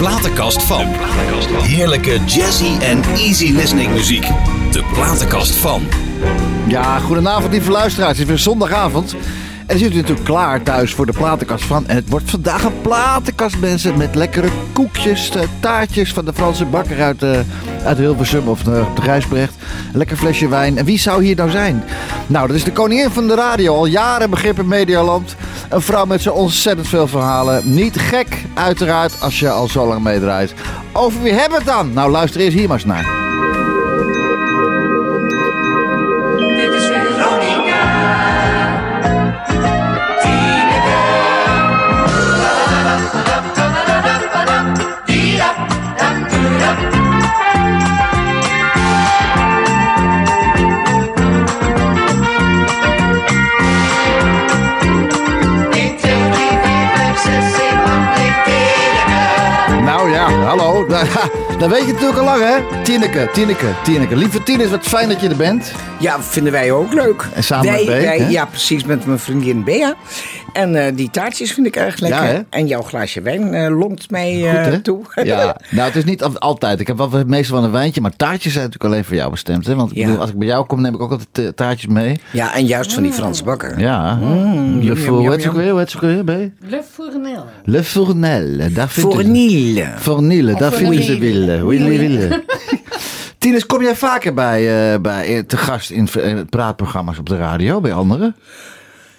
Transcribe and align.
platenkast 0.00 0.62
van. 0.62 0.86
Heerlijke 1.62 2.18
jazzy 2.24 2.78
en 2.80 3.02
easy 3.02 3.52
listening 3.52 3.92
muziek. 3.92 4.26
De 4.72 4.84
platenkast 4.92 5.54
van. 5.54 5.82
Ja, 6.68 6.98
goedenavond 6.98 7.52
lieve 7.52 7.70
luisteraars. 7.70 8.10
Het 8.10 8.20
is 8.20 8.26
weer 8.26 8.38
zondagavond. 8.38 9.14
En 9.70 9.78
zit 9.78 9.92
u 9.92 9.96
natuurlijk 9.96 10.24
klaar 10.24 10.62
thuis 10.62 10.94
voor 10.94 11.06
de 11.06 11.12
platenkast 11.12 11.64
van. 11.64 11.86
En 11.86 11.96
het 11.96 12.08
wordt 12.08 12.30
vandaag 12.30 12.64
een 12.64 12.80
platenkast, 12.80 13.58
mensen. 13.58 13.96
Met 13.96 14.14
lekkere 14.14 14.48
koekjes, 14.72 15.30
eh, 15.30 15.42
taartjes 15.60 16.12
van 16.12 16.24
de 16.24 16.32
Franse 16.32 16.64
bakker 16.64 17.02
uit, 17.02 17.22
eh, 17.22 17.38
uit 17.84 17.98
Hilversum 17.98 18.48
of 18.48 18.62
de, 18.62 18.84
de 18.94 19.00
Grijsbrecht. 19.00 19.54
Een 19.92 19.98
lekker 19.98 20.16
flesje 20.16 20.48
wijn. 20.48 20.78
En 20.78 20.84
wie 20.84 20.98
zou 20.98 21.24
hier 21.24 21.36
nou 21.36 21.50
zijn? 21.50 21.84
Nou, 22.26 22.46
dat 22.46 22.56
is 22.56 22.64
de 22.64 22.72
koningin 22.72 23.10
van 23.10 23.26
de 23.26 23.34
radio. 23.34 23.74
Al 23.74 23.86
jaren 23.86 24.30
begrip 24.30 24.58
in 24.58 24.68
Medialand. 24.68 25.36
Een 25.68 25.82
vrouw 25.82 26.04
met 26.04 26.22
zo 26.22 26.32
ontzettend 26.32 26.88
veel 26.88 27.08
verhalen. 27.08 27.74
Niet 27.74 27.98
gek, 27.98 28.44
uiteraard, 28.54 29.20
als 29.20 29.40
je 29.40 29.50
al 29.50 29.68
zo 29.68 29.86
lang 29.86 30.02
meedraait. 30.02 30.54
Over 30.92 31.22
wie 31.22 31.32
hebben 31.32 31.58
we 31.58 31.64
het 31.64 31.74
dan? 31.74 31.92
Nou, 31.92 32.10
luister 32.10 32.40
eerst 32.40 32.56
hier 32.56 32.68
maar 32.68 32.76
eens 32.76 32.86
naar. 32.86 33.19
Hallo. 60.90 61.58
Dat 61.58 61.70
weet 61.70 61.86
je 61.86 61.92
natuurlijk 61.92 62.18
al 62.18 62.24
lang, 62.24 62.42
hè? 62.42 62.82
Tineke, 62.82 63.28
Tineke, 63.32 63.66
Tineke. 63.84 64.16
Lieve 64.16 64.42
Tines, 64.42 64.70
wat 64.70 64.86
fijn 64.86 65.08
dat 65.08 65.20
je 65.20 65.28
er 65.28 65.36
bent. 65.36 65.72
Ja, 65.98 66.22
vinden 66.22 66.52
wij 66.52 66.72
ook 66.72 66.92
leuk. 66.92 67.28
En 67.32 67.44
samen 67.44 67.66
wij, 67.66 67.84
met 67.84 67.86
Beek, 67.86 68.04
wij-? 68.04 68.30
Ja, 68.30 68.44
precies, 68.44 68.84
met 68.84 69.06
mijn 69.06 69.18
vriendin 69.18 69.64
Bea. 69.64 69.94
En 70.52 70.74
eh, 70.86 70.96
die 70.96 71.10
taartjes 71.10 71.52
vind 71.52 71.66
ik 71.66 71.76
erg 71.76 71.98
lekker. 72.00 72.32
Ja, 72.32 72.44
en 72.50 72.66
jouw 72.66 72.82
glaasje 72.82 73.20
wijn 73.22 73.54
eh, 73.54 73.78
lonkt 73.78 74.10
mij 74.10 74.44
eh, 74.50 74.62
Goed, 74.64 74.72
hè? 74.72 74.80
toe. 74.80 75.02
Ja, 75.24 75.56
nou, 75.70 75.86
het 75.86 75.96
is 75.96 76.04
niet 76.04 76.22
al- 76.22 76.38
altijd. 76.38 76.80
Ik 76.80 76.86
heb 76.86 76.96
wel 76.96 77.10
meestal 77.26 77.56
wel 77.56 77.64
een 77.64 77.70
wijntje, 77.72 78.00
maar 78.00 78.16
taartjes 78.16 78.52
zijn 78.52 78.64
natuurlijk 78.64 78.92
alleen 78.92 79.04
voor 79.04 79.14
jou 79.16 79.30
bestemd. 79.30 79.66
Hè? 79.66 79.74
Want 79.74 79.96
ik 79.96 80.04
bedoel, 80.04 80.20
als 80.20 80.30
ik 80.30 80.38
bij 80.38 80.46
jou 80.46 80.66
kom, 80.66 80.80
neem 80.80 80.94
ik 80.94 81.00
ook 81.00 81.10
altijd 81.10 81.38
eh, 81.38 81.48
taartjes 81.48 81.90
mee. 81.90 82.20
Ja, 82.32 82.54
en 82.54 82.66
juist 82.66 82.92
van 82.92 83.02
die 83.02 83.12
Franse 83.12 83.44
bakker. 83.44 83.78
Ja. 83.80 84.14
Mm, 84.14 84.78
Le 84.80 84.94
B? 84.94 84.96
Le 84.96 86.82
Fournel. 86.82 87.44
Le 87.64 87.82
Fournel. 87.84 88.56
Daar 88.74 88.88
vind 88.88 89.06
Voor 89.12 89.22
je- 89.22 89.28
Niel. 89.28 89.84
Fournile, 89.98 90.54
daar 90.54 90.72
vinden 90.72 91.02
ze 91.02 91.18
willen. 91.18 91.66
Willen, 91.66 91.88
willen. 91.98 92.42
Tines, 93.38 93.66
kom 93.66 93.82
jij 93.82 93.94
vaker 93.96 94.34
bij, 94.34 94.92
eh, 94.94 95.00
bij, 95.00 95.36
eh, 95.36 95.42
te 95.42 95.56
gast 95.56 95.90
in, 95.90 96.08
praatprogramma's 96.50 97.18
op 97.18 97.28
de 97.28 97.36
radio, 97.36 97.80
bij 97.80 97.92
anderen? 97.92 98.36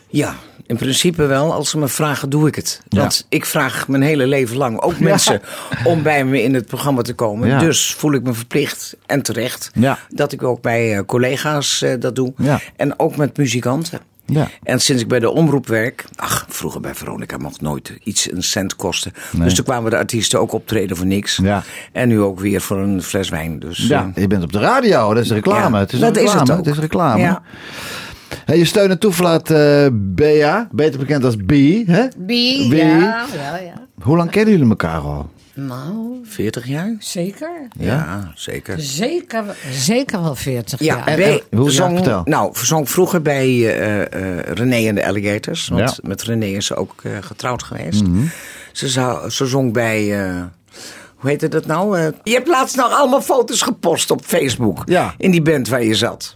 Ja, 0.07 0.33
in 0.71 0.77
principe 0.77 1.25
wel. 1.25 1.53
Als 1.53 1.69
ze 1.69 1.77
me 1.77 1.87
vragen, 1.87 2.29
doe 2.29 2.47
ik 2.47 2.55
het. 2.55 2.81
Ja. 2.89 2.99
Want 2.99 3.25
ik 3.29 3.45
vraag 3.45 3.87
mijn 3.87 4.01
hele 4.01 4.27
leven 4.27 4.57
lang 4.57 4.81
ook 4.81 4.99
mensen 5.11 5.41
om 5.83 6.03
bij 6.03 6.25
me 6.25 6.43
in 6.43 6.53
het 6.53 6.65
programma 6.65 7.01
te 7.01 7.13
komen. 7.13 7.47
Ja. 7.47 7.59
Dus 7.59 7.93
voel 7.93 8.13
ik 8.13 8.23
me 8.23 8.33
verplicht 8.33 8.95
en 9.05 9.21
terecht 9.21 9.71
dat 10.09 10.31
ik 10.31 10.43
ook 10.43 10.61
bij 10.61 10.97
eh, 10.97 11.05
collega's 11.05 11.81
eh, 11.81 11.99
dat 11.99 12.15
doe. 12.15 12.33
En 12.75 12.99
ook 12.99 13.15
met 13.15 13.37
muzikanten. 13.37 13.99
Ja. 14.25 14.47
En 14.63 14.79
sinds 14.81 15.01
ik 15.01 15.07
bij 15.07 15.19
de 15.19 15.29
omroep 15.29 15.67
werk, 15.67 16.05
ach, 16.15 16.45
vroeger 16.49 16.81
bij 16.81 16.95
Veronica 16.95 17.37
mocht 17.37 17.61
nooit 17.61 17.93
iets 18.03 18.31
een 18.31 18.43
cent 18.43 18.75
kosten. 18.75 19.13
Dus 19.31 19.55
toen 19.55 19.65
kwamen 19.65 19.91
de 19.91 19.97
artiesten 19.97 20.39
ook 20.39 20.51
optreden 20.51 20.97
voor 20.97 21.05
niks. 21.05 21.39
Ja. 21.43 21.63
En 21.91 22.07
nu 22.07 22.21
ook 22.21 22.39
weer 22.39 22.61
voor 22.61 22.77
een 22.77 23.03
fles 23.03 23.29
wijn. 23.29 23.59
Dus, 23.59 23.77
Ja, 23.87 24.11
eh, 24.13 24.21
je 24.21 24.27
bent 24.27 24.43
op 24.43 24.51
de 24.51 24.59
radio, 24.59 25.13
dat 25.13 25.23
is 25.23 25.31
reclame. 25.31 25.75
Ja, 25.75 25.81
het 25.83 25.93
is 25.93 25.99
dat 25.99 26.17
is 26.17 26.33
het 26.33 26.51
ook. 26.51 26.65
is 26.65 26.77
reclame. 26.77 27.39
Hey, 28.45 28.57
je 28.57 28.65
steun 28.65 28.89
en 28.89 28.99
toeverlaat 28.99 29.49
eh 29.51 29.87
Bea, 29.93 30.67
beter 30.71 30.99
bekend 30.99 31.23
als 31.23 31.35
B. 31.35 31.51
Hè? 31.85 32.05
Wie? 32.17 32.75
ja, 32.75 33.25
ja, 33.35 33.57
ja. 33.57 33.87
Hoe 34.01 34.17
lang 34.17 34.29
kennen 34.31 34.53
jullie 34.53 34.69
elkaar 34.69 34.99
al? 34.99 35.29
Nou, 35.53 36.19
40 36.23 36.67
jaar? 36.67 36.95
zeker. 36.99 37.67
Ja, 37.79 38.31
zeker. 38.35 38.79
Zeker, 38.79 39.43
zeker 39.71 40.21
wel 40.21 40.35
40 40.35 40.79
Ja, 40.79 40.95
jaar. 40.95 41.15
bij, 41.15 41.43
en- 41.49 41.57
hoe- 41.57 41.65
verzong, 41.65 41.95
vertel. 41.95 42.21
nou, 42.25 42.49
verzong 42.53 42.89
vroeger 42.89 43.21
bij 43.21 43.47
eh, 43.47 44.01
eh, 44.01 44.39
René 44.53 44.87
en 44.87 44.95
de 44.95 45.05
Alligators. 45.05 45.67
Want 45.67 45.81
Ja. 45.81 45.95
Mhm. 45.97 46.07
met 46.07 46.21
René 46.23 46.45
is 46.45 46.65
ze 46.65 46.75
ook 46.75 46.95
eh, 47.03 47.11
getrouwd 47.21 47.63
geweest. 47.63 48.03
ze, 48.71 48.89
zou, 48.89 49.29
ze 49.29 49.45
zong 49.45 49.73
bij... 49.73 50.25
eh, 50.25 50.43
hoe 51.15 51.29
heette 51.29 51.47
dat 51.47 51.65
nou? 51.65 51.97
Je 52.23 52.33
hebt 52.33 52.47
laatst 52.47 52.75
nog 52.75 52.91
allemaal 52.91 53.21
foto's 53.21 53.61
gepost 53.61 54.11
op 54.11 54.21
Facebook. 54.25 54.81
Ja. 54.85 55.13
In 55.17 55.31
die 55.31 55.41
band 55.41 55.67
waar 55.67 55.83
je 55.83 55.95
zat. 55.95 56.33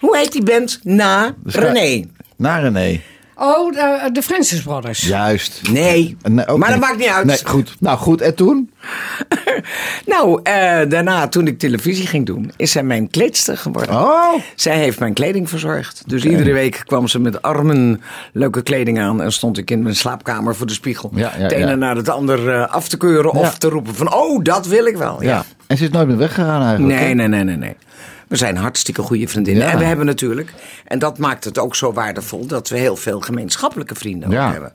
Hoe 0.00 0.16
heet 0.16 0.32
die 0.32 0.42
band? 0.42 0.80
Na 0.82 1.34
René. 1.44 2.04
Na 2.36 2.58
René. 2.58 3.00
Oh, 3.40 3.72
de, 3.72 4.10
de 4.12 4.22
Francis 4.22 4.62
Brothers. 4.62 5.06
Juist. 5.06 5.60
Nee, 5.70 6.16
Nee, 6.22 6.46
ook 6.46 6.58
maar 6.58 6.70
dat 6.70 6.80
maakt 6.80 6.98
niet 6.98 7.08
uit. 7.08 7.24
Nee, 7.24 7.38
goed. 7.44 7.76
Nou 7.80 7.98
goed, 7.98 8.20
en 8.20 8.34
toen? 8.34 8.70
Nou, 10.06 10.40
eh, 10.42 10.80
daarna, 10.88 11.28
toen 11.28 11.46
ik 11.46 11.58
televisie 11.58 12.06
ging 12.06 12.26
doen, 12.26 12.52
is 12.56 12.72
zij 12.72 12.82
mijn 12.82 13.10
kleedster 13.10 13.56
geworden. 13.56 13.94
Oh. 13.94 14.34
Zij 14.54 14.78
heeft 14.78 14.98
mijn 14.98 15.14
kleding 15.14 15.48
verzorgd. 15.48 16.02
Dus 16.06 16.24
iedere 16.24 16.52
week 16.52 16.82
kwam 16.86 17.08
ze 17.08 17.18
met 17.20 17.42
armen 17.42 18.00
leuke 18.32 18.62
kleding 18.62 19.00
aan. 19.00 19.22
En 19.22 19.32
stond 19.32 19.58
ik 19.58 19.70
in 19.70 19.82
mijn 19.82 19.96
slaapkamer 19.96 20.56
voor 20.56 20.66
de 20.66 20.72
spiegel. 20.72 21.10
Ja, 21.14 21.32
ja, 21.36 21.42
het 21.42 21.52
ene 21.52 21.66
ja. 21.66 21.74
naar 21.74 21.96
het 21.96 22.08
ander 22.08 22.54
eh, 22.54 22.68
af 22.74 22.88
te 22.88 22.96
keuren 22.96 23.32
of 23.32 23.58
te 23.58 23.68
roepen 23.68 23.94
van... 23.94 24.14
Oh, 24.14 24.44
dat 24.44 24.66
wil 24.66 24.86
ik 24.86 24.96
wel. 24.96 25.22
Ja. 25.22 25.44
En 25.66 25.76
ze 25.76 25.84
is 25.84 25.90
nooit 25.90 26.08
meer 26.08 26.16
weggegaan 26.16 26.62
eigenlijk. 26.62 27.00
Nee, 27.00 27.14
nee, 27.14 27.44
nee, 27.44 27.56
nee. 27.56 27.76
We 28.28 28.36
zijn 28.36 28.56
hartstikke 28.56 29.02
goede 29.02 29.28
vriendinnen. 29.28 29.64
Ja. 29.66 29.72
En 29.72 29.78
we 29.78 29.84
hebben 29.84 30.06
natuurlijk, 30.06 30.54
en 30.84 30.98
dat 30.98 31.18
maakt 31.18 31.44
het 31.44 31.58
ook 31.58 31.74
zo 31.74 31.92
waardevol... 31.92 32.46
dat 32.46 32.68
we 32.68 32.78
heel 32.78 32.96
veel 32.96 33.20
gemeenschappelijke 33.20 33.94
vrienden 33.94 34.30
Ja. 34.30 34.46
ook 34.46 34.52
hebben. 34.52 34.72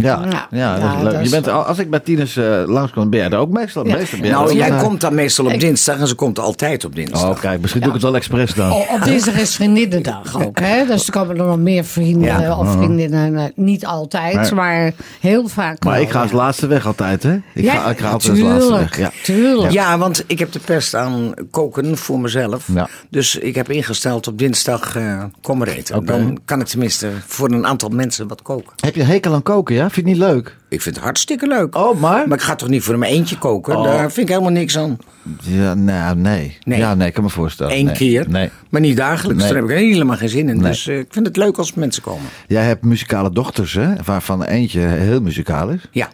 Ja, 0.00 0.20
ja, 0.30 0.46
Ja, 0.50 0.74
dat 0.74 0.84
is 0.84 0.90
ja, 0.90 1.02
leuk. 1.02 1.04
dat 1.04 1.12
je 1.12 1.18
is 1.24 1.30
bent, 1.30 1.48
als 1.48 1.78
ik 1.78 1.90
bij 1.90 2.00
Tines 2.00 2.36
eh 2.36 2.62
langskom, 2.66 3.10
ben 3.10 3.20
jij 3.20 3.28
er 3.30 3.38
ook 3.38 3.50
meestal. 3.50 3.86
Ja. 3.86 3.96
meestal 3.96 4.18
ben 4.18 4.28
jij 4.28 4.36
nou, 4.38 4.54
jij 4.56 4.70
komt 4.76 5.00
dan 5.00 5.14
meestal 5.14 5.44
op 5.46 5.60
dinsdag 5.60 5.98
en 5.98 6.06
ze 6.08 6.14
komt 6.14 6.38
altijd 6.38 6.84
op 6.84 6.94
dinsdag. 6.94 7.30
Oh, 7.30 7.40
kijk, 7.40 7.60
misschien 7.60 7.80
doe 7.80 7.88
ik 7.90 7.94
het 7.96 8.04
wel 8.04 8.16
expres 8.16 8.54
dan. 8.54 8.72
Oh, 8.72 8.92
op 8.92 9.02
dinsdag 9.04 9.34
is 9.40 9.54
vriendinnendag 9.54 10.42
ook, 10.46 10.58
hè? 10.60 10.86
Dus 10.86 11.06
er 11.06 11.12
komen 11.12 11.38
er 11.38 11.46
nog 11.46 11.58
meer 11.58 11.84
vrienden 11.84 12.40
Ja. 12.40 12.56
of 12.58 12.72
vriendinnen. 12.72 13.36
eh, 13.36 13.44
Niet 13.54 13.86
altijd, 13.86 14.34
Nee. 14.36 14.52
maar 14.52 14.92
heel 15.20 15.48
vaak 15.48 15.84
Maar 15.84 15.92
wel, 15.92 16.02
ik 16.02 16.10
ga 16.10 16.22
als 16.22 16.32
laatste 16.32 16.66
weg 16.66 16.86
altijd, 16.86 17.22
hè? 17.22 17.34
Ik 17.34 17.64
Ja, 17.64 17.74
ga, 17.74 17.90
ik 17.90 17.98
ga 17.98 18.10
altijd 18.10 18.30
als 18.32 18.40
laatste 18.40 18.72
weg. 18.72 18.98
Ja. 18.98 19.10
tuurlijk. 19.22 19.72
Ja, 19.72 19.98
want 19.98 20.24
ik 20.26 20.38
heb 20.38 20.52
de 20.52 20.58
pest 20.64 20.94
aan 20.94 21.34
koken 21.50 21.96
voor 21.96 22.20
mezelf. 22.20 22.68
Ja. 22.74 22.88
Dus 23.10 23.36
ik 23.36 23.54
heb 23.54 23.70
ingesteld 23.70 24.26
op 24.28 24.38
dinsdag 24.38 24.96
eh 24.96 25.22
kom 25.42 25.58
maar 25.58 25.68
eten. 25.68 26.04
Dan 26.06 26.38
kan 26.44 26.60
ik 26.60 26.66
tenminste 26.66 27.08
voor 27.26 27.50
een 27.50 27.66
aantal 27.66 27.88
mensen 27.88 28.28
wat 28.28 28.42
koken. 28.42 28.72
Heb 28.76 28.94
je 28.94 29.02
hekel 29.02 29.34
aan 29.34 29.42
koken, 29.42 29.74
ja? 29.74 29.85
Vind 29.90 30.06
je 30.06 30.12
het 30.12 30.20
niet 30.20 30.30
leuk? 30.32 30.56
Ik 30.68 30.82
vind 30.82 30.94
het 30.94 31.04
hartstikke 31.04 31.46
leuk. 31.46 31.76
Oh, 31.76 32.00
maar? 32.00 32.28
Maar 32.28 32.38
ik 32.38 32.44
ga 32.44 32.54
toch 32.54 32.68
niet 32.68 32.82
voor 32.82 32.98
mijn 32.98 33.12
eentje 33.12 33.38
koken? 33.38 33.76
Oh. 33.76 33.84
Daar 33.84 33.98
vind 34.12 34.16
ik 34.16 34.28
helemaal 34.28 34.50
niks 34.52 34.78
aan. 34.78 34.98
Ja, 35.42 35.74
nou, 35.74 36.16
nee. 36.16 36.58
Nee. 36.64 36.78
Ja, 36.78 36.94
nee, 36.94 37.08
ik 37.08 37.14
kan 37.14 37.22
me 37.22 37.30
voorstellen. 37.30 37.76
Eén 37.76 37.84
Nee. 37.84 37.94
keer. 37.94 38.28
Nee. 38.28 38.50
Maar 38.70 38.80
niet 38.80 38.96
dagelijks. 38.96 39.42
Nee. 39.42 39.52
Daar 39.52 39.62
heb 39.62 39.70
ik 39.70 39.76
helemaal 39.76 40.16
geen 40.16 40.28
zin 40.28 40.48
in. 40.48 40.58
Dus 40.58 40.86
eh, 40.86 40.98
ik 40.98 41.06
vind 41.10 41.26
het 41.26 41.36
leuk 41.36 41.56
als 41.58 41.74
mensen 41.74 42.02
komen. 42.02 42.26
Jij 42.46 42.64
hebt 42.64 42.84
muzikale 42.84 43.30
dochters, 43.30 43.72
hè? 43.74 43.94
Waarvan 44.04 44.42
eentje 44.44 44.80
heel 44.80 45.20
muzikaal 45.20 45.68
is. 45.68 45.80
Ja. 45.90 46.08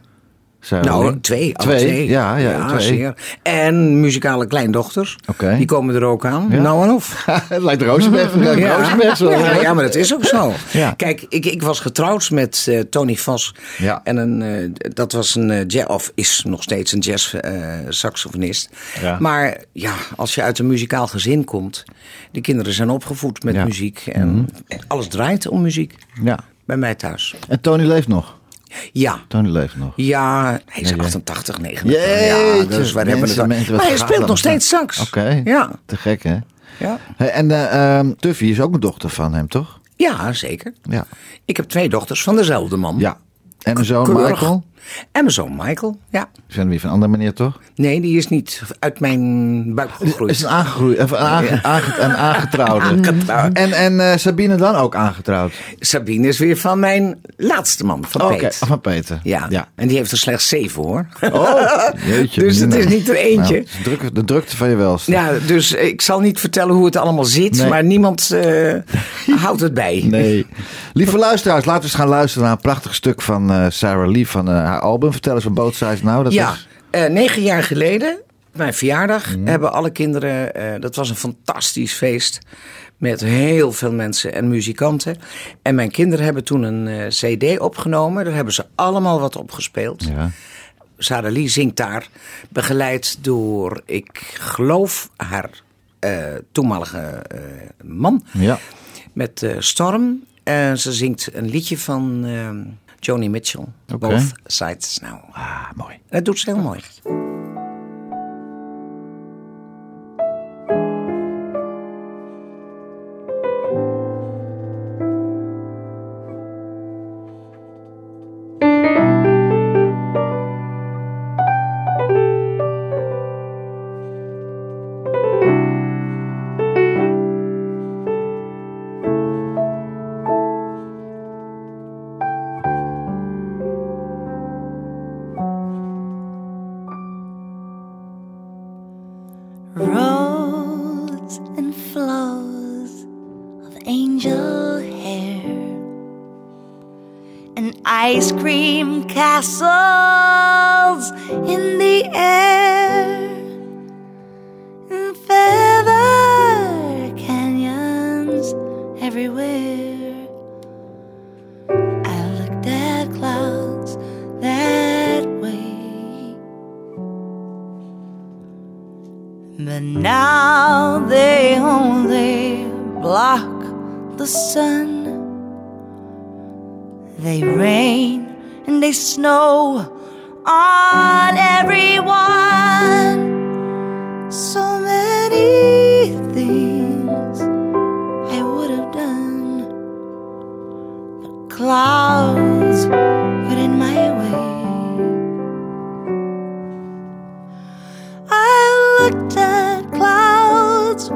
Nou, 0.71 1.21
twee. 1.21 1.57
alle 1.57 1.67
Twee? 1.77 1.79
twee. 1.79 2.09
Ja, 2.09 2.37
ja, 2.37 2.67
twee. 2.67 2.81
zeer. 2.81 3.15
En 3.43 4.01
muzikale 4.01 4.47
kleindochters. 4.47 5.17
Die 5.57 5.67
komen 5.67 5.95
er 5.95 6.05
ook 6.05 6.27
aan. 6.27 6.47
Ja. 6.51 6.61
Nou 6.61 6.85
en 6.85 6.91
of. 6.91 7.25
het 7.49 7.63
lijkt 7.63 7.83
Rozenberg. 7.83 8.59
Ja. 8.59 8.77
Rozenberg 8.77 9.19
ja, 9.19 9.61
ja, 9.61 9.75
maar 9.75 9.85
dat 9.85 9.95
is 9.95 10.15
ook 10.15 10.25
zo. 10.25 10.53
Kijk, 10.97 11.27
ik, 11.29 11.47
ik 11.47 11.63
was 11.63 11.81
getrouwd 11.81 12.31
met 12.31 12.67
eh, 12.69 12.81
Tony 12.81 13.17
Vos. 13.17 13.55
Ja. 13.79 14.01
En 14.05 14.17
een, 14.17 14.43
eh, 14.43 14.91
dat 14.95 15.13
was 15.13 15.35
een 15.35 15.51
eh, 15.51 15.65
jazz, 15.67 15.87
of 15.87 16.13
is 16.15 16.43
nog 16.47 16.63
steeds 16.63 16.93
een 16.93 16.99
jazz 16.99 17.35
saxofonist. 17.89 18.71
Maar 19.19 19.57
ja, 19.73 19.95
als 20.17 20.35
je 20.35 20.43
uit 20.43 20.59
een 20.59 20.67
muzikaal 20.67 21.07
gezin 21.07 21.45
komt, 21.45 21.85
de 22.31 22.41
kinderen 22.41 22.73
zijn 22.73 22.91
opgevoed 22.91 23.45
met. 23.45 23.55
Mhm. 23.55 23.65
muziek. 23.65 24.03
En 24.07 24.49
alles 24.87 25.09
draait 25.09 25.49
om 25.49 25.63
muziek. 25.63 25.95
Ja. 26.23 26.39
Bij 26.65 26.77
mij 26.77 26.95
thuis. 26.95 27.35
En 27.49 27.61
Tony 27.61 27.85
leeft 27.85 28.09
nog. 28.09 28.41
Ja. 28.93 29.19
Tony 29.29 29.49
leeft 29.49 29.77
nog. 29.77 29.93
Ja, 29.97 30.61
hij 30.67 30.83
is 30.83 30.89
Ja, 30.91 30.97
ja. 30.97 31.03
88, 31.03 31.59
89. 31.61 32.27
Ja, 32.27 32.77
dus 32.77 32.93
waar 32.93 33.07
hebben 33.07 33.15
we 33.15 33.27
mensen, 33.27 33.39
het 33.39 33.49
mensen, 33.49 33.49
over? 33.49 33.73
wat 33.73 33.77
Maar 33.77 33.87
hij 33.87 33.97
speelt 33.97 34.27
nog 34.27 34.39
steeds 34.39 34.69
sax. 34.69 35.01
Oké. 35.01 35.43
Ja. 35.45 35.71
Te 35.87 35.97
gek, 35.97 36.23
hè? 36.23 36.37
Ja. 36.79 36.99
Hey, 37.17 37.31
en 37.31 37.51
eh, 37.51 37.99
ehm, 37.99 38.13
Tuffy 38.19 38.45
is 38.45 38.61
ook 38.61 38.75
een 38.75 38.81
dochter 38.81 39.11
van 39.11 39.35
hem, 39.35 39.49
toch? 39.49 39.81
ja, 39.97 40.33
zeker. 40.33 40.73
Ja. 40.83 41.07
Ik 41.45 41.57
heb 41.57 41.69
twee 41.69 41.89
dochters 41.89 42.23
van 42.23 42.37
dezelfde 42.37 42.77
man. 42.77 42.99
Ja. 42.99 43.19
En 43.63 43.75
mijn 43.75 43.87
zoon. 43.87 44.13
Michael? 44.13 44.65
En 45.13 45.21
mijn 45.23 45.31
zoon 45.31 45.53
Michael, 45.57 45.99
ja. 46.11 46.29
Zijn 46.47 46.69
weer 46.69 46.81
van 46.81 46.89
een 46.89 46.95
andere 46.95 47.11
manier, 47.13 47.33
toch? 47.33 47.61
Nee, 47.75 48.01
die 48.01 48.17
is 48.17 48.29
niet 48.29 48.63
uit 48.79 49.01
mijn 49.01 49.75
buik 49.75 49.91
gegroeid. 49.91 50.31
Is 50.31 50.43
een 50.43 50.49
aangegroeid, 50.49 50.99
of 51.03 51.13
aange, 51.13 51.59
aange- 51.63 51.99
een 52.01 52.15
aangetrouwde. 52.17 52.85
Aangetrouwd. 52.93 53.53
En, 53.53 53.73
en 53.73 54.11
eh, 54.13 54.17
Sabine 54.19 54.57
dan 54.57 54.75
ook 54.75 54.95
aangetrouwd? 54.95 55.53
Sabine 55.79 56.29
is 56.29 56.39
weer 56.39 56.57
van 56.57 56.79
mijn 56.79 57.21
laatste 57.37 57.85
man, 57.85 58.05
van 58.09 58.21
Oké, 58.23 58.37
Peet. 58.37 58.57
van 58.57 58.81
Peter. 58.81 59.21
Ja. 59.23 59.47
ja. 59.49 59.69
en 59.75 59.89
die 59.89 59.97
heeft 59.97 60.11
er 60.13 60.19
slechts 60.19 60.49
zeven 60.49 60.83
hoor. 60.83 61.07
Oh, 61.33 61.61
jeetje. 62.07 62.41
Dus 62.41 62.59
het 62.59 62.75
is 62.75 62.87
niet 62.87 63.09
er 63.09 63.17
eentje. 63.17 63.65
Nou, 63.85 64.13
de 64.13 64.25
drukte 64.25 64.57
van 64.57 64.69
je 64.69 64.77
welste. 64.77 65.11
Ja, 65.11 65.31
dus 65.47 65.73
ik 65.73 66.01
zal 66.03 66.21
niet 66.21 66.41
vertellen 66.41 66.75
hoe 66.75 66.85
het 66.85 66.97
allemaal 66.97 67.25
zit, 67.25 67.57
Nee. 67.57 67.69
maar 67.69 67.85
niemand 67.85 68.31
eh, 68.31 68.75
houdt 69.45 69.61
het 69.61 69.75
bij. 69.75 70.03
Nee. 70.07 70.47
Lieve 70.93 71.19
luisteraars, 71.19 71.65
laten 71.65 71.83
we 71.83 71.87
eens 71.89 71.97
gaan 71.97 72.09
luisteren 72.09 72.43
naar 72.47 72.53
een 72.57 72.63
prachtig 72.63 72.95
stuk 72.95 73.23
van 73.23 73.51
eh, 73.53 73.67
Sarah 73.69 74.11
Lee 74.11 74.29
van 74.29 74.49
haar 74.73 74.81
album. 74.81 75.13
Vertel 75.13 75.35
eens 75.35 75.43
van 75.45 75.55
Both 75.55 75.75
Sides 75.75 76.03
Now. 76.03 76.25
Dat 76.25 76.33
ja, 76.33 76.53
is- 76.53 76.67
eh, 76.91 77.07
negen 77.07 77.43
jaar 77.43 77.63
geleden, 77.63 78.21
mijn 78.53 78.75
verjaardag, 78.75 79.37
Mhm. 79.37 79.47
hebben 79.47 79.73
alle 79.73 79.91
kinderen, 79.91 80.55
eh, 80.55 80.81
dat 80.81 80.97
was 80.97 81.11
een 81.11 81.17
fantastisch 81.17 81.93
feest. 81.93 82.39
Met 82.97 83.21
heel 83.21 83.73
veel 83.73 83.93
mensen 83.93 84.33
en 84.35 84.49
muzikanten. 84.49 85.17
En 85.63 85.75
mijn 85.75 85.91
kinderen 85.91 86.25
hebben 86.25 86.45
toen 86.45 86.63
een 86.63 86.89
eh, 86.89 87.07
CD 87.09 87.59
opgenomen. 87.59 88.25
Daar 88.25 88.35
hebben 88.35 88.55
ze 88.55 88.67
allemaal 88.75 89.21
wat 89.21 89.37
opgespeeld. 89.37 90.05
ja. 90.05 90.31
Sarah 90.99 91.33
Lee 91.33 91.49
zingt 91.49 91.77
daar, 91.77 92.09
begeleid 92.49 93.19
door, 93.21 93.83
ik 93.87 94.37
geloof, 94.41 95.09
haar 95.17 95.51
toenmalige 96.53 97.23
man. 97.85 98.25
Ja. 98.33 98.59
Met 99.13 99.47
Storm. 99.59 100.25
En 100.43 100.79
ze 100.79 100.93
zingt 100.93 101.29
een 101.35 101.49
liedje 101.49 101.79
van 101.79 102.25
eh, 102.25 102.51
Joni 103.07 103.29
Mitchell. 103.29 103.65
Both 103.87 104.33
Sides 104.47 104.99
Now. 105.01 105.19
Ah, 105.33 105.71
mooi. 105.77 106.01
Dat 106.09 106.25
doet 106.25 106.39
ze 106.39 106.51
heel 106.51 106.63
mooi. 106.63 106.81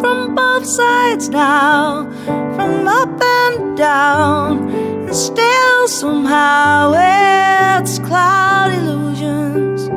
From 0.01 0.35
both 0.35 0.67
sides 0.67 1.29
now, 1.29 2.11
from 2.57 2.89
up 2.89 3.21
and 3.21 3.77
down, 3.77 4.69
and 4.71 5.15
still 5.15 5.89
somehow 5.89 6.93
it's 6.95 7.99
cloud 7.99 8.73
illusions. 8.73 9.89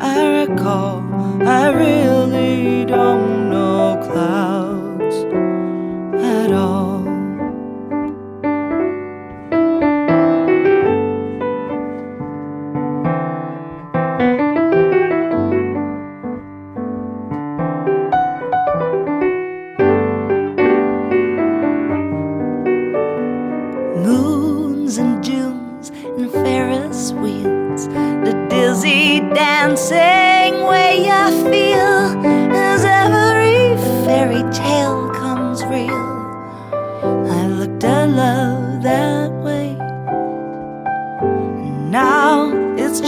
I 0.00 0.44
recall, 0.44 1.02
I 1.42 1.68
really 1.70 2.84
don't 2.84 3.50
know 3.50 4.00
clouds 4.10 4.55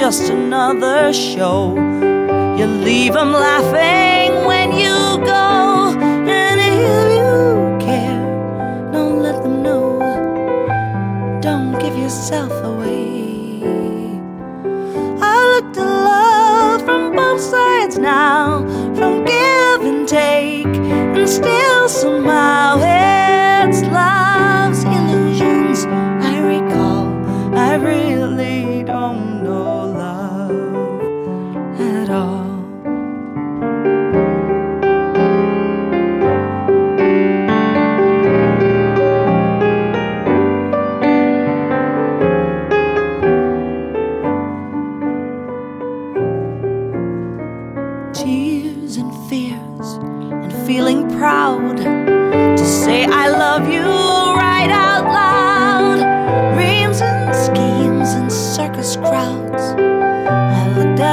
just 0.08 0.30
another 0.30 1.12
show. 1.12 1.74
You 2.56 2.66
leave 2.66 3.12
them 3.12 3.30
laughing 3.30 4.46
when 4.46 4.72
you 4.72 4.96
go, 5.22 5.94
and 6.00 6.58
if 6.58 7.06
you 7.18 7.86
care, 7.86 8.22
don't 8.90 9.22
let 9.22 9.42
them 9.42 9.62
know. 9.62 9.98
Don't 11.42 11.78
give 11.78 11.94
yourself 11.98 12.52
away. 12.64 13.60
I 15.20 15.36
look 15.52 15.74
to 15.74 15.84
love 15.84 16.80
from 16.86 17.14
both 17.14 17.42
sides 17.42 17.98
now, 17.98 18.64
from 18.96 19.26
give 19.26 19.82
and 19.90 20.08
take, 20.08 20.74
and 21.16 21.28
still 21.28 21.86
somehow 21.86 22.78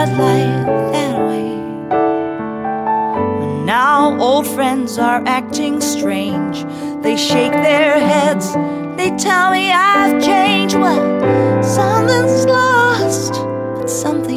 life 0.05 0.65
that 0.93 1.17
way. 1.27 1.49
But 3.39 3.63
now 3.65 4.19
old 4.19 4.47
friends 4.47 4.97
are 4.97 5.23
acting 5.25 5.81
strange. 5.81 6.65
They 7.03 7.17
shake 7.17 7.53
their 7.53 7.99
heads. 7.99 8.53
They 8.97 9.11
tell 9.17 9.51
me 9.51 9.71
I've 9.71 10.23
changed. 10.23 10.75
Well, 10.75 11.63
something's 11.63 12.45
lost, 12.45 13.33
but 13.75 13.89
something 13.89 14.34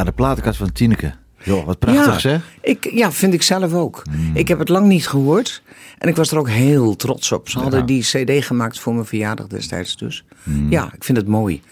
Ja, 0.00 0.06
de 0.06 0.12
platenkast 0.12 0.58
van 0.58 0.72
Tineke. 0.72 1.12
Joh, 1.42 1.64
wat 1.64 1.78
prachtig 1.78 2.12
ja, 2.12 2.18
zeg. 2.18 2.42
Ik, 2.60 2.90
ja, 2.92 3.12
vind 3.12 3.34
ik 3.34 3.42
zelf 3.42 3.72
ook. 3.72 4.02
Hmm. 4.10 4.30
Ik 4.34 4.48
heb 4.48 4.58
het 4.58 4.68
lang 4.68 4.86
niet 4.86 5.08
gehoord. 5.08 5.62
En 5.98 6.08
ik 6.08 6.16
was 6.16 6.30
er 6.30 6.38
ook 6.38 6.48
heel 6.48 6.96
trots 6.96 7.32
op. 7.32 7.48
Ze 7.48 7.58
hadden 7.58 7.86
die 7.86 8.02
cd 8.02 8.44
gemaakt 8.44 8.78
voor 8.78 8.94
mijn 8.94 9.06
verjaardag 9.06 9.46
destijds 9.46 9.96
dus. 9.96 10.24
Ja, 10.68 10.90
ik 10.94 11.04
vind 11.04 11.18
het 11.18 11.26
mooi. 11.26 11.62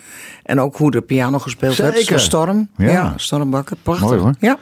En 0.43 0.61
ook 0.61 0.77
hoe 0.77 0.91
de 0.91 1.01
piano 1.01 1.39
gespeeld 1.39 1.77
werd. 1.77 1.93
Hmm. 1.93 2.03
Zeker. 2.03 2.21
Zo 2.21 2.25
Storm. 2.25 2.69
Ja. 2.77 2.91
Ja, 2.91 3.13
Stormbakker. 3.17 3.77
Prachtig. 3.83 4.07
Mooi, 4.07 4.21
hoor. 4.21 4.35
Ja. 4.39 4.59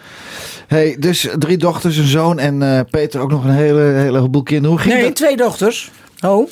Hey, 0.66 0.96
dus 0.98 1.28
drie 1.38 1.56
dochters, 1.56 1.96
een 1.96 2.06
zoon 2.06 2.38
en 2.38 2.62
eh, 2.62 2.80
Peter 2.90 3.20
ook 3.20 3.30
nog 3.30 3.44
een 3.44 3.50
hele, 3.50 3.80
hele 3.80 4.16
heleboel 4.16 4.42
kinderen. 4.42 4.70
Hoe 4.70 4.80
ging 4.80 4.94
Nee, 4.94 5.04
dat? 5.04 5.16
twee 5.16 5.36
dochters. 5.36 5.90
Oh. 6.20 6.48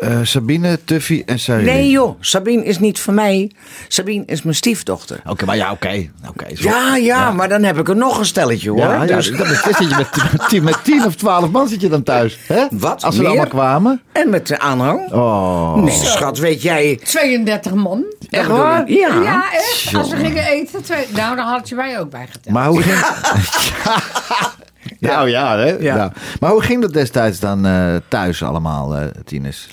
Eh, 0.00 0.18
Sabine, 0.22 0.78
Tuffy 0.84 1.22
en 1.26 1.38
Sarah. 1.38 1.64
Nee 1.64 1.90
joh, 1.90 2.16
Sabine 2.20 2.64
is 2.64 2.78
niet 2.78 3.00
van 3.00 3.14
mij. 3.14 3.50
Sabine 3.88 4.22
is 4.26 4.42
mijn 4.42 4.54
stiefdochter. 4.56 5.20
Oké, 5.26 5.44
maar 5.44 5.56
ja, 5.56 5.70
oké. 5.70 6.08
Oké, 6.28 6.56
zo. 6.56 6.68
Ja, 6.68 6.96
ja, 6.96 7.30
maar 7.32 7.48
dan 7.48 7.62
heb 7.62 7.78
ik 7.78 7.88
er 7.88 7.96
nog 7.96 8.18
een 8.18 8.24
stelletje 8.24 8.70
hoor. 8.70 8.78
Ja, 8.78 9.02
ja, 9.02 9.16
Dus- 9.16 9.30
dan 9.30 9.46
zit 9.46 9.78
je 9.78 9.86
met, 9.96 10.16
met, 10.32 10.48
tien, 10.48 10.64
met 10.64 10.84
tien 10.84 11.04
of 11.04 11.14
twaalf 11.14 11.50
man 11.50 11.68
zit 11.68 11.80
je 11.80 11.88
dan 11.88 12.02
thuis. 12.02 12.38
Hè? 12.46 12.64
Wat, 12.70 13.02
Als 13.04 13.14
ze 13.14 13.20
meer? 13.20 13.30
allemaal 13.30 13.48
kwamen. 13.48 14.02
En 14.12 14.30
met 14.30 14.46
de 14.46 14.58
aanhang. 14.58 15.12
Oh. 15.12 15.74
Nee, 15.76 15.94
schat, 15.94 16.38
weet 16.38 16.62
jij. 16.62 17.00
32 17.04 17.74
man. 17.74 18.04
Echt 18.30 18.48
waar? 18.48 18.90
Ja. 18.90 19.20
Ja, 19.22 19.52
echt? 19.52 19.94
Als 19.94 20.10
we 20.10 20.16
gingen 20.16 20.44
eten. 20.46 20.82
Twee... 20.82 21.06
Nou, 21.14 21.36
dan 21.36 21.46
had 21.46 21.68
je 21.68 21.74
mij 21.74 22.00
ook 22.00 22.10
bijgeteld. 22.10 22.48
Maar 22.54 22.66
hoe 22.68 22.82
ging... 22.86 22.96
Nou 24.98 25.28
ja, 25.28 25.58
hè? 25.58 25.70
Ja. 25.70 25.96
Nou, 25.96 26.12
Maar 26.40 26.50
hoe 26.50 26.62
ging 26.62 26.80
dat 26.80 26.92
destijds 26.92 27.40
dan 27.40 27.66
eh, 27.66 27.96
thuis 28.08 28.42
allemaal, 28.42 28.96
eh 28.96 29.06
tieners? 29.24 29.68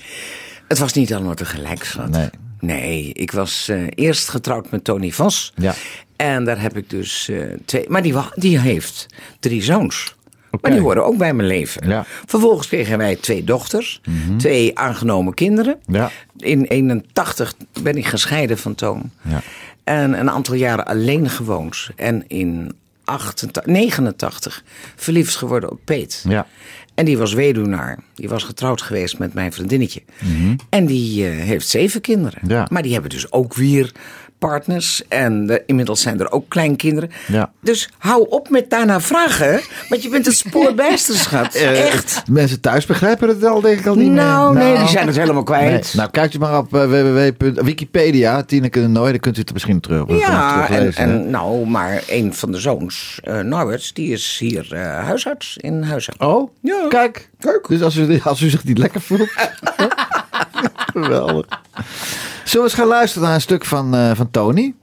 Het 0.68 0.78
was 0.78 0.92
niet 0.92 1.14
allemaal 1.14 1.34
tegelijk, 1.34 1.84
schat. 1.84 2.08
Nee. 2.10 2.28
Nee, 2.60 3.12
ik 3.12 3.30
was 3.32 3.68
eh, 3.68 3.80
eerst 3.94 4.28
getrouwd 4.28 4.70
met 4.70 4.84
Tony 4.84 5.10
Vos. 5.10 5.52
Ja. 5.56 5.74
En 6.16 6.44
daar 6.44 6.60
heb 6.60 6.76
ik 6.76 6.90
dus 6.90 7.28
eh, 7.28 7.38
twee. 7.64 7.84
Maar 7.88 8.02
die, 8.02 8.14
wa- 8.14 8.32
die 8.34 8.58
heeft 8.58 9.06
drie 9.40 9.62
zoons. 9.62 10.14
Oké. 10.50 10.58
Maar 10.62 10.70
die 10.70 10.80
horen 10.80 11.04
ook 11.04 11.16
bij 11.16 11.34
mijn 11.34 11.48
leven. 11.48 11.88
Ja. 11.88 12.04
Vervolgens 12.26 12.66
kregen 12.68 12.98
wij 12.98 13.16
twee 13.16 13.44
dochters. 13.44 14.00
Twee 14.38 14.78
aangenomen 14.78 15.34
kinderen. 15.34 15.76
Ja. 15.86 16.10
In 16.36 16.64
81 16.64 17.54
ben 17.82 17.96
ik 17.96 18.06
gescheiden 18.06 18.58
van 18.58 18.74
Toon. 18.74 19.10
Ja. 19.22 19.40
En 19.84 20.18
een 20.20 20.30
aantal 20.30 20.54
jaren 20.54 20.84
alleen 20.86 21.30
gewoond. 21.30 21.88
En 21.96 22.24
in 22.28 22.72
88, 23.12 23.66
89 23.66 24.64
verliefd 24.96 25.34
geworden 25.34 25.70
op 25.70 25.80
Peet. 25.84 26.24
Ja. 26.28 26.46
En 26.94 27.04
die 27.04 27.18
was 27.18 27.32
weduwnaar. 27.32 27.98
Die 28.14 28.28
was 28.28 28.42
getrouwd 28.44 28.82
geweest 28.82 29.18
met 29.18 29.34
mijn 29.34 29.52
vriendinnetje. 29.52 30.02
En 30.68 30.86
die 30.86 31.26
eh, 31.26 31.32
heeft 31.32 31.68
zeven 31.68 32.00
kinderen. 32.00 32.38
Mhm. 32.42 32.52
Ja. 32.52 32.66
Maar 32.70 32.82
die 32.82 32.92
hebben 32.92 33.10
dus 33.10 33.32
ook 33.32 33.54
weer 33.54 33.92
partners. 34.48 35.02
En 35.08 35.50
eh, 35.50 35.58
inmiddels 35.66 36.00
zijn 36.00 36.20
er 36.20 36.30
ook 36.32 36.48
kleinkinderen. 36.48 37.10
Ja. 37.26 37.52
Dus 37.60 37.88
hou 37.98 38.26
op 38.28 38.50
met 38.50 38.70
daarna 38.70 39.00
vragen. 39.00 39.60
Want 39.88 40.02
je 40.02 40.08
bent 40.08 40.26
het 40.26 40.34
spoor 40.36 40.74
bijster, 40.84 41.14
schat. 41.14 41.54
Eh, 41.54 41.86
Echt. 41.86 42.22
Mensen 42.30 42.60
thuis 42.60 42.86
begrijpen 42.86 43.28
het 43.28 43.44
al, 43.44 43.60
denk 43.60 43.78
ik 43.78 43.86
al 43.86 43.94
niet 43.94 44.10
Nou, 44.12 44.54
meer. 44.54 44.64
nee, 44.64 44.78
die 44.78 44.88
zijn 44.88 45.06
het 45.06 45.16
helemaal 45.16 45.42
Nee. 45.42 45.58
kwijt. 45.58 45.94
Nou, 45.96 46.10
kijk 46.10 46.32
je 46.32 46.38
maar 46.38 46.58
op 46.58 46.74
uh, 46.74 46.84
www.wikipedia, 46.84 48.42
Tineke 48.42 48.80
de 48.80 48.88
Nooy, 48.88 49.10
dan 49.10 49.20
kunt 49.20 49.36
u 49.36 49.40
het 49.40 49.52
misschien 49.52 49.80
terug, 49.80 50.04
Ja, 50.18 50.68
en, 50.94 51.30
nou, 51.30 51.66
maar 51.66 52.02
een 52.08 52.34
van 52.34 52.52
de 52.52 52.58
zoons, 52.60 53.18
eh 53.22 53.38
Norberts, 53.40 53.92
die 53.92 54.12
is 54.12 54.36
hier 54.40 54.66
eh, 54.72 55.04
huisarts 55.04 55.56
in 55.60 55.82
Huizen. 55.82 56.14
Oh, 56.18 56.50
Ja. 56.60 56.86
kijk. 56.88 57.30
Kijk. 57.38 57.68
Dus 57.68 57.82
als 57.82 57.96
u, 57.96 58.20
als 58.24 58.40
u 58.40 58.48
zich 58.48 58.64
niet 58.64 58.78
lekker 58.78 59.00
voelt. 59.00 59.28
Geweldig. 60.92 61.46
Zullen 62.44 62.66
we 62.66 62.72
eens 62.72 62.74
gaan 62.80 62.86
luisteren 62.86 63.26
naar 63.26 63.34
een 63.34 63.40
stuk 63.40 63.64
van, 63.64 63.94
eh, 63.94 64.10
van 64.14 64.30
Tony? 64.30 64.74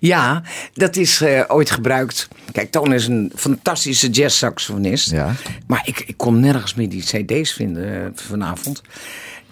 Ja, 0.00 0.42
dat 0.74 0.96
is 0.96 1.20
eh, 1.20 1.42
ooit 1.48 1.70
gebruikt. 1.70 2.28
Kijk, 2.52 2.70
Toon 2.70 2.92
is 2.92 3.06
een 3.06 3.32
fantastische 3.34 4.08
jazzsaxofonist. 4.08 5.10
Ja. 5.10 5.34
Maar 5.66 5.82
ik, 5.84 6.00
ik 6.06 6.16
kon 6.16 6.40
nergens 6.40 6.74
meer 6.74 6.88
die 6.88 7.02
cd's 7.02 7.52
vinden 7.52 8.04
eh, 8.04 8.10
vanavond. 8.14 8.82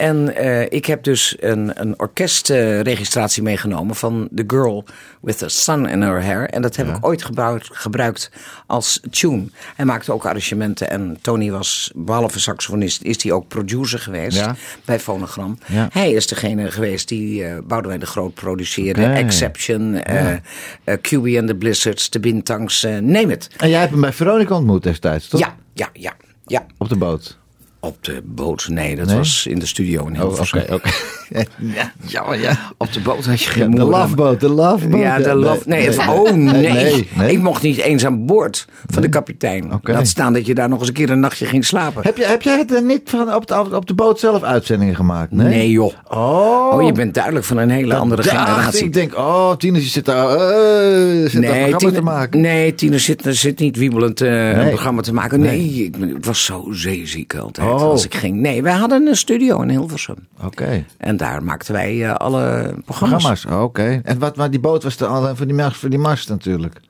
En 0.05 0.37
eh, 0.37 0.63
ik 0.69 0.87
heb 0.87 1.03
dus 1.03 1.37
een, 1.41 1.81
een 1.81 1.95
orkestregistratie 2.01 3.43
meegenomen 3.43 3.97
van 3.97 4.29
The 4.35 4.45
Girl 4.47 4.85
with 5.21 5.39
the 5.39 5.49
Sun 5.49 5.87
in 5.89 6.03
Her 6.03 6.25
Hair. 6.25 6.49
En 6.51 6.63
dat 6.63 6.77
heb 6.77 6.89
ik 6.89 7.07
ooit 7.07 7.25
gebruikt, 7.25 7.69
gebruikt 7.73 8.31
als 8.67 9.01
tune. 9.11 9.45
Hij 9.77 9.85
maakte 9.85 10.13
ook 10.13 10.27
arrangementen. 10.27 10.91
En 10.91 11.19
Tony 11.21 11.51
was, 11.51 11.91
behalve 11.95 12.41
saxofonist, 12.41 13.03
is 13.03 13.23
hij 13.23 13.33
ook 13.33 13.49
producer 13.49 13.99
geweest 13.99 14.37
Ja. 14.37 14.57
bij 14.85 15.01
Phonogram. 15.01 15.59
Ja. 15.67 15.89
Hij 15.93 16.13
is 16.13 16.27
degene 16.27 16.71
geweest 16.71 17.09
die 17.09 17.45
eh 17.45 17.59
Boudewijn 17.65 18.01
de 18.01 18.07
Groot 18.07 18.35
produceerde. 18.35 19.03
Oké. 19.03 19.13
Exception, 19.13 19.95
eh 19.95 20.33
eh, 20.33 20.39
QB 20.85 21.39
and 21.39 21.47
the 21.47 21.57
Blizzards, 21.59 22.11
de 22.11 22.21
Bintangs, 22.21 22.87
neem 23.01 23.31
het. 23.31 23.51
En 23.57 23.69
jij 23.69 23.79
hebt 23.79 23.93
hem 23.93 24.01
bij 24.01 24.13
Veronica 24.13 24.55
ontmoet 24.55 24.83
destijds, 24.83 25.29
toch? 25.29 25.41
Ja, 25.41 25.57
ja, 25.73 25.89
ja, 25.93 26.13
ja. 26.47 26.67
Op 26.79 26.89
de 26.89 26.97
boot. 26.97 27.43
Op 27.85 27.97
de 28.05 28.23
boot, 28.25 28.67
nee, 28.69 28.97
dat 28.97 29.07
Nee? 29.07 29.17
was 29.17 29.47
in 29.47 29.59
de 29.59 29.67
studio 29.67 30.07
in 30.07 30.13
Oh, 30.13 30.19
Hilversum. 30.21 30.61
oké, 30.61 30.75
oké. 30.75 30.89
ja, 31.79 31.93
jammer, 32.07 32.41
ja. 32.41 32.59
Op 32.77 32.93
de 32.93 33.01
boot 33.01 33.25
had 33.25 33.41
je 33.43 33.47
Ja, 33.47 33.53
geen 33.53 33.71
de 33.71 33.85
loveboat, 33.85 34.41
de 34.41 34.49
loveboat. 34.49 35.01
Ja, 35.01 35.19
de 35.19 35.35
love. 35.35 35.63
Nee, 35.69 35.87
het- 35.87 35.97
nee. 35.97 36.09
oh 36.09 36.31
nee. 36.33 37.33
Ik 37.33 37.41
mocht 37.43 37.63
niet 37.63 37.77
eens 37.79 38.05
aan 38.05 38.27
boord 38.27 38.67
van 38.87 39.03
de 39.03 39.09
kapitein. 39.09 39.73
Oké. 39.73 39.93
Laat 39.93 40.07
staan 40.07 40.33
dat 40.33 40.47
je 40.47 40.55
daar 40.55 40.69
nog 40.69 40.79
eens 40.79 40.89
een 40.89 40.95
keer 40.95 41.11
een 41.11 41.21
nachtje 41.21 41.47
ging 41.47 41.65
slapen. 41.65 42.03
Heb, 42.03 42.17
je, 42.17 42.25
heb 42.27 42.43
jij 42.43 42.59
het 42.59 42.73
er 42.75 42.83
niet 42.83 43.01
van 43.05 43.35
op 43.35 43.47
de, 43.47 43.77
op 43.77 43.87
de 43.87 43.95
boot 43.95 44.21
zelf 44.21 44.43
uitzendingen 44.43 44.97
gemaakt? 44.97 45.31
Nee, 45.33 45.49
Nee, 45.49 45.71
joh. 45.71 45.93
Oh, 46.09 46.53
Oh, 46.75 46.83
je 46.83 46.93
bent 46.93 47.15
duidelijk 47.15 47.45
van 47.45 47.57
een 47.57 47.71
hele 47.71 47.95
andere 47.95 48.23
generatie. 48.23 48.85
Ik 48.85 48.93
denk, 48.93 49.17
oh, 49.17 49.53
Tinus 49.57 49.93
zit 49.93 50.05
daar 50.05 50.29
eh, 50.29 51.31
zit 51.31 51.43
daar 51.43 51.53
nee, 51.53 51.77
Tine, 51.77 51.93
te 51.93 52.03
maken. 52.03 52.41
nee, 52.41 52.75
Tine 52.75 52.99
zit, 52.99 53.23
zit 53.29 53.59
niet 53.59 53.77
wiebelend 53.77 54.21
eh, 54.21 54.59
een 54.59 54.69
programma 54.69 55.03
te 55.03 55.13
maken. 55.15 55.41
Nee, 55.41 55.85
ik, 55.85 55.97
was 56.21 56.45
zo 56.45 56.67
zeeziek 56.71 57.35
altijd 57.35 57.69
Oh. 57.71 57.74
Als 57.81 58.05
ik 58.05 58.15
ging. 58.15 58.37
Nee, 58.41 58.63
wij 58.63 58.73
hadden 58.73 59.07
een 59.07 59.17
studio 59.17 59.61
in 59.63 59.69
Hilversum. 59.69 60.17
Oké, 60.45 60.85
En 60.97 61.17
daar 61.17 61.43
maakten 61.43 61.73
wij 61.73 62.05
eh, 62.05 62.15
alle 62.15 62.75
programma's. 62.85 63.23
programma's. 63.23 63.45
Oh, 63.45 63.63
Oké. 63.63 64.01
En 64.05 64.19
wat, 64.19 64.37
maar 64.37 64.51
die 64.51 64.61
boot 64.61 64.83
was 64.83 65.01
er 65.01 65.07
al 65.07 65.37
voor 65.37 65.47
die, 65.47 65.55
mast, 65.55 65.77
voor 65.77 65.89
die 65.91 65.99
mast 65.99 66.29
natuurlijk. 66.29 66.81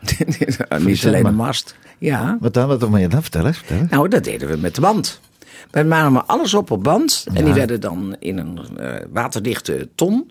niet 0.78 1.06
alleen 1.06 1.22
de 1.24 1.30
mast. 1.30 1.76
Ja. 1.98 2.36
Wat 2.40 2.54
dan? 2.54 2.68
Wat 2.68 2.80
dan? 2.80 3.00
Ja, 3.00 3.08
dan 3.08 3.22
vertel 3.22 3.46
eens, 3.46 3.56
vertel 3.58 3.76
eens. 3.76 3.90
Nou, 3.90 4.08
dat 4.08 4.24
deden 4.24 4.48
we 4.48 4.56
met 4.56 4.74
de 4.74 4.80
band. 4.80 5.20
We 5.70 5.82
namen 5.82 6.26
alles 6.26 6.54
op 6.54 6.70
op 6.70 6.82
band. 6.82 7.26
En 7.34 7.44
die 7.44 7.54
werden 7.54 7.80
dan 7.80 8.16
in 8.18 8.38
een 8.38 8.60
eh, 8.78 8.94
waterdichte 9.12 9.88
ton. 9.94 10.30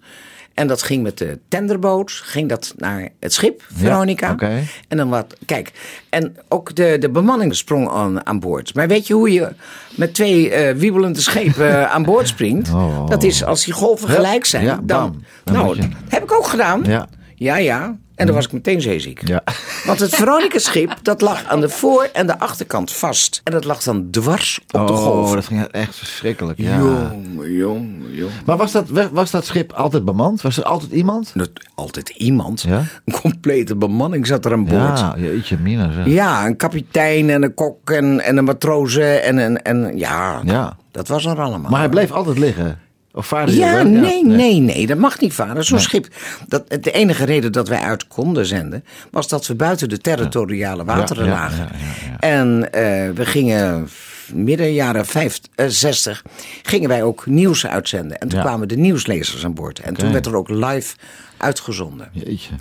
En 0.57 0.67
dat 0.67 0.83
ging 0.83 1.03
met 1.03 1.17
de 1.17 1.39
tenderboot, 1.47 2.11
ging 2.11 2.49
dat 2.49 2.73
naar 2.77 3.09
het 3.19 3.33
schip, 3.33 3.63
Veronica. 3.73 4.31
oké. 4.31 4.63
En 4.87 4.97
dan 4.97 5.09
wat, 5.09 5.35
kijk, 5.45 5.71
en 6.09 6.35
ook 6.47 6.75
de, 6.75 6.97
de 6.99 7.09
bemanning 7.09 7.55
sprong 7.55 7.89
aan, 7.89 8.25
aan 8.25 8.39
boord. 8.39 8.73
Maar 8.75 8.87
weet 8.87 9.07
je 9.07 9.13
hoe 9.13 9.31
je 9.31 9.49
met 9.95 10.13
twee 10.13 10.49
eh, 10.49 10.75
wiebelende 10.75 11.21
schepen 11.21 11.69
eh, 11.69 11.91
aan 11.93 12.03
boord 12.03 12.27
springt? 12.27 12.69
Oh. 12.77 13.07
Dat 13.07 13.23
is 13.23 13.43
als 13.43 13.65
die 13.65 13.73
golven 13.73 14.09
gelijk 14.09 14.45
zijn. 14.45 14.63
ja, 14.63 14.79
dan, 14.83 15.23
nou, 15.43 15.79
heb 16.09 16.23
ik 16.23 16.31
ook 16.31 16.47
gedaan. 16.47 16.83
Ja. 16.83 17.07
ja. 17.35 17.57
ja. 17.57 17.97
En 18.17 18.25
dan 18.25 18.35
was 18.35 18.45
ik 18.45 18.51
meteen 18.51 18.81
zeeziek. 18.81 19.27
Ja. 19.27 19.43
Want 19.85 19.99
het 19.99 20.15
Veronica-schip, 20.15 20.95
dat 21.01 21.21
lag 21.21 21.45
aan 21.45 21.61
de 21.61 21.69
voor- 21.69 22.09
en 22.13 22.27
de 22.27 22.39
achterkant 22.39 22.91
vast. 22.93 23.41
En 23.43 23.51
dat 23.51 23.65
lag 23.65 23.83
dan 23.83 24.07
dwars 24.11 24.59
op 24.73 24.87
de 24.87 24.93
Oh, 24.93 24.97
golf. 24.97 25.33
dat 25.33 25.45
ging 25.45 25.63
echt 25.63 25.95
verschrikkelijk. 25.95 26.57
Ja. 26.59 26.77
Jongen, 26.77 27.51
jongen, 27.53 28.13
jongen. 28.13 28.33
Maar 28.45 28.57
was 28.57 28.71
dat, 28.71 28.85
was 29.11 29.31
dat 29.31 29.45
schip 29.45 29.71
altijd 29.73 30.05
bemand? 30.05 30.41
Was 30.41 30.57
er 30.57 30.63
altijd 30.63 30.91
iemand? 30.91 31.31
Dat, 31.35 31.49
altijd 31.75 32.09
iemand. 32.09 32.61
Ja? 32.61 32.83
Een 33.05 33.13
complete 33.21 33.75
bemanning 33.75 34.27
zat 34.27 34.45
er 34.45 34.51
aan 34.51 34.65
boord. 34.65 34.99
Ja, 34.99 35.15
jeetje 35.17 35.57
mina 35.57 35.91
zeg. 35.91 36.05
Ja, 36.05 36.45
een 36.45 36.55
kapitein 36.57 37.29
en 37.29 37.43
een 37.43 37.53
kok 37.53 37.89
en, 37.89 38.19
en 38.19 38.37
een 38.37 38.43
matroze 38.43 39.03
en 39.03 39.37
een... 39.37 39.61
En, 39.61 39.97
ja, 39.97 40.41
Ja. 40.45 40.77
dat 40.91 41.07
was 41.07 41.25
er 41.25 41.39
allemaal. 41.41 41.71
Maar 41.71 41.79
hij 41.79 41.89
bleef 41.89 42.11
altijd 42.11 42.37
liggen. 42.37 42.79
Of 43.17 43.29
hij 43.29 43.45
Ja, 43.47 43.83
nee, 43.83 44.25
nee, 44.25 44.59
nee, 44.59 44.87
dat 44.87 44.97
mag 44.97 45.19
niet 45.19 45.33
varen. 45.33 45.63
Zo'n 45.65 45.79
schip, 45.79 46.07
dat, 46.47 46.69
de 46.83 46.91
enige 46.91 47.25
reden 47.25 47.51
dat 47.51 47.67
wij 47.67 47.79
uit 47.79 48.07
konden 48.07 48.45
zenden... 48.45 48.83
was 49.11 49.27
dat 49.27 49.47
we 49.47 49.55
buiten 49.55 49.89
de 49.89 49.97
territoriale 49.97 50.83
wateren 50.85 51.25
Ja, 51.25 51.31
lagen. 51.31 51.57
ja, 51.57 51.69
ja, 51.77 52.09
ja. 52.11 52.19
En 52.19 52.71
eh, 52.73 52.81
we 53.15 53.25
gingen 53.25 53.87
midden 54.33 54.73
jaren 54.73 55.05
50, 55.05 55.51
eh, 55.55 55.65
60... 55.67 56.23
gingen 56.63 56.89
wij 56.89 57.03
ook 57.03 57.25
nieuws 57.25 57.67
uitzenden. 57.67 58.17
En 58.17 58.27
toen 58.27 58.37
Ja. 58.39 58.45
kwamen 58.45 58.67
de 58.67 58.77
nieuwslezers 58.77 59.45
aan 59.45 59.53
boord. 59.53 59.79
En 59.79 59.93
toen 59.93 60.11
werd 60.11 60.25
er 60.25 60.35
ook 60.35 60.49
live 60.49 60.95
uitgezonden. 61.37 62.09
Jeetje. 62.11 62.53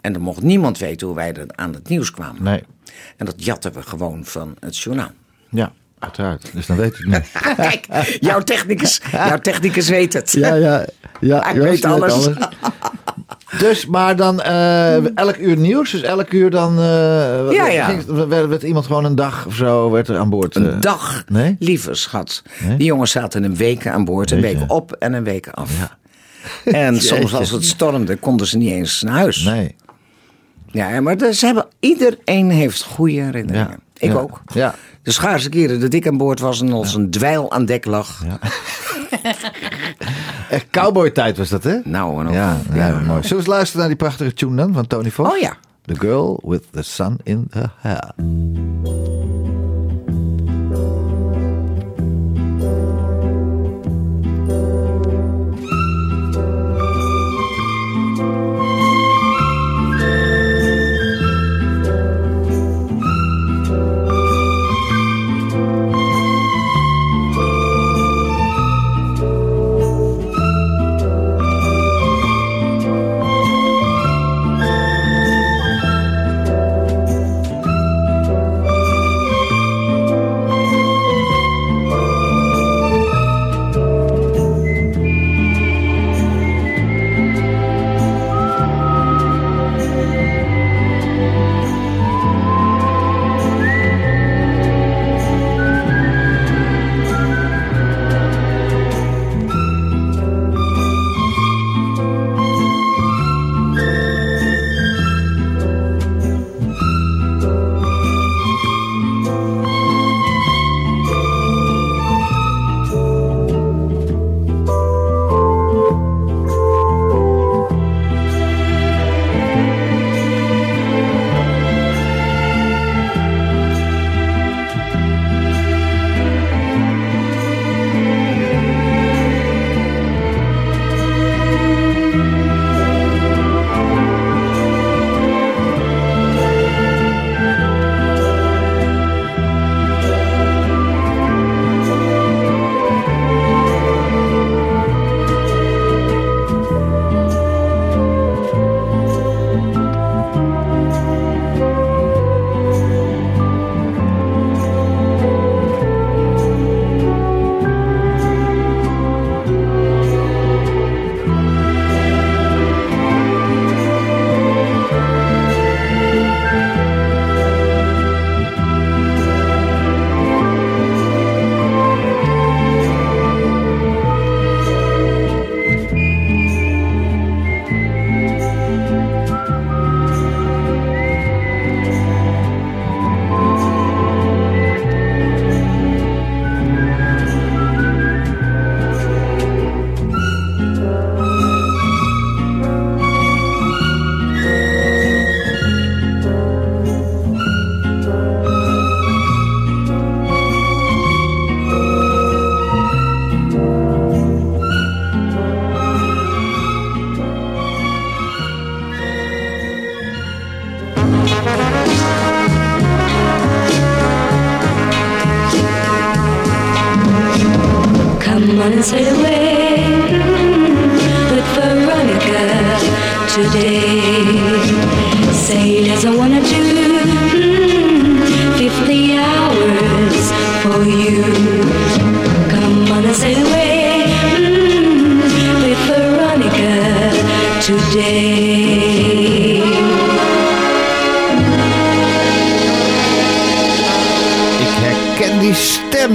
En 0.00 0.12
dan 0.12 0.22
mocht 0.22 0.42
niemand 0.42 0.78
weten 0.78 1.06
hoe 1.06 1.16
wij 1.16 1.32
er 1.32 1.46
aan 1.54 1.74
het 1.74 1.88
nieuws 1.88 2.10
kwamen. 2.10 2.42
Nee. 2.42 2.62
En 3.16 3.26
dat 3.26 3.44
jatten 3.44 3.72
we 3.72 3.82
gewoon 3.82 4.24
van 4.24 4.56
het 4.60 4.78
journaal. 4.78 5.10
Ja, 5.48 5.72
uiteraard. 6.04 6.50
Dus 6.52 6.66
dan 6.66 6.76
weet 6.76 6.92
ik 6.92 6.96
het 6.96 7.06
niet. 7.06 7.30
Kijk, 7.56 7.86
jouw 8.20 8.40
technicus, 8.40 9.00
jouw 9.12 9.38
technicus 9.38 9.88
weet 9.88 10.12
het. 10.12 10.32
Ja, 10.32 10.54
ja. 10.54 10.84
ja 11.20 11.40
Hij 11.42 11.60
weet 11.60 11.84
alles. 11.84 12.28
Dus, 13.58 13.86
maar 13.86 14.16
dan 14.16 14.40
eh, 14.42 15.16
elk 15.16 15.36
uur 15.36 15.56
nieuws. 15.56 15.90
Dus 15.90 16.02
elk 16.02 16.32
uur 16.32 16.50
dan... 16.50 16.78
eh, 16.78 16.84
Ja, 17.52 17.66
ja. 17.68 17.84
ging- 17.88 18.04
werd, 18.28 18.48
werd 18.48 18.62
iemand 18.62 18.86
gewoon 18.86 19.04
een 19.04 19.14
dag 19.14 19.46
of 19.46 19.54
zo 19.54 19.90
werd 19.90 20.08
er 20.08 20.18
aan 20.18 20.30
boord. 20.30 20.56
eh, 20.56 20.62
Een 20.62 20.80
dag, 20.80 21.24
Nee? 21.28 21.56
lieve 21.58 21.94
schat. 21.94 22.42
Nee? 22.60 22.76
Die 22.76 22.86
jongens 22.86 23.10
zaten 23.10 23.44
een 23.44 23.56
week 23.56 23.86
aan 23.86 24.04
boord, 24.04 24.30
een 24.30 24.40
week 24.40 24.58
op 24.66 24.92
en 24.92 25.12
een 25.12 25.24
week 25.24 25.48
af. 25.48 25.70
Ja. 25.78 25.96
En 26.72 27.00
soms 27.00 27.34
als 27.34 27.50
het 27.50 27.64
stormde, 27.64 28.16
konden 28.16 28.46
ze 28.46 28.56
niet 28.56 28.70
eens 28.70 29.02
naar 29.02 29.14
huis. 29.14 29.42
Nee. 29.42 29.74
Ja, 30.70 31.00
maar 31.00 31.16
dus 31.16 31.38
ze 31.38 31.46
hebben, 31.46 31.66
iedereen 31.80 32.50
heeft 32.50 32.82
goede 32.82 33.20
herinneringen. 33.20 33.78
Ik 33.98 34.10
Ja. 34.12 34.16
ook. 34.18 34.40
Ja. 34.54 34.74
De 35.02 35.10
schaarse 35.10 35.48
keren 35.48 35.80
dat 35.80 35.92
ik 35.92 36.06
aan 36.06 36.16
boord 36.16 36.40
was 36.40 36.60
en 36.60 36.72
als 36.72 36.94
een 36.94 37.10
dweil 37.10 37.52
aan 37.52 37.64
dek 37.64 37.84
lag. 37.84 38.22
Echt 40.50 40.66
cowboy-tijd 40.70 41.36
was 41.36 41.48
dat, 41.48 41.64
hè? 41.64 41.76
Nou 41.84 42.20
en 42.20 42.28
of. 42.28 42.34
Ja, 42.34 42.56
ja, 42.74 42.88
mooi. 42.90 43.02
Zullen 43.06 43.28
we 43.28 43.34
eens 43.36 43.46
luisteren 43.46 43.78
naar 43.80 43.88
die 43.88 43.96
prachtige 43.96 44.34
tune 44.34 44.56
dan 44.56 44.72
van 44.72 44.86
Tony 44.86 45.10
Fox? 45.10 45.30
Oh 45.30 45.38
ja. 45.38 45.56
The 45.84 45.94
Girl 45.98 46.40
with 46.44 46.62
the 46.70 46.82
Sun 46.82 47.18
in 47.22 47.46
Her 47.50 47.72
Hair. 47.80 48.12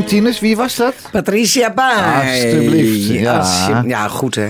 Tinus. 0.10 0.40
Wie 0.40 0.56
was 0.56 0.76
dat? 0.76 0.94
Patricia 1.12 1.70
Pai. 1.70 2.28
Alsjeblieft, 2.30 3.08
ja. 3.20 3.38
Alsje- 3.38 3.88
ja, 3.88 4.08
goed 4.08 4.36
hè. 4.36 4.50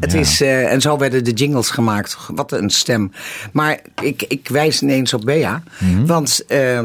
Het 0.00 0.14
is, 0.14 0.40
eh, 0.40 0.72
en 0.72 0.80
zo 0.80 0.96
werden 0.98 1.24
de 1.24 1.32
jingles 1.32 1.70
gemaakt. 1.70 2.16
Wat 2.34 2.52
een 2.52 2.70
stem. 2.70 3.12
Maar 3.52 3.78
ik, 4.02 4.24
ik 4.28 4.48
wijs 4.48 4.82
ineens 4.82 5.14
op 5.14 5.20
Bea. 5.24 5.62
Mhm. 5.78 6.06
Want 6.06 6.44
eh, 6.48 6.80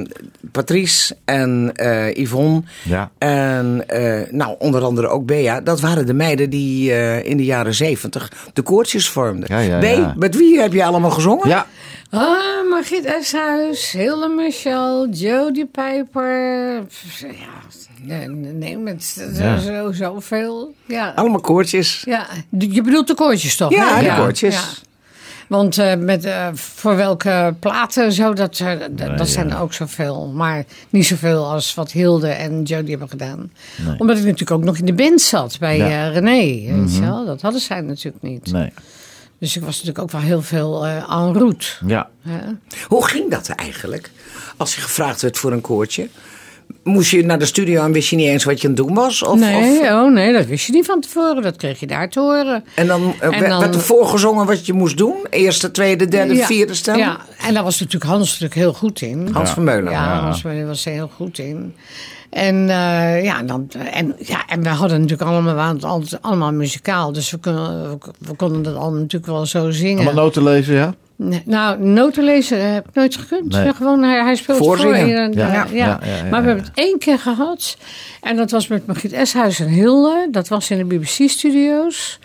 Patrice 0.52 1.16
en 1.26 1.72
eh, 1.76 2.16
Yvonne 2.16 2.62
Ja. 2.84 3.10
en 3.18 3.86
nou, 4.32 4.56
onder 4.60 4.84
andere 4.84 5.08
ook 5.08 5.26
Bea. 5.26 5.62
Dat 5.62 5.80
waren 5.80 6.06
de 6.06 6.14
meiden 6.14 6.50
die 6.50 6.92
in 7.24 7.38
de 7.38 7.46
jaren 7.46 7.74
zeventig 7.74 8.32
de 8.54 8.62
koortjes 8.62 9.10
vormden. 9.10 9.48
Ja, 9.52 9.60
ja, 9.60 9.80
B, 9.80 9.84
ja. 9.84 10.14
met 10.18 10.36
wie 10.36 10.60
heb 10.60 10.74
je 10.74 10.84
allemaal 10.86 11.12
gezongen? 11.12 11.48
Ja. 11.50 11.66
Ah, 12.12 12.70
Margriet 12.70 13.06
Eshuis, 13.06 13.92
Hilde 13.92 14.28
Michel, 14.28 15.10
Jodie 15.10 15.66
Piper. 15.66 16.74
Ja, 18.06 18.26
nee, 18.28 18.78
met 18.78 19.28
Ja. 19.34 19.58
zo, 19.60 19.92
zoveel. 19.92 20.74
Ja. 20.86 21.12
Allemaal 21.16 21.40
koortjes. 21.40 22.02
ja, 22.06 22.28
je 22.58 22.82
bedoelt 22.82 23.08
de 23.08 23.14
koortjes 23.14 23.56
toch? 23.58 23.72
Ja, 23.72 23.96
hè? 23.96 24.04
de 24.16 24.22
koortjes. 24.22 24.82
Want 25.48 25.78
eh, 25.78 25.96
met, 25.96 26.26
eh, 26.26 26.48
voor 26.54 26.96
welke 26.96 27.56
platen 27.60 28.12
zo, 28.14 28.34
dat, 28.34 28.60
eh, 28.60 28.72
dat 29.18 29.28
zijn 29.30 29.52
er 29.52 29.60
ook 29.60 29.74
zoveel. 29.74 30.28
Maar 30.36 30.64
niet 30.90 31.06
zoveel 31.06 31.46
als 31.52 31.74
wat 31.74 31.92
Hilde 31.92 32.28
en 32.30 32.64
Jodie 32.64 32.90
hebben 32.90 33.10
gedaan. 33.10 33.52
Omdat 33.98 34.18
ik 34.18 34.24
natuurlijk 34.24 34.52
ook 34.52 34.64
nog 34.64 34.78
in 34.78 34.86
de 34.86 34.94
band 34.94 35.22
zat 35.22 35.58
bij 35.60 35.78
Ja. 35.78 35.86
Mhm. 35.86 35.94
eh, 35.94 36.14
René. 36.14 36.76
Weet 36.82 36.96
je 36.96 37.02
wel? 37.02 37.26
Dat 37.26 37.42
hadden 37.42 37.62
zij 37.62 37.82
natuurlijk 37.82 38.24
niet. 38.24 38.52
Nee. 38.52 38.72
Dus 39.40 39.56
ik 39.56 39.62
was 39.64 39.72
natuurlijk 39.72 40.00
ook 40.00 40.12
wel 40.12 40.22
heel 40.22 40.42
veel 40.42 40.86
eh 40.86 40.96
en 40.96 41.34
route. 41.34 41.66
Ja. 41.88 42.10
hè. 42.22 42.40
Hoe 42.88 43.06
ging 43.08 43.30
dat 43.32 43.50
eigenlijk? 43.50 44.12
Als 44.58 44.76
je 44.76 44.82
gevraagd 44.82 45.22
werd 45.22 45.38
voor 45.38 45.52
een 45.52 45.62
koortje. 45.62 46.08
Moest 46.84 47.12
je 47.12 47.26
naar 47.26 47.40
de 47.40 47.46
studio 47.46 47.84
en 47.84 47.92
wist 47.92 48.10
je 48.10 48.16
niet 48.16 48.28
eens 48.28 48.44
wat 48.44 48.62
je 48.62 48.68
aan 48.68 48.74
het 48.74 48.84
doen 48.86 48.94
was? 48.96 49.24
Of, 49.24 49.40
nee, 49.40 49.80
of- 49.82 49.90
oh 49.92 50.12
nee, 50.12 50.34
dat 50.34 50.46
wist 50.46 50.66
je 50.66 50.72
niet 50.74 50.86
van 50.86 51.02
tevoren. 51.02 51.42
Dat 51.42 51.56
kreeg 51.56 51.80
je 51.80 51.88
daar 51.88 52.10
te 52.10 52.20
horen. 52.20 52.64
en 52.76 52.88
dan, 52.88 53.02
eh, 53.20 53.24
En 53.26 53.30
werd- 53.40 53.48
dan- 53.50 53.60
werd 53.60 53.76
er 53.76 53.82
voorgezongen 53.82 54.46
wat 54.46 54.66
je 54.66 54.74
moest 54.74 54.98
doen? 54.98 55.16
Eerste, 55.30 55.72
tweede, 55.72 56.08
derde, 56.08 56.34
Ja, 56.36 56.46
vierde 56.46 56.74
stem? 56.74 56.98
Ja, 56.98 57.18
en 57.48 57.54
daar 57.54 57.64
was 57.64 57.80
natuurlijk 57.80 58.12
Hans 58.12 58.26
natuurlijk 58.28 58.54
heel 58.54 58.74
goed 58.74 59.02
in. 59.02 59.30
Hans 59.34 59.50
van 59.50 59.64
Meulen. 59.64 59.92
Ja, 59.92 60.20
Hans 60.20 60.42
Vermeulen 60.42 60.68
was 60.68 60.86
er 60.86 60.92
heel 60.92 61.12
goed 61.16 61.38
in. 61.40 61.76
En, 62.30 62.70
eh, 62.70 63.24
ja, 63.24 63.44
dan, 63.44 63.68
en, 63.92 64.16
ja, 64.20 64.46
en 64.48 64.64
we 64.64 64.70
hadden 64.70 65.02
natuurlijk 65.02 65.30
allemaal, 65.30 65.78
altijd 65.82 66.22
allemaal 66.22 66.54
muzikaal. 66.54 67.12
Dus 67.12 67.32
we, 67.32 67.40
kunnen, 67.40 67.90
we, 67.90 67.98
we 68.18 68.34
konden 68.34 68.62
dat 68.62 68.76
allemaal 68.76 69.00
natuurlijk 69.00 69.32
wel 69.32 69.46
zo 69.46 69.72
zingen. 69.72 70.06
Allemaal 70.06 70.24
noten 70.24 70.44
lezen, 70.44 70.76
ja? 70.76 70.94
Nee, 71.16 71.42
nou, 71.46 71.84
noten 71.84 72.24
lezen 72.24 72.74
heb 72.74 72.88
ik 72.88 72.94
nooit 72.94 73.16
gekund. 73.16 73.52
Nee. 73.52 73.74
Gewoon, 73.74 74.04
hij, 74.04 74.24
hij 74.24 74.36
speelt 74.36 74.58
Voorzingen. 74.58 75.00
voor. 75.00 75.16
en, 75.16 75.32
Ja, 75.34 75.68
ja, 75.72 76.00
maar 76.30 76.42
we 76.42 76.48
hebben 76.48 76.64
het 76.64 76.72
één 76.74 77.00
keer 77.00 77.20
gehad. 77.20 77.78
En 78.22 78.36
dat 78.36 78.52
was 78.52 78.68
met 78.68 78.88
Margriet 78.88 79.14
Eshuis 79.14 79.60
en 79.60 79.68
Hilde. 79.68 80.28
Dat 80.32 80.48
was 80.48 80.72
in 80.72 80.78
de 80.78 80.96
BBC-studio's. 80.96 82.20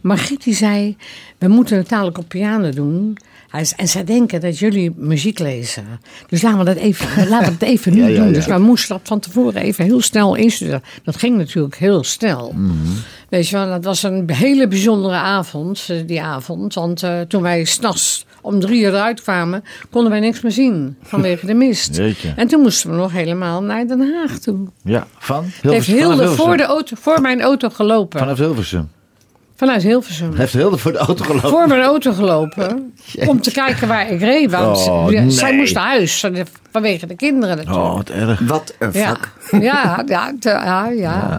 Margriet 0.00 0.44
die 0.44 0.54
zei, 0.54 0.96
we 1.38 1.48
moeten 1.48 1.76
het 1.76 1.88
dadelijk 1.88 2.18
op 2.18 2.28
piano 2.28 2.70
doen. 2.70 3.16
En 3.52 3.88
zij 3.88 4.04
denken 4.04 4.40
dat 4.40 4.58
jullie 4.58 4.92
muziek 4.96 5.38
lezen. 5.38 5.84
Dus 6.28 6.42
laten 6.42 6.58
we 6.58 6.64
dat 6.64 6.76
even, 6.76 7.06
laten 7.28 7.46
we 7.46 7.52
het 7.52 7.62
even 7.62 7.94
nu 7.94 8.00
Ja, 8.02 8.06
ja, 8.08 8.22
doen. 8.22 8.32
Dus 8.32 8.46
wij 8.46 8.58
moesten 8.58 8.96
dat 8.96 9.00
van 9.08 9.20
tevoren 9.20 9.62
even 9.62 9.84
heel 9.84 10.00
snel 10.00 10.34
instuderen. 10.34 10.82
Dat 11.04 11.16
ging 11.16 11.36
natuurlijk 11.36 11.76
heel 11.76 12.04
snel. 12.04 12.52
Mhm. 12.56 12.72
Weet 13.28 13.48
je 13.48 13.56
wel, 13.56 13.66
dat 13.66 13.84
was 13.84 14.02
een 14.02 14.30
hele 14.30 14.68
bijzondere 14.68 15.14
avond, 15.14 15.84
eh, 15.88 15.96
die 16.06 16.22
avond. 16.22 16.74
Want 16.74 17.02
eh, 17.02 17.20
toen 17.20 17.42
wij 17.42 17.64
s'nachts 17.64 18.26
om 18.40 18.60
drie 18.60 18.82
uur 18.82 18.88
eruit 18.88 19.22
kwamen, 19.22 19.64
konden 19.90 20.10
wij 20.10 20.20
niks 20.20 20.40
meer 20.40 20.52
zien 20.52 20.96
vanwege 21.02 21.46
de 21.46 21.54
mist. 21.54 21.96
Jeetje. 21.96 22.32
En 22.36 22.48
toen 22.48 22.60
moesten 22.60 22.90
we 22.90 22.96
nog 22.96 23.12
helemaal 23.12 23.62
naar 23.62 23.86
Den 23.86 24.12
Haag 24.14 24.38
toe. 24.38 24.58
Ja, 24.84 25.06
van? 25.18 25.42
Heeft 25.44 25.62
Hilversum- 25.62 25.96
Hilde 25.96 26.16
vanaf 26.16 26.36
voor, 26.36 26.44
de 26.56 26.64
Hilversum. 26.64 26.74
auto, 26.74 26.96
voor 27.00 27.20
mijn 27.20 27.40
auto 27.42 27.68
gelopen. 27.68 28.18
Vanaf 28.18 28.38
Hilversum. 28.38 28.88
Vanuit 29.62 29.82
Hilversum. 29.82 30.34
Heeft 30.36 30.52
Hilde 30.52 30.78
voor 30.78 30.92
de 30.92 30.98
auto 30.98 31.24
gelopen? 31.24 31.48
Voor 31.50 31.66
mijn 31.66 31.80
auto 31.82 32.12
gelopen. 32.12 32.92
Om 33.26 33.40
te 33.40 33.50
kijken 33.50 33.88
waar 33.88 34.10
ik 34.10 34.20
reed. 34.20 34.50
Want 34.50 34.76
Oh, 34.88 35.08
zij 35.28 35.54
moest 35.56 35.74
naar 35.74 35.84
huis. 35.86 36.24
Vanwege 36.70 37.06
de 37.06 37.14
kinderen 37.16 37.56
natuurlijk. 37.56 37.84
Oh, 37.86 37.96
wat 37.96 38.08
erg. 38.10 38.38
Wat 38.40 38.74
een 38.78 38.90
Ja, 38.92 39.08
vak. 39.08 39.30
ja, 39.62 40.02
ja, 40.06 40.32
te- 40.40 40.48
ja, 40.48 40.88
ja. 40.88 41.36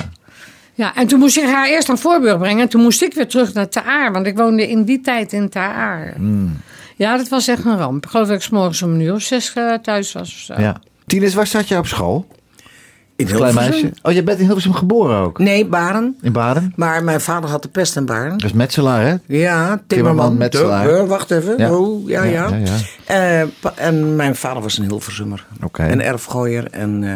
Ja, 0.73 0.95
en 0.95 1.07
toen 1.07 1.19
moest 1.19 1.37
ik 1.37 1.43
haar 1.43 1.67
eerst 1.67 1.87
naar 1.87 1.97
Voorburg 1.97 2.37
brengen. 2.37 2.61
En 2.61 2.69
toen 2.69 2.81
moest 2.81 3.01
ik 3.01 3.13
weer 3.13 3.27
terug 3.27 3.53
naar 3.53 3.69
Ter 3.69 3.83
Aar. 3.83 4.11
Want 4.11 4.25
ik 4.27 4.37
woonde 4.37 4.69
in 4.69 4.83
die 4.83 5.01
tijd 5.01 5.33
in 5.33 5.49
Ter 5.49 5.61
Aar. 5.61 6.13
Hmm. 6.15 6.57
Ja, 6.95 7.17
dat 7.17 7.27
was 7.27 7.47
echt 7.47 7.65
een 7.65 7.77
ramp. 7.77 8.03
Ik 8.05 8.09
geloof 8.09 8.27
dat 8.27 8.35
ik 8.35 8.41
's 8.43 8.49
morgens 8.49 8.81
om 8.81 8.93
een 8.93 8.99
uur 9.01 9.13
of 9.13 9.21
zes 9.21 9.53
eh, 9.53 9.73
thuis 9.73 10.11
was. 10.11 10.29
Of 10.33 10.39
zo. 10.55 10.61
Ja. 10.61 10.79
Tines, 11.05 11.33
waar 11.33 11.47
zat 11.47 11.67
je 11.67 11.77
op 11.77 11.87
school? 11.87 12.27
In 13.15 13.25
Klein 13.25 13.55
meisje. 13.55 13.91
Oh, 14.01 14.11
je 14.11 14.23
bent 14.23 14.39
in 14.39 14.45
Hilversum 14.45 14.73
geboren 14.73 15.17
ook? 15.17 15.37
Nee, 15.39 15.65
Baren. 15.65 16.17
In 16.21 16.31
Baden? 16.31 16.73
Maar 16.75 17.03
mijn 17.03 17.21
vader 17.21 17.49
had 17.49 17.61
de 17.61 17.67
pest 17.69 17.95
en 17.95 18.05
Baren. 18.05 18.31
Dat 18.37 18.43
is 18.43 18.53
metselaar, 18.53 19.01
hè? 19.05 19.15
Ja, 19.25 19.65
Timmerman, 19.65 19.81
Timmerman. 19.87 20.37
Metselaar. 20.37 20.87
De- 20.87 21.05
wacht 21.05 21.31
even. 21.31 21.57
Ja. 21.57 21.75
Oh, 21.77 22.09
ja, 22.09 22.23
ja. 22.23 22.47
Ja, 22.49 22.55
ja, 22.55 22.77
Eh, 23.05 23.47
en 23.87 24.15
mijn 24.15 24.35
vader 24.35 24.61
was 24.61 24.77
een 24.77 24.85
Hilversummer. 24.85 25.45
Oké. 25.63 25.83
Een 25.83 26.01
erfgooier. 26.01 26.67
En 26.71 27.03
eh, 27.03 27.15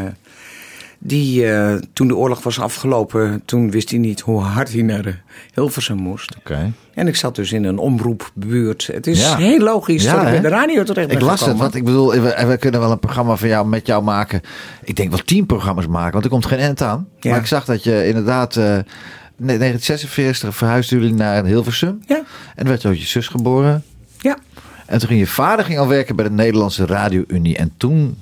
die, 1.07 1.51
eh, 1.51 1.75
toen 1.93 2.07
de 2.07 2.15
oorlog 2.15 2.43
was 2.43 2.59
afgelopen, 2.59 3.41
toen 3.45 3.71
wist 3.71 3.89
hij 3.89 3.99
niet 3.99 4.19
hoe 4.19 4.41
hard 4.41 4.73
hij 4.73 4.81
naar 4.81 5.01
de 5.01 5.13
Hilversum 5.53 5.97
moest. 5.97 6.35
Oké. 6.37 6.71
En 6.93 7.07
ik 7.07 7.15
zat 7.15 7.35
dus 7.35 7.51
in 7.51 7.63
een 7.63 7.77
omroepbuurt. 7.77 8.87
Het 8.93 9.07
is 9.07 9.21
Ja. 9.21 9.35
heel 9.37 9.59
logisch 9.59 10.03
Ja, 10.03 10.13
dat 10.15 10.23
ik 10.23 10.29
bij 10.29 10.39
de 10.41 10.47
radio 10.47 10.83
terecht 10.83 11.07
ben 11.07 11.17
Ik 11.17 11.23
las 11.23 11.45
het, 11.45 11.57
want 11.57 11.75
ik 11.75 11.83
bedoel, 11.83 12.11
we, 12.11 12.45
we 12.47 12.57
kunnen 12.57 12.79
wel 12.79 12.91
een 12.91 12.99
programma 12.99 13.35
van 13.35 13.47
jou 13.47 13.67
met 13.67 13.87
jou 13.87 14.03
maken. 14.03 14.41
Ik 14.83 14.95
denk 14.95 15.09
wel 15.09 15.19
tien 15.25 15.45
programma's 15.45 15.87
maken, 15.87 16.11
want 16.11 16.23
er 16.23 16.29
komt 16.31 16.45
geen 16.45 16.59
end 16.59 16.81
aan. 16.81 17.07
Ja. 17.19 17.29
Maar 17.29 17.39
ik 17.39 17.45
zag 17.45 17.65
dat 17.65 17.83
je 17.83 18.07
inderdaad, 18.07 18.55
eh 18.55 18.77
1946 19.37 20.55
verhuisden 20.55 20.99
jullie 20.99 21.13
naar 21.13 21.45
Hilversum. 21.45 21.99
Ja, 22.07 22.21
En 22.55 22.67
werd 22.67 22.85
ook 22.85 22.93
je 22.95 23.05
zus 23.05 23.27
geboren. 23.27 23.83
ja. 24.19 24.37
En 24.85 24.99
toen 24.99 25.07
ging 25.07 25.19
je 25.19 25.27
vader 25.27 25.65
ging 25.65 25.79
al 25.79 25.87
werken 25.87 26.15
bij 26.15 26.25
de 26.25 26.31
Nederlandse 26.31 26.85
Radio-Unie. 26.85 27.57
En 27.57 27.71
toen, 27.77 28.17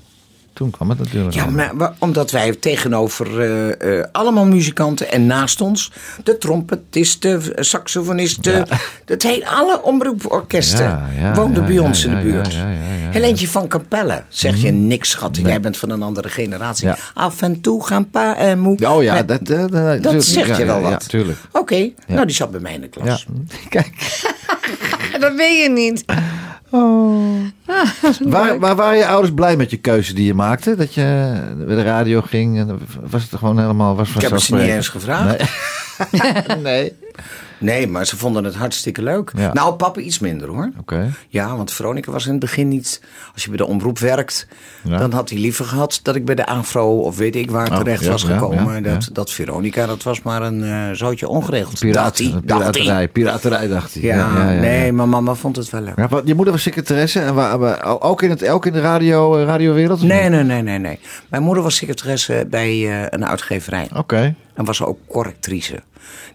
toen 0.55 0.69
kwam 0.69 0.89
het 0.89 0.97
natuurlijk. 0.99 1.35
Ja, 1.35 1.45
maar 1.45 1.93
omdat 1.99 2.31
wij 2.31 2.55
tegenover 2.55 3.41
eh, 3.41 3.99
eh, 3.99 4.05
allemaal 4.11 4.45
muzikanten 4.45 5.11
en 5.11 5.25
naast 5.25 5.61
ons 5.61 5.91
de 6.23 6.37
trompetisten, 6.37 7.41
saxofonisten, 7.55 8.65
het 9.05 9.23
hele, 9.23 9.47
alle 9.47 9.81
omroeporkesten 9.83 10.83
Ja, 10.85 11.09
ja, 11.19 11.33
woonden 11.33 11.61
ja, 11.61 11.67
bij 11.67 11.75
ja, 11.75 11.81
ons 11.81 12.05
in 12.05 12.15
de 12.15 12.21
buurt. 12.21 12.53
ja, 12.53 12.59
ja, 12.59 12.65
ja, 12.69 12.93
ja. 13.03 13.09
Helentje 13.11 13.47
van 13.47 13.67
Capelle, 13.67 14.23
zeg 14.29 14.55
je 14.61 14.71
niks 14.71 15.09
schat, 15.09 15.37
jij 15.43 15.59
bent 15.59 15.77
van 15.77 15.89
een 15.89 16.01
andere 16.03 16.29
generatie. 16.29 16.87
Ja. 16.87 16.97
Af 17.13 17.41
en 17.41 17.61
toe 17.61 17.85
gaan 17.85 18.09
pa 18.09 18.35
en 18.37 18.59
moe. 18.59 18.87
Oh 18.89 19.03
ja, 19.03 19.13
Maar 19.13 19.25
dat, 19.25 19.45
dat, 19.45 19.71
dat, 19.71 19.71
dat 19.71 20.01
tuurlijk. 20.01 20.23
zegt 20.23 20.47
Ja, 20.47 20.57
je 20.57 20.65
wel 20.65 20.75
ja, 20.75 20.81
wat. 20.81 20.91
Ja, 20.91 20.97
tuurlijk. 21.07 21.37
Oké, 21.51 21.89
nou 22.07 22.25
die 22.25 22.35
zat 22.35 22.51
bij 22.51 22.59
mij 22.59 22.73
in 22.73 22.81
de 22.81 22.87
Ja. 22.91 23.01
klas. 23.03 23.25
Kijk, 23.69 23.89
Dat 25.19 25.35
weet 25.35 25.63
je 25.63 25.69
niet. 25.69 26.05
waar, 28.19 28.59
waar 28.59 28.75
waren 28.75 28.97
je 28.97 29.07
ouders 29.07 29.33
blij 29.33 29.55
met 29.55 29.71
je 29.71 29.77
keuze 29.77 30.13
die 30.13 30.25
je 30.25 30.33
maakte? 30.33 30.75
Dat 30.75 30.93
je 30.93 31.33
bij 31.57 31.75
de 31.75 31.83
radio 31.83 32.21
ging? 32.21 32.57
En 32.57 32.79
was 33.09 33.23
het 33.23 33.39
gewoon 33.39 33.59
helemaal... 33.59 33.95
Was 33.95 34.15
Ik 34.15 34.21
heb 34.21 34.39
ze 34.39 34.55
niet 34.55 34.63
eens 34.63 34.87
gevraagd. 34.87 35.37
Nee. 36.11 36.57
nee. 36.63 36.93
Nee, 37.65 37.87
maar 37.87 38.05
ze 38.05 38.17
vonden 38.17 38.43
het 38.43 38.55
hartstikke 38.55 39.01
leuk. 39.03 39.31
Ja. 39.37 39.53
Nou, 39.53 39.73
papa 39.75 39.99
iets 39.99 40.19
minder 40.19 40.47
hoor. 40.47 40.71
Oké. 40.79 41.11
Ja, 41.29 41.55
want 41.55 41.71
Veronica 41.71 42.11
was 42.11 42.25
in 42.25 42.31
het 42.31 42.39
begin 42.39 42.67
niet. 42.67 43.01
Als 43.33 43.43
je 43.43 43.47
bij 43.49 43.57
de 43.57 43.65
omroep 43.65 43.99
werkt, 43.99 44.47
Ja. 44.83 44.97
dan 44.97 45.11
had 45.13 45.29
hij 45.29 45.39
liever 45.39 45.65
gehad 45.65 45.99
dat 46.03 46.15
ik 46.15 46.25
bij 46.25 46.35
de 46.35 46.45
Afro 46.45 46.99
of 46.99 47.17
weet 47.17 47.35
ik 47.35 47.51
waar 47.51 47.71
Oh, 47.71 47.77
terecht 47.77 48.03
ja, 48.03 48.11
was 48.11 48.23
gekomen. 48.23 48.83
dat, 48.83 49.09
dat 49.13 49.31
Veronica, 49.31 49.85
dat 49.85 50.03
was 50.03 50.21
maar 50.21 50.41
een 50.41 50.63
eh 50.63 50.89
zootje 50.93 51.27
ongeregeld. 51.27 51.79
Hij. 51.79 51.89
piraterij, 52.45 53.07
piraterij 53.07 53.67
dacht 53.67 53.93
hij. 53.93 54.03
Ja, 54.03 54.51
nee, 54.53 54.91
maar 54.91 55.07
mama 55.07 55.33
vond 55.33 55.55
het 55.55 55.69
wel 55.69 55.81
leuk. 55.81 55.97
Ja, 55.97 56.21
je 56.25 56.35
moeder 56.35 56.53
was 56.53 56.63
secretaresse 56.63 57.19
en 57.19 57.33
waar, 57.35 57.57
waar- 57.59 58.01
ook 58.01 58.21
in, 58.21 58.29
het, 58.29 58.47
ook 58.47 58.65
in 58.65 58.73
de 58.73 58.81
radio, 58.81 59.37
eh, 59.37 59.45
radiowereld? 59.45 60.01
Nee, 60.01 60.29
nee, 60.29 60.43
nee, 60.43 60.61
nee, 60.61 60.77
nee. 60.79 60.99
Mijn 61.29 61.43
moeder 61.43 61.63
was 61.63 61.75
secretaresse 61.75 62.47
bij 62.49 62.69
eh, 62.69 63.05
een 63.09 63.25
uitgeverij. 63.25 63.87
Oké. 63.95 64.35
En 64.53 64.65
was 64.65 64.83
ook 64.83 64.97
correctrice. 65.07 65.83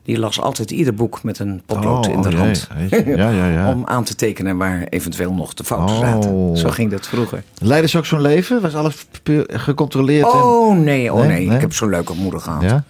Die 0.03 0.19
las 0.19 0.41
altijd 0.41 0.71
ieder 0.71 0.95
boek 0.95 1.23
met 1.23 1.39
een 1.39 1.63
potlood 1.67 2.07
Oh, 2.07 2.13
in 2.13 2.21
de 2.23 2.29
oh, 2.29 2.35
hand. 2.39 2.69
jee. 2.91 3.07
Ja, 3.17 3.31
ja, 3.31 3.47
ja. 3.49 3.69
Om 3.75 3.83
aan 3.87 4.05
te 4.05 4.15
tekenen 4.15 4.57
waar 4.57 4.83
eventueel 4.89 5.33
nog 5.33 5.55
de 5.55 5.65
fouten 5.65 5.97
Oh. 5.97 6.01
zaten. 6.03 6.57
Zo 6.57 6.69
ging 6.71 6.91
dat 6.91 7.07
vroeger. 7.09 7.43
Leidde 7.59 7.89
ze 7.89 7.99
ook 7.99 8.07
zo'n 8.07 8.21
leven? 8.21 8.61
Was 8.61 8.75
alles 8.75 9.07
gecontroleerd? 9.49 10.25
en- 10.33 10.33
Oh 10.43 10.77
nee, 10.79 11.13
oh 11.13 11.19
Nee, 11.19 11.29
nee. 11.29 11.47
nee? 11.47 11.55
Ik 11.55 11.61
heb 11.61 11.73
zo'n 11.73 11.91
leuke 11.91 12.15
moeder 12.15 12.41
gehad. 12.41 12.63
Ja? 12.63 12.85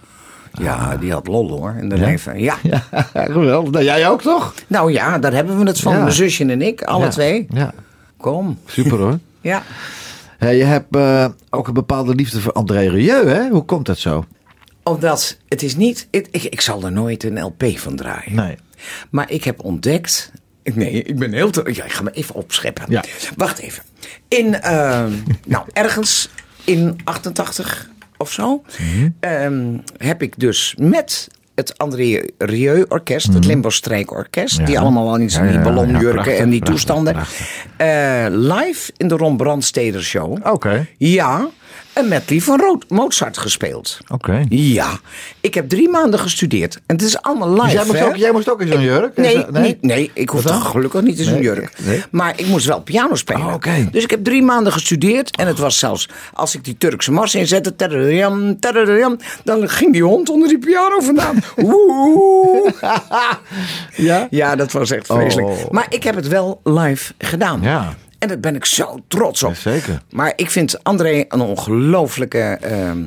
Ja, 0.59 0.97
die 0.97 1.11
had 1.11 1.27
lol 1.27 1.49
hoor 1.49 1.75
in 1.81 1.89
de 1.89 1.95
Ja? 1.97 2.05
leven. 2.05 2.39
Ja. 2.39 2.55
Ja, 2.63 2.83
geweldig. 3.13 3.71
Nou, 3.71 3.85
jij 3.85 4.09
ook 4.09 4.21
toch? 4.21 4.53
Nou 4.67 4.91
ja, 4.91 5.19
daar 5.19 5.33
hebben 5.33 5.57
we 5.59 5.65
het 5.65 5.79
van. 5.79 5.93
Ja. 5.93 5.99
Mijn 6.01 6.11
zusje 6.11 6.45
en 6.45 6.61
ik, 6.61 6.81
alle 6.83 7.07
twee. 7.07 7.47
Ja, 7.49 7.73
Kom. 8.17 8.57
super 8.65 8.97
hoor. 8.97 9.19
Ja. 9.41 9.63
Ja, 10.39 10.47
je 10.49 10.63
hebt 10.63 10.95
eh, 10.95 11.25
ook 11.49 11.67
een 11.67 11.73
bepaalde 11.73 12.15
liefde 12.15 12.41
voor 12.41 12.51
André 12.51 12.89
Rieu, 12.89 13.27
hè? 13.27 13.49
Hoe 13.49 13.63
komt 13.65 13.85
dat 13.85 13.97
zo? 13.97 14.25
Omdat 14.83 15.37
het 15.47 15.63
is 15.63 15.75
niet... 15.75 16.07
Ik, 16.09 16.27
ik, 16.31 16.43
ik 16.43 16.61
zal 16.61 16.83
er 16.83 16.91
nooit 16.91 17.23
een 17.23 17.41
LP 17.41 17.63
van 17.75 17.95
draaien. 17.95 18.35
Nee. 18.35 18.55
Maar 19.09 19.31
ik 19.31 19.43
heb 19.43 19.63
ontdekt... 19.63 20.31
Nee, 20.63 21.03
ik 21.03 21.19
ben 21.19 21.33
heel... 21.33 21.49
Te, 21.49 21.69
ja, 21.73 21.83
ik 21.83 21.91
ga 21.91 22.03
me 22.03 22.11
even 22.11 22.35
opscheppen. 22.35 22.85
Ja. 22.89 23.03
Wacht 23.35 23.59
even. 23.59 23.83
In... 24.27 24.61
ehm, 24.61 25.11
nou, 25.45 25.65
ergens 25.73 26.29
in 26.63 26.99
88 27.03 27.89
of 28.17 28.31
zo... 28.31 28.63
Mhm. 28.79 29.09
ehm, 29.19 29.77
heb 29.97 30.21
ik 30.21 30.33
dus 30.39 30.75
met 30.79 31.27
het 31.55 31.77
André 31.77 32.25
Rieu 32.37 32.85
Orkest, 32.89 33.33
het 33.33 33.45
Limbo 33.45 33.69
Strijkorkest... 33.69 34.53
Mhm. 34.53 34.61
Ja. 34.61 34.67
die 34.67 34.79
allemaal 34.79 35.05
wel 35.05 35.19
iets 35.19 35.35
Ja, 35.35 35.41
in 35.41 35.51
die 35.51 35.59
ballonjurken 35.59 36.11
prachtig, 36.13 36.37
en 36.37 36.49
die 36.49 36.59
prachtig, 36.59 36.83
toestanden... 36.83 37.13
prachtig. 37.13 37.65
eh, 37.77 38.25
live 38.29 38.91
in 38.97 39.07
de 39.07 39.15
Ron 39.15 39.37
Brandsteder 39.37 40.03
Show... 40.03 40.37
Oké. 40.47 40.87
Ja, 40.97 41.49
een 41.93 42.07
medley 42.07 42.39
van 42.41 42.59
Ro- 42.59 42.77
Mozart 42.87 43.37
gespeeld. 43.37 43.97
Oké. 44.07 44.45
Ja, 44.49 44.99
ik 45.41 45.53
heb 45.53 45.69
drie 45.69 45.89
maanden 45.89 46.19
gestudeerd. 46.19 46.75
En 46.85 46.95
het 46.95 47.01
is 47.05 47.21
allemaal 47.21 47.49
live, 47.49 47.63
Dus 47.63 47.73
jij 47.73 47.85
moest, 47.85 48.01
ook, 48.03 48.15
jij 48.15 48.31
moest 48.31 48.49
ook 48.49 48.61
in 48.61 48.67
zo'n 48.67 48.81
jurk? 48.81 49.17
Nee, 49.17 49.77
nee, 49.81 50.11
ik 50.13 50.29
hoef 50.29 50.43
Wat 50.43 50.51
dan? 50.51 50.61
toch 50.61 50.71
gelukkig 50.71 51.01
niet 51.01 51.17
in 51.19 51.23
zo'n 51.23 51.33
Nee, 51.33 51.41
jurk. 51.43 51.73
nee. 51.83 52.03
Maar 52.11 52.33
ik 52.39 52.47
moest 52.47 52.65
wel 52.65 52.81
piano 52.81 53.15
spelen. 53.15 53.45
Oh, 53.47 53.53
oké. 53.53 53.87
Dus 53.91 54.03
ik 54.03 54.09
heb 54.09 54.23
drie 54.23 54.41
maanden 54.43 54.73
gestudeerd. 54.73 55.35
En 55.35 55.47
het 55.47 55.59
was 55.59 55.79
zelfs, 55.79 56.09
als 56.33 56.55
ik 56.55 56.63
die 56.63 56.77
Turkse 56.77 57.11
mars 57.11 57.35
inzette... 57.35 57.75
tadadadam, 57.75 59.17
dan 59.43 59.69
ging 59.69 59.93
die 59.93 60.03
hond 60.03 60.29
onder 60.29 60.47
die 60.47 60.59
piano 60.59 60.99
vandaan. 60.99 61.39
Ja? 63.95 64.27
Ja, 64.29 64.55
dat 64.55 64.71
was 64.71 64.91
echt 64.91 65.05
vreselijk. 65.05 65.47
Oh. 65.47 65.69
Maar 65.71 65.85
ik 65.89 66.03
heb 66.03 66.15
het 66.15 66.27
wel 66.27 66.59
live 66.63 67.13
gedaan. 67.17 67.59
Ja. 67.61 67.93
En 68.21 68.27
daar 68.27 68.39
ben 68.39 68.55
ik 68.55 68.65
zo 68.65 68.99
trots 69.07 69.43
op. 69.43 69.49
Jazeker. 69.49 70.01
Maar 70.09 70.33
ik 70.35 70.51
vind 70.51 70.83
André 70.83 71.25
een 71.27 71.41
ongelooflijke 71.41 72.57
ehm 72.61 73.03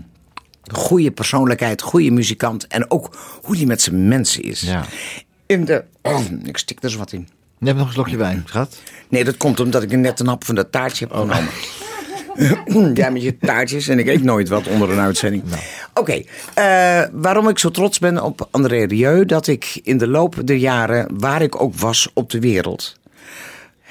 goede 0.73 1.11
persoonlijkheid, 1.11 1.83
goede 1.83 2.11
muzikant. 2.11 2.67
En 2.67 2.91
ook 2.91 3.17
hoe 3.43 3.57
hij 3.57 3.67
met 3.67 3.83
zijn 3.83 4.09
mensen 4.09 4.43
is. 4.43 4.61
Ja. 4.61 4.85
In 5.47 5.65
de, 5.65 5.85
oh, 6.03 6.21
ik 6.43 6.57
stik 6.57 6.83
er 6.83 6.91
zo 6.91 6.99
wat 6.99 7.13
in. 7.13 7.29
Je 7.59 7.67
hebt 7.67 7.79
nog 7.79 7.87
een 7.87 7.93
slokje 7.93 8.17
wijn, 8.17 8.43
schat. 8.47 8.77
Nee, 9.09 9.25
dat 9.25 9.37
komt 9.37 9.61
omdat 9.61 9.83
ik 9.83 9.97
net 9.97 10.21
een 10.21 10.27
hap 10.27 10.45
van 10.45 10.55
dat 10.55 10.73
taartje 10.73 11.07
heb 11.07 11.15
genomen. 11.15 12.95
ja, 13.03 13.11
met 13.11 13.23
je 13.23 13.39
taartjes. 13.39 13.89
En 13.89 13.99
ik 13.99 14.07
eet 14.07 14.23
nooit 14.23 14.49
wat 14.49 14.69
onder 14.69 14.91
een 14.91 14.99
uitzending. 14.99 15.43
Oké, 15.95 16.23
eh, 16.55 17.03
waarom 17.13 17.49
ik 17.49 17.59
zo 17.59 17.71
trots 17.71 17.99
ben 17.99 18.23
op 18.23 18.49
André 18.51 18.85
Rieu... 18.85 19.25
dat 19.25 19.47
ik 19.47 19.81
in 19.83 19.99
de 19.99 20.09
loop 20.09 20.37
der 20.45 20.57
jaren, 20.57 21.09
waar 21.19 21.43
ik 21.43 21.61
ook 21.61 21.75
was 21.75 22.09
op 22.15 22.31
de 22.31 22.41
wereld... 22.41 22.97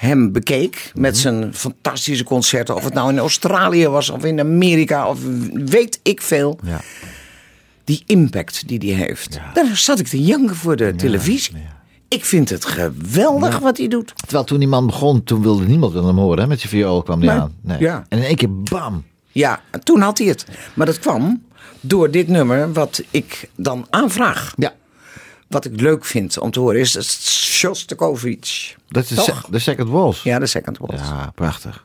hem 0.03 0.31
bekeek 0.31 0.91
met 0.95 1.17
zijn 1.17 1.53
fantastische 1.53 2.23
concerten. 2.23 2.75
Of 2.75 2.83
het 2.83 2.93
nou 2.93 3.09
in 3.11 3.17
Australië 3.19 3.87
was 3.87 4.09
of 4.09 4.23
in 4.25 4.39
Amerika 4.39 5.07
of 5.09 5.19
weet 5.53 5.99
ik 6.03 6.21
veel. 6.21 6.59
Ja. 6.63 6.81
Die 7.83 8.03
impact 8.05 8.67
die 8.67 8.79
hij 8.95 9.05
heeft. 9.05 9.39
Daar 9.53 9.77
zat 9.77 9.99
ik 9.99 10.07
te 10.07 10.21
janken 10.23 10.55
voor 10.55 10.75
de 10.75 10.95
televisie. 10.95 11.55
Ik 12.07 12.25
vind 12.25 12.49
het 12.49 12.65
geweldig 12.65 13.59
wat 13.59 13.77
hij 13.77 13.87
doet. 13.87 14.13
Terwijl 14.15 14.43
toen 14.43 14.59
die 14.59 14.67
man 14.67 14.85
begon, 14.85 15.23
toen 15.23 15.41
wilde 15.41 15.65
niemand 15.65 15.93
hem 15.93 16.17
horen. 16.17 16.39
Hè? 16.39 16.47
Met 16.47 16.59
zijn 16.59 16.71
viool 16.71 17.03
kwam 17.03 17.19
hij 17.21 17.27
Nee. 17.33 17.39
aan. 17.41 17.53
Nee. 17.61 17.79
Ja. 17.79 18.05
En 18.09 18.17
in 18.17 18.23
één 18.23 18.35
keer 18.35 18.53
bam. 18.61 19.03
Ja, 19.31 19.61
en 19.71 19.83
toen 19.83 20.01
had 20.01 20.17
hij 20.17 20.27
het. 20.27 20.45
Maar 20.73 20.85
dat 20.85 20.99
kwam 20.99 21.43
door 21.81 22.11
dit 22.11 22.27
nummer 22.27 22.73
wat 22.73 23.03
ik 23.11 23.49
dan 23.55 23.85
aanvraag. 23.89 24.53
Ja. 24.57 24.73
Wat 25.53 25.65
ik 25.65 25.81
leuk 25.81 26.05
vind 26.05 26.37
om 26.37 26.51
te 26.51 26.59
horen 26.59 26.79
is 26.79 26.99
Shostakovich. 27.49 28.75
Dat 28.87 29.03
is 29.09 29.09
de, 29.49 29.59
second 29.59 29.89
waltz. 29.89 30.23
Ja, 30.23 30.39
de 30.39 30.45
second 30.45 30.77
waltz. 30.77 31.01
Ja, 31.01 31.31
prachtig. 31.35 31.83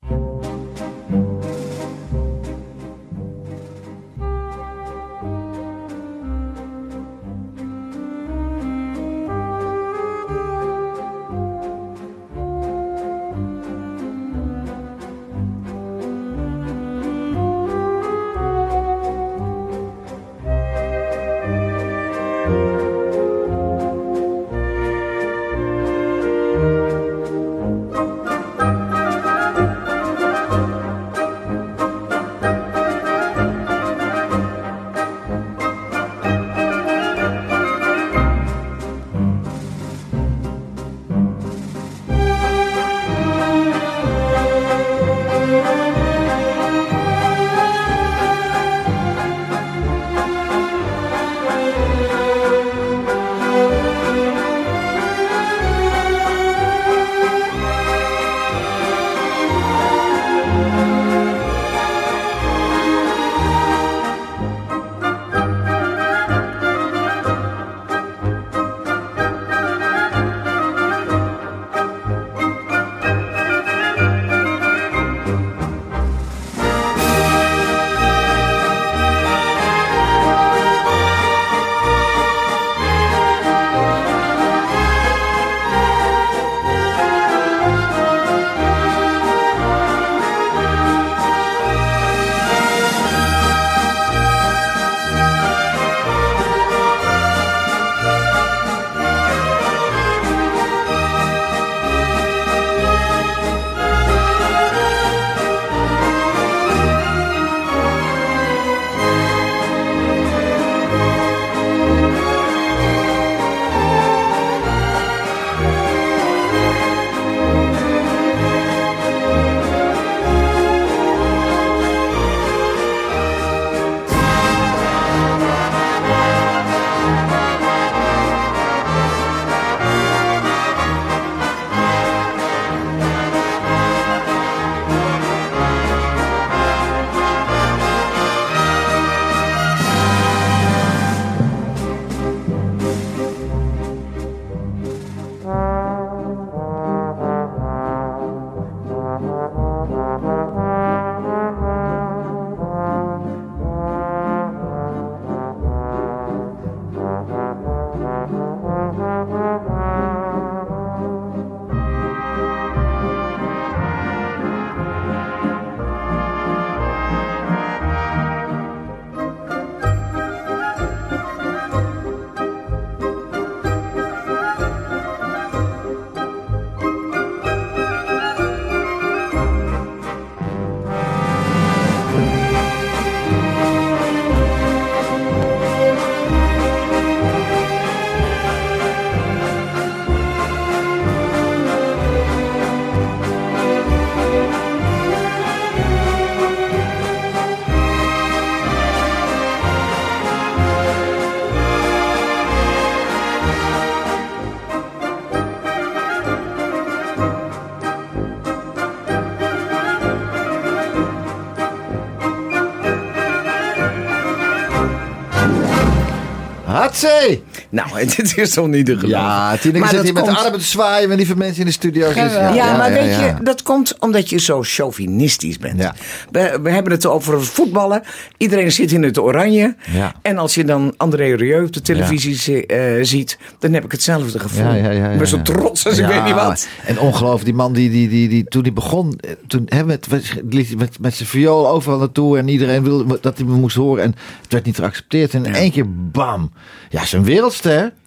Nou, 217.71 217.89
dit 218.17 218.37
is 218.37 218.51
toch 218.51 218.67
niet 218.67 218.87
te 218.87 218.99
geloven. 218.99 219.19
Ja, 219.19 219.57
Tineke 219.57 219.79
Maar 219.79 219.89
zit 219.89 220.03
hier 220.03 220.13
met 220.13 220.25
de 220.25 220.37
armen 220.37 220.59
te 220.59 220.65
zwaaien 220.65 221.09
met 221.09 221.19
lieve 221.19 221.37
mensen 221.37 221.61
in 221.61 221.67
de 221.67 221.73
studio. 221.73 222.07
Dus 222.07 222.15
Geweldig. 222.15 222.55
Ja, 222.55 222.77
maar 222.77 222.93
weet 222.93 223.15
ja. 223.15 223.25
je, 223.25 223.35
dat 223.43 223.63
komt 223.63 223.97
omdat 223.99 224.31
je 224.31 224.41
zo 224.41 224.63
chauvinistisch 224.63 225.59
bent. 225.59 225.81
Ja. 225.81 225.95
We, 226.31 226.59
we 226.63 226.71
hebben 226.71 226.93
het 226.93 227.07
over 227.07 227.45
voetballen. 227.45 228.03
Iedereen 228.37 228.73
zit 228.73 228.93
in 228.93 229.03
het 229.03 229.19
oranje. 229.19 229.77
Ja. 229.91 230.15
En 230.23 230.39
als 230.39 230.55
je 230.55 230.65
dan 230.65 230.95
André 230.97 231.35
Rieu 231.35 231.65
op 231.65 231.73
de 231.73 231.81
televisie 231.81 232.67
eh, 232.67 233.05
ziet, 233.05 233.39
dan 233.59 233.73
heb 233.73 233.85
ik 233.85 233.93
hetzelfde 233.93 234.39
gevoel. 234.39 234.65
Ja, 234.65 234.75
ja, 234.75 234.91
ja, 234.91 234.91
ja, 234.91 235.11
ik 235.11 235.19
ben 235.19 235.29
zo 235.29 235.37
ja. 235.37 235.43
trots 235.43 235.87
als 235.87 235.99
ik 235.99 236.09
Ja, 236.09 236.15
weet 236.15 236.25
niet 236.25 236.35
wat. 236.35 236.69
En 236.85 236.99
ongelooflijk, 236.99 237.45
die 237.45 237.55
man 237.55 237.73
die, 237.73 237.91
die, 237.91 238.09
die, 238.09 238.29
die 238.29 238.45
toen 238.45 238.63
hij 238.63 238.73
begon, 238.73 239.19
eh, 239.21 239.31
toen, 239.47 239.63
hè, 239.67 239.85
met, 239.85 240.07
met, 240.11 240.77
met, 240.77 240.99
met 241.01 241.15
zijn 241.15 241.29
viool 241.29 241.69
overal 241.69 241.99
naartoe 241.99 242.39
en 242.39 242.49
iedereen 242.49 242.83
wilde 242.83 243.19
dat 243.21 243.39
hij 243.39 243.47
me 243.47 243.55
moest 243.55 243.77
horen 243.77 244.05
en 244.05 244.15
het 244.43 244.53
werd 244.53 244.65
niet 244.65 244.77
geaccepteerd. 244.77 245.35
En 245.35 245.45
in 245.45 245.55
één 245.55 245.71
keer 245.71 246.11
bam. 246.11 246.53
Ja, 246.89 247.05
zijn 247.05 247.25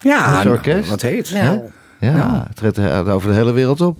Ja, 0.00 0.34
dat 0.34 0.44
nou, 0.44 0.56
orkest. 0.56 0.88
wat 0.88 1.02
heet. 1.02 1.28
Ja. 1.28 1.62
Ja, 2.00 2.44
het 2.46 2.56
treedt 2.56 2.78
eh, 2.78 3.14
over 3.14 3.28
de 3.28 3.34
hele 3.34 3.52
wereld 3.52 3.80
op. 3.80 3.98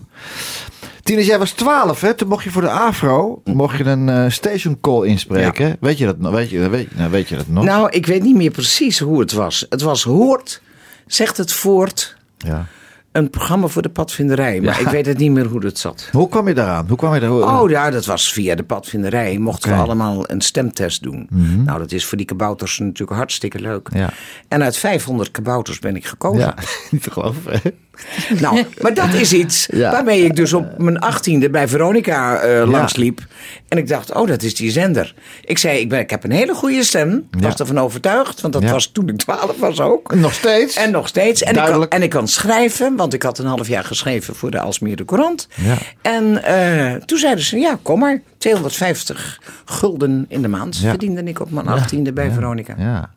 Tinus, 1.03 1.27
jij 1.27 1.39
was 1.39 1.51
12, 1.51 2.01
hè? 2.01 2.15
Toen 2.15 2.29
mocht 2.29 2.45
je 2.45 2.51
voor 2.51 2.63
de 2.63 2.71
Afro 2.71 3.43
mocht 3.45 3.79
je 3.79 3.85
een 3.85 4.09
eh, 4.09 4.31
station 4.31 4.81
call 4.81 5.07
inspreken. 5.07 5.77
Weet 5.81 5.99
je 5.99 6.05
dat 6.05 6.19
nog? 6.19 6.33
Weet 6.33 6.51
je, 6.51 6.69
weet, 6.69 6.97
nou, 6.97 7.11
weet 7.11 7.29
je 7.29 7.37
dat 7.37 7.49
nog? 7.49 7.65
Nou, 7.65 7.91
ik 7.91 8.07
weet 8.07 8.23
niet 8.23 8.37
meer 8.37 8.51
precies 8.51 8.99
hoe 8.99 9.21
het 9.21 9.33
was. 9.33 9.67
Het 9.69 9.83
was 9.83 10.03
hoort, 10.03 10.63
zegt 11.07 11.37
het 11.37 11.53
voort. 11.53 12.17
ja. 12.39 12.67
Een 13.13 13.31
programma 13.31 13.67
voor 13.67 13.83
de 13.83 13.89
padvinderij, 13.89 14.61
maar 14.61 14.75
Ja. 14.81 14.87
ik 14.87 14.93
weet 14.93 15.07
het 15.07 15.19
niet 15.19 15.31
meer 15.31 15.47
hoe 15.47 15.61
dat 15.61 15.79
zat. 15.79 16.09
Hoe 16.13 16.29
kwam 16.29 16.49
je 16.49 16.55
daaraan? 16.55 16.89
Hoe 16.89 16.97
kwam 16.97 17.15
je 17.15 17.21
daar? 17.21 17.31
Oh 17.33 17.71
ja, 17.71 17.91
dat 17.91 18.07
was 18.07 18.33
via 18.33 18.55
de 18.55 18.63
padvinderij. 18.63 19.39
Mochten 19.39 19.71
we 19.71 19.77
allemaal 19.77 20.31
een 20.31 20.41
stemtest 20.41 21.03
doen. 21.03 21.27
Nou, 21.65 21.79
dat 21.79 21.93
is 21.93 22.05
voor 22.05 22.17
die 22.19 22.27
kabouters 22.27 22.79
natuurlijk 22.79 23.19
hartstikke 23.19 23.59
leuk. 23.61 23.89
Ja. 23.93 24.11
En 24.49 24.63
uit 24.63 24.77
500 24.77 25.31
kabouters 25.31 25.79
ben 25.79 25.97
ik 25.97 26.07
gekozen. 26.07 26.41
Ja, 26.41 26.55
niet 26.91 27.03
te 27.03 27.11
geloven. 27.11 27.61
Nou, 28.41 28.65
maar 28.81 28.95
dat 28.95 29.15
is 29.15 29.33
iets 29.33 29.69
Ja. 29.73 29.91
waarmee 29.91 30.25
ik 30.25 30.37
dus 30.37 30.53
op 30.53 30.79
mijn 30.79 30.99
achttiende 30.99 31.51
bij 31.51 31.69
Veronica 31.69 32.37
eh, 32.39 32.71
langsliep. 32.71 33.21
En 33.69 33.79
ik 33.79 33.89
dacht, 33.89 34.13
oh, 34.15 34.27
dat 34.29 34.43
is 34.43 34.55
die 34.55 34.71
zender. 34.71 35.15
Ik 35.45 35.59
zei, 35.59 35.79
ik, 35.79 35.89
ben, 35.89 35.99
ik 36.01 36.11
heb 36.11 36.25
een 36.25 36.31
hele 36.31 36.55
goede 36.55 36.85
stem. 36.85 37.29
Ja. 37.31 37.41
Was 37.41 37.55
ervan 37.55 37.79
overtuigd, 37.79 38.41
want 38.41 38.53
dat 38.53 38.65
was 38.65 38.87
toen 38.87 39.09
ik 39.09 39.17
twaalf 39.17 39.59
was 39.59 39.81
ook. 39.81 40.15
Nog 40.15 40.35
steeds? 40.35 40.77
En 40.77 40.91
nog 40.91 41.09
steeds. 41.09 41.43
En 41.43 41.49
ik, 41.49 41.55
kan, 41.55 41.63
Duidelijk. 41.63 41.93
en 41.93 42.03
ik 42.03 42.11
kan 42.11 42.29
schrijven, 42.29 42.97
want 42.97 43.15
ik 43.15 43.23
had 43.23 43.39
een 43.39 43.47
half 43.47 43.69
jaar 43.69 43.85
geschreven 43.85 44.35
voor 44.35 44.51
de 44.51 44.61
Alsmeerde 44.61 45.05
Courant. 45.05 45.49
Ja. 45.55 45.77
En 46.03 46.45
eh, 46.45 47.03
toen 47.03 47.19
zeiden 47.19 47.45
ze, 47.45 47.59
ja, 47.59 47.79
kom 47.83 47.99
maar. 47.99 48.23
250 48.39 49.41
gulden 49.65 50.27
in 50.29 50.43
de 50.43 50.49
maand 50.49 50.77
verdiende 50.77 51.23
ik 51.23 51.41
op 51.41 51.51
mijn 51.51 51.69
achttiende 51.69 52.13
bij 52.13 52.31
Veronica. 52.31 52.75
Ja, 52.79 53.11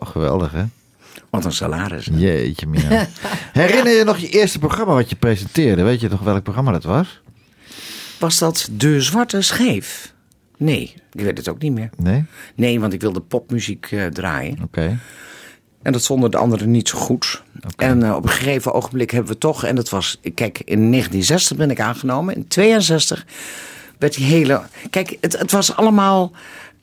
geweldig 0.00 0.52
hè? 0.52 0.62
Wat 1.30 1.44
een 1.44 1.52
salaris. 1.52 2.08
Jeetje 2.12 2.66
mina. 2.66 3.06
Herinner 3.52 3.92
je 3.92 4.04
nog 4.04 4.18
je 4.18 4.28
eerste 4.28 4.58
programma 4.58 4.94
wat 4.94 5.10
je 5.10 5.16
presenteerde? 5.16 5.82
Weet 5.82 6.00
je 6.00 6.08
nog 6.08 6.20
welk 6.20 6.42
programma 6.42 6.72
dat 6.72 6.84
was? 6.84 7.20
Was 8.18 8.38
dat 8.38 8.68
De 8.72 9.00
Zwarte 9.00 9.40
Scheef? 9.42 10.14
Nee, 10.56 10.94
ik 11.12 11.20
weet 11.20 11.38
het 11.38 11.48
ook 11.48 11.62
niet 11.62 11.72
meer. 11.72 11.90
Nee? 11.96 12.24
Nee, 12.54 12.80
want 12.80 12.92
ik 12.92 13.00
wilde 13.00 13.20
popmuziek 13.20 13.86
eh, 13.90 14.06
draaien. 14.06 14.58
Oké. 14.62 14.98
En 15.82 15.92
dat 15.92 16.06
vonden 16.06 16.30
de 16.30 16.36
anderen 16.36 16.70
niet 16.70 16.88
zo 16.88 16.98
goed. 16.98 17.42
En 17.76 18.02
eh, 18.02 18.14
op 18.14 18.22
een 18.22 18.30
gegeven 18.30 18.72
ogenblik 18.72 19.10
hebben 19.10 19.32
we 19.32 19.38
toch... 19.38 19.64
En 19.64 19.74
dat 19.74 19.88
was... 19.88 20.20
Kijk, 20.20 20.58
in 20.58 20.90
1960 20.90 21.56
ben 21.56 21.70
ik 21.70 21.80
aangenomen. 21.80 22.34
In 22.34 22.48
62 22.48 23.26
werd 23.98 24.14
die 24.14 24.24
hele... 24.24 24.62
Kijk, 24.90 25.16
het, 25.20 25.38
het 25.38 25.50
was 25.50 25.76
allemaal... 25.76 26.32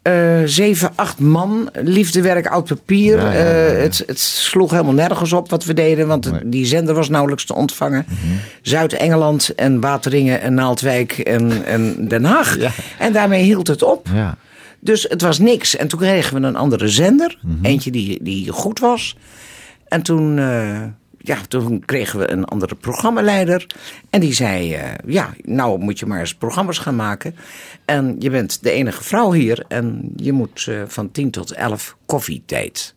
eh, 0.07 0.41
zeven, 0.45 0.91
acht 0.95 1.19
man, 1.19 1.69
liefdewerk, 1.73 2.47
oud 2.47 2.65
papier. 2.65 3.17
Ja, 3.17 3.31
ja, 3.31 3.39
ja, 3.39 3.45
ja. 3.45 3.69
Eh, 3.69 3.81
het, 3.81 4.03
het 4.05 4.19
sloeg 4.19 4.71
helemaal 4.71 4.93
nergens 4.93 5.33
op 5.33 5.49
wat 5.49 5.65
we 5.65 5.73
deden, 5.73 6.07
want 6.07 6.31
die 6.45 6.65
zender 6.65 6.95
was 6.95 7.09
nauwelijks 7.09 7.45
te 7.45 7.55
ontvangen. 7.55 8.05
Mhm. 8.07 8.33
Zuid-Engeland 8.61 9.55
en 9.55 9.79
Wateringen 9.79 10.41
en 10.41 10.53
Naaldwijk 10.53 11.11
en, 11.11 11.65
en 11.65 12.07
Den 12.07 12.23
Haag. 12.23 12.57
En 12.97 13.13
daarmee 13.13 13.43
hield 13.43 13.67
het 13.67 13.83
op. 13.83 14.07
Ja. 14.13 14.37
Dus 14.79 15.05
het 15.09 15.21
was 15.21 15.39
niks. 15.39 15.75
En 15.75 15.87
toen 15.87 15.99
kregen 15.99 16.41
we 16.41 16.47
een 16.47 16.55
andere 16.55 16.87
zender. 16.87 17.37
Mhm. 17.41 17.65
Eentje 17.65 17.91
die, 17.91 18.23
die 18.23 18.51
goed 18.51 18.79
was. 18.79 19.17
En 19.87 20.01
toen, 20.01 20.39
eh, 20.39 20.81
ja, 21.27 21.37
toen 21.47 21.85
kregen 21.85 22.19
we 22.19 22.31
een 22.31 22.45
andere 22.45 22.75
programmaleider. 22.75 23.67
En 24.09 24.19
die 24.19 24.33
zei, 24.33 24.73
eh, 24.73 24.91
ja, 25.05 25.33
nou 25.41 25.79
moet 25.79 25.99
je 25.99 26.05
maar 26.05 26.19
eens 26.19 26.35
programma's 26.35 26.77
gaan 26.77 26.95
maken. 26.95 27.35
En 27.85 28.15
je 28.19 28.29
bent 28.29 28.63
de 28.63 28.71
enige 28.71 29.03
vrouw 29.03 29.31
hier. 29.31 29.65
En 29.67 30.11
je 30.15 30.31
moet 30.31 30.65
eh, 30.69 30.81
van 30.87 31.11
10 31.11 31.31
tot 31.31 31.51
11 31.51 31.97
koffietijd. 32.05 32.95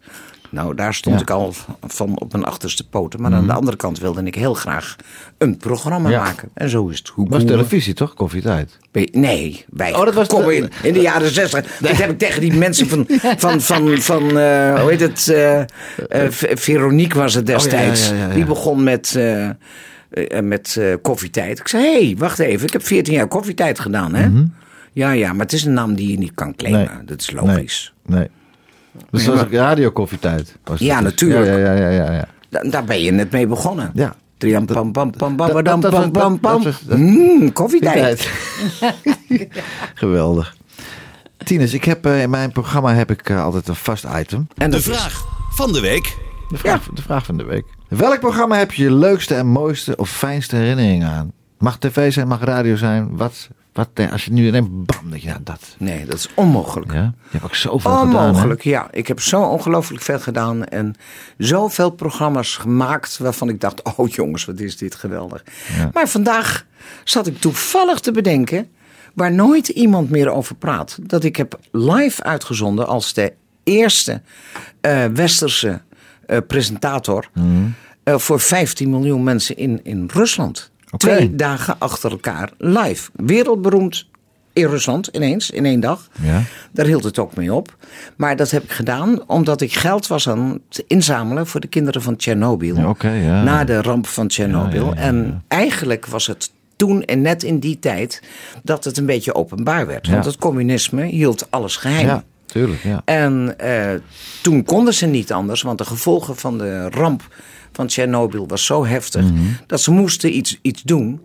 Nou, 0.51 0.75
daar 0.75 0.95
stond 0.95 1.15
Ja. 1.17 1.23
ik 1.23 1.31
al 1.31 1.55
van 1.87 2.19
op 2.19 2.33
mijn 2.33 2.45
achterste 2.45 2.89
poten. 2.89 3.21
Maar 3.21 3.33
aan 3.33 3.47
de 3.47 3.53
andere 3.53 3.77
kant 3.77 3.99
wilde 3.99 4.23
ik 4.23 4.35
heel 4.35 4.55
graag 4.55 4.97
een 5.39 5.57
programma 5.57 6.09
Ja. 6.11 6.23
maken. 6.23 6.49
En 6.55 6.69
zo 6.71 6.89
is 6.89 6.99
het. 6.99 7.09
Hoe 7.09 7.29
was 7.29 7.45
televisie 7.45 7.95
toch? 7.95 8.15
Koffietijd. 8.15 8.79
Nee, 9.13 9.65
wij 9.71 9.95
Oh, 9.95 10.05
dat 10.05 10.15
was 10.15 10.29
de- 10.29 10.57
in, 10.57 10.71
in 10.83 10.93
de 10.93 11.01
jaren 11.01 11.31
zestig. 11.31 11.79
Dit 11.81 11.99
heb 11.99 12.11
ik 12.11 12.19
tegen 12.19 12.41
die 12.41 12.53
mensen 12.53 12.87
van, 12.89 13.07
van, 13.37 13.61
van, 13.61 13.99
van 13.99 14.23
eh, 14.39 14.81
hoe 14.81 14.91
heet 14.91 15.01
het, 15.01 15.29
eh, 15.29 15.61
eh, 15.61 15.67
Veronique 16.55 17.19
was 17.19 17.35
het 17.35 17.47
destijds. 17.47 18.11
Oh, 18.11 18.17
ja, 18.17 18.27
ja. 18.27 18.35
Die 18.35 18.45
begon 18.45 18.83
met, 18.83 19.19
met 20.43 20.81
koffietijd. 21.03 21.59
Ik 21.59 21.69
zei, 21.69 21.83
hé, 21.85 22.05
hey, 22.07 22.15
wacht 22.19 22.39
even, 22.39 22.67
ik 22.67 22.73
heb 22.73 22.83
14 22.87 23.15
jaar 23.15 23.29
koffietijd 23.29 23.79
gedaan, 23.81 24.15
hè? 24.15 24.29
Ja, 24.93 25.11
ja, 25.11 25.33
maar 25.33 25.45
het 25.45 25.53
is 25.53 25.65
een 25.65 25.73
naam 25.73 25.95
die 25.95 26.11
je 26.11 26.19
niet 26.19 26.35
kan 26.35 26.57
claimen. 26.57 26.83
Mhm. 26.85 26.95
Nee. 26.97 27.05
Dat 27.05 27.21
is 27.21 27.31
logisch. 27.31 27.93
Nee. 28.07 28.19
nee. 28.19 28.29
Dus 29.11 29.25
dat 29.25 29.35
was 29.35 29.45
ook 29.45 29.53
radiokoffietijd. 29.53 30.57
Ja, 30.77 30.97
dus. 31.01 31.05
natuurlijk. 31.13 31.47
Ja, 31.47 31.57
ja, 31.57 31.73
ja, 31.75 31.89
ja, 31.89 32.05
ja, 32.05 32.13
ja. 32.13 32.29
Da- 32.49 32.71
daar 32.71 32.85
ben 32.85 33.01
je 33.03 33.11
net 33.11 33.31
mee 33.31 33.47
begonnen. 33.47 33.91
Ja. 33.95 34.15
Triam, 34.39 34.67
pam, 34.67 34.93
pam, 34.93 35.11
pam, 35.11 35.37
dat- 35.37 35.53
pam, 35.53 35.63
pam, 35.65 35.81
dat- 35.81 35.91
pam, 35.91 36.03
dat- 36.03 36.13
pam, 36.13 36.33
dat- 36.33 36.41
pam. 36.41 36.63
dat- 36.63 36.83
dat- 36.87 36.99
Mm, 36.99 37.53
koffietijd. 37.53 38.31
Geweldig. 39.95 40.57
Tinus, 41.45 41.73
ik 41.73 41.85
heb 41.85 42.07
eh, 42.07 42.23
in 42.23 42.31
mijn 42.31 42.53
programma 42.53 42.95
heb 42.95 43.11
ik 43.11 43.29
eh, 43.29 43.43
altijd 43.45 43.69
een 43.69 43.75
vast 43.75 44.07
item. 44.19 44.47
En 44.57 44.71
De 44.71 44.81
vraag 44.83 45.25
van 45.51 45.73
de 45.73 45.81
week. 45.81 46.17
De 46.49 46.57
vraag, 46.59 46.89
de 46.95 47.03
vraag 47.03 47.25
van 47.25 47.37
de 47.37 47.45
week. 47.45 47.65
Welk 47.89 48.21
programma 48.21 48.57
heb 48.57 48.73
je 48.73 48.83
je 48.83 48.93
leukste 48.93 49.35
en 49.35 49.47
mooiste 49.47 49.97
of 49.97 50.11
fijnste 50.11 50.57
herinneringen 50.57 51.09
aan? 51.09 51.33
Mag 51.59 51.79
tv 51.79 52.13
zijn, 52.13 52.29
mag 52.29 52.41
radio 52.45 52.77
zijn. 52.77 53.17
Wat, 53.17 53.49
wat 53.73 53.89
eh, 53.95 54.13
als 54.13 54.25
je 54.25 54.33
nu 54.33 54.51
denkt, 54.51 54.69
bam, 54.71 55.11
dat 55.11 55.23
je 55.23 55.29
nou 55.29 55.41
dat. 55.45 55.61
Nee, 55.79 56.05
dat 56.05 56.15
is 56.15 56.29
onmogelijk. 56.35 56.93
Ja? 56.93 57.03
Je 57.03 57.29
hebt 57.31 57.45
ook 57.45 57.55
zoveel 57.55 57.91
gedaan. 57.91 58.09
hè? 58.09 58.27
Onmogelijk, 58.27 58.65
ja. 58.65 58.89
Ik 58.91 59.07
heb 59.07 59.21
zo 59.21 59.43
ongelooflijk 59.43 60.03
veel 60.03 60.21
gedaan 60.21 60.65
en 60.65 60.95
zoveel 61.39 61.91
programma's 61.91 62.57
gemaakt 62.57 63.19
waarvan 63.19 63.49
ik 63.49 63.61
dacht, 63.61 63.97
oh 63.97 64.09
jongens, 64.09 64.45
wat 64.45 64.61
is 64.61 64.77
dit 64.77 64.95
geweldig. 64.95 65.45
Ja. 65.77 65.91
Maar 65.93 66.09
vandaag 66.09 66.67
zat 67.05 67.27
ik 67.27 67.41
toevallig 67.41 68.01
te 68.01 68.13
bedenken, 68.13 68.69
waar 69.15 69.33
nooit 69.33 69.69
iemand 69.69 70.11
meer 70.11 70.31
over 70.31 70.55
praat, 70.55 70.99
dat 71.03 71.25
ik 71.25 71.37
heb 71.37 71.59
live 71.71 72.23
uitgezonden 72.23 72.87
als 72.87 73.15
de 73.15 73.33
eerste 73.65 74.23
eh, 74.81 75.05
westerse 75.05 75.81
eh, 76.27 76.39
presentator 76.47 77.31
eh, 78.03 78.19
voor 78.19 78.41
15 78.41 78.91
miljoen 78.91 79.23
mensen 79.23 79.57
in, 79.57 79.81
in 79.83 80.11
Rusland. 80.13 80.71
Twee 80.97 81.35
dagen 81.35 81.77
achter 81.79 82.11
elkaar 82.11 82.51
live. 82.59 83.11
Wereldberoemd 83.15 84.07
in 84.53 84.67
Rusland 84.67 85.07
ineens, 85.07 85.51
in 85.51 85.67
één 85.67 85.81
dag. 85.81 86.09
Ja. 86.23 86.43
Daar 86.73 86.87
hield 86.87 87.05
het 87.05 87.19
ook 87.19 87.37
mee 87.37 87.55
op. 87.55 87.77
Maar 88.17 88.37
dat 88.37 88.51
heb 88.51 88.63
ik 88.63 88.71
gedaan 88.71 89.27
omdat 89.27 89.61
ik 89.61 89.73
geld 89.73 90.07
was 90.07 90.29
aan 90.29 90.61
het 90.69 90.85
inzamelen 90.87 91.47
voor 91.47 91.61
de 91.61 91.67
kinderen 91.67 92.03
van 92.03 92.17
Tsjernobyl. 92.17 92.77
Ja, 92.77 93.13
ja. 93.13 93.43
Na 93.43 93.65
de 93.65 93.83
ramp 93.83 94.07
van 94.07 94.29
Tsjernobyl. 94.29 94.95
En 94.95 95.45
eigenlijk 95.49 96.07
was 96.07 96.27
het 96.27 96.51
toen 96.77 97.05
en 97.05 97.23
net 97.23 97.43
in 97.43 97.59
die 97.59 97.79
tijd 97.79 98.23
dat 98.63 98.85
het 98.85 98.99
een 98.99 99.07
beetje 99.07 99.35
openbaar 99.35 99.87
werd. 99.87 100.09
Want 100.09 100.25
het 100.25 100.37
communisme 100.37 101.05
hield 101.05 101.47
alles 101.51 101.77
geheim. 101.77 102.07
Ja, 102.07 102.25
tuurlijk. 102.47 102.83
Ja. 102.83 103.03
En 103.05 103.59
eh, 103.59 104.01
toen 104.43 104.65
konden 104.65 104.95
ze 104.95 105.07
niet 105.07 105.33
anders, 105.33 105.63
want 105.63 105.79
de 105.79 105.85
gevolgen 105.85 106.37
van 106.37 106.59
de 106.59 106.89
ramp 106.89 107.29
van 107.81 107.89
Tsjernobyl 107.89 108.47
was 108.49 108.65
zo 108.65 108.87
heftig 108.87 109.25
Mhm. 109.25 109.35
dat 109.67 109.81
ze 109.81 109.91
moesten 109.91 110.37
iets, 110.37 110.59
iets 110.63 110.83
doen. 110.83 111.21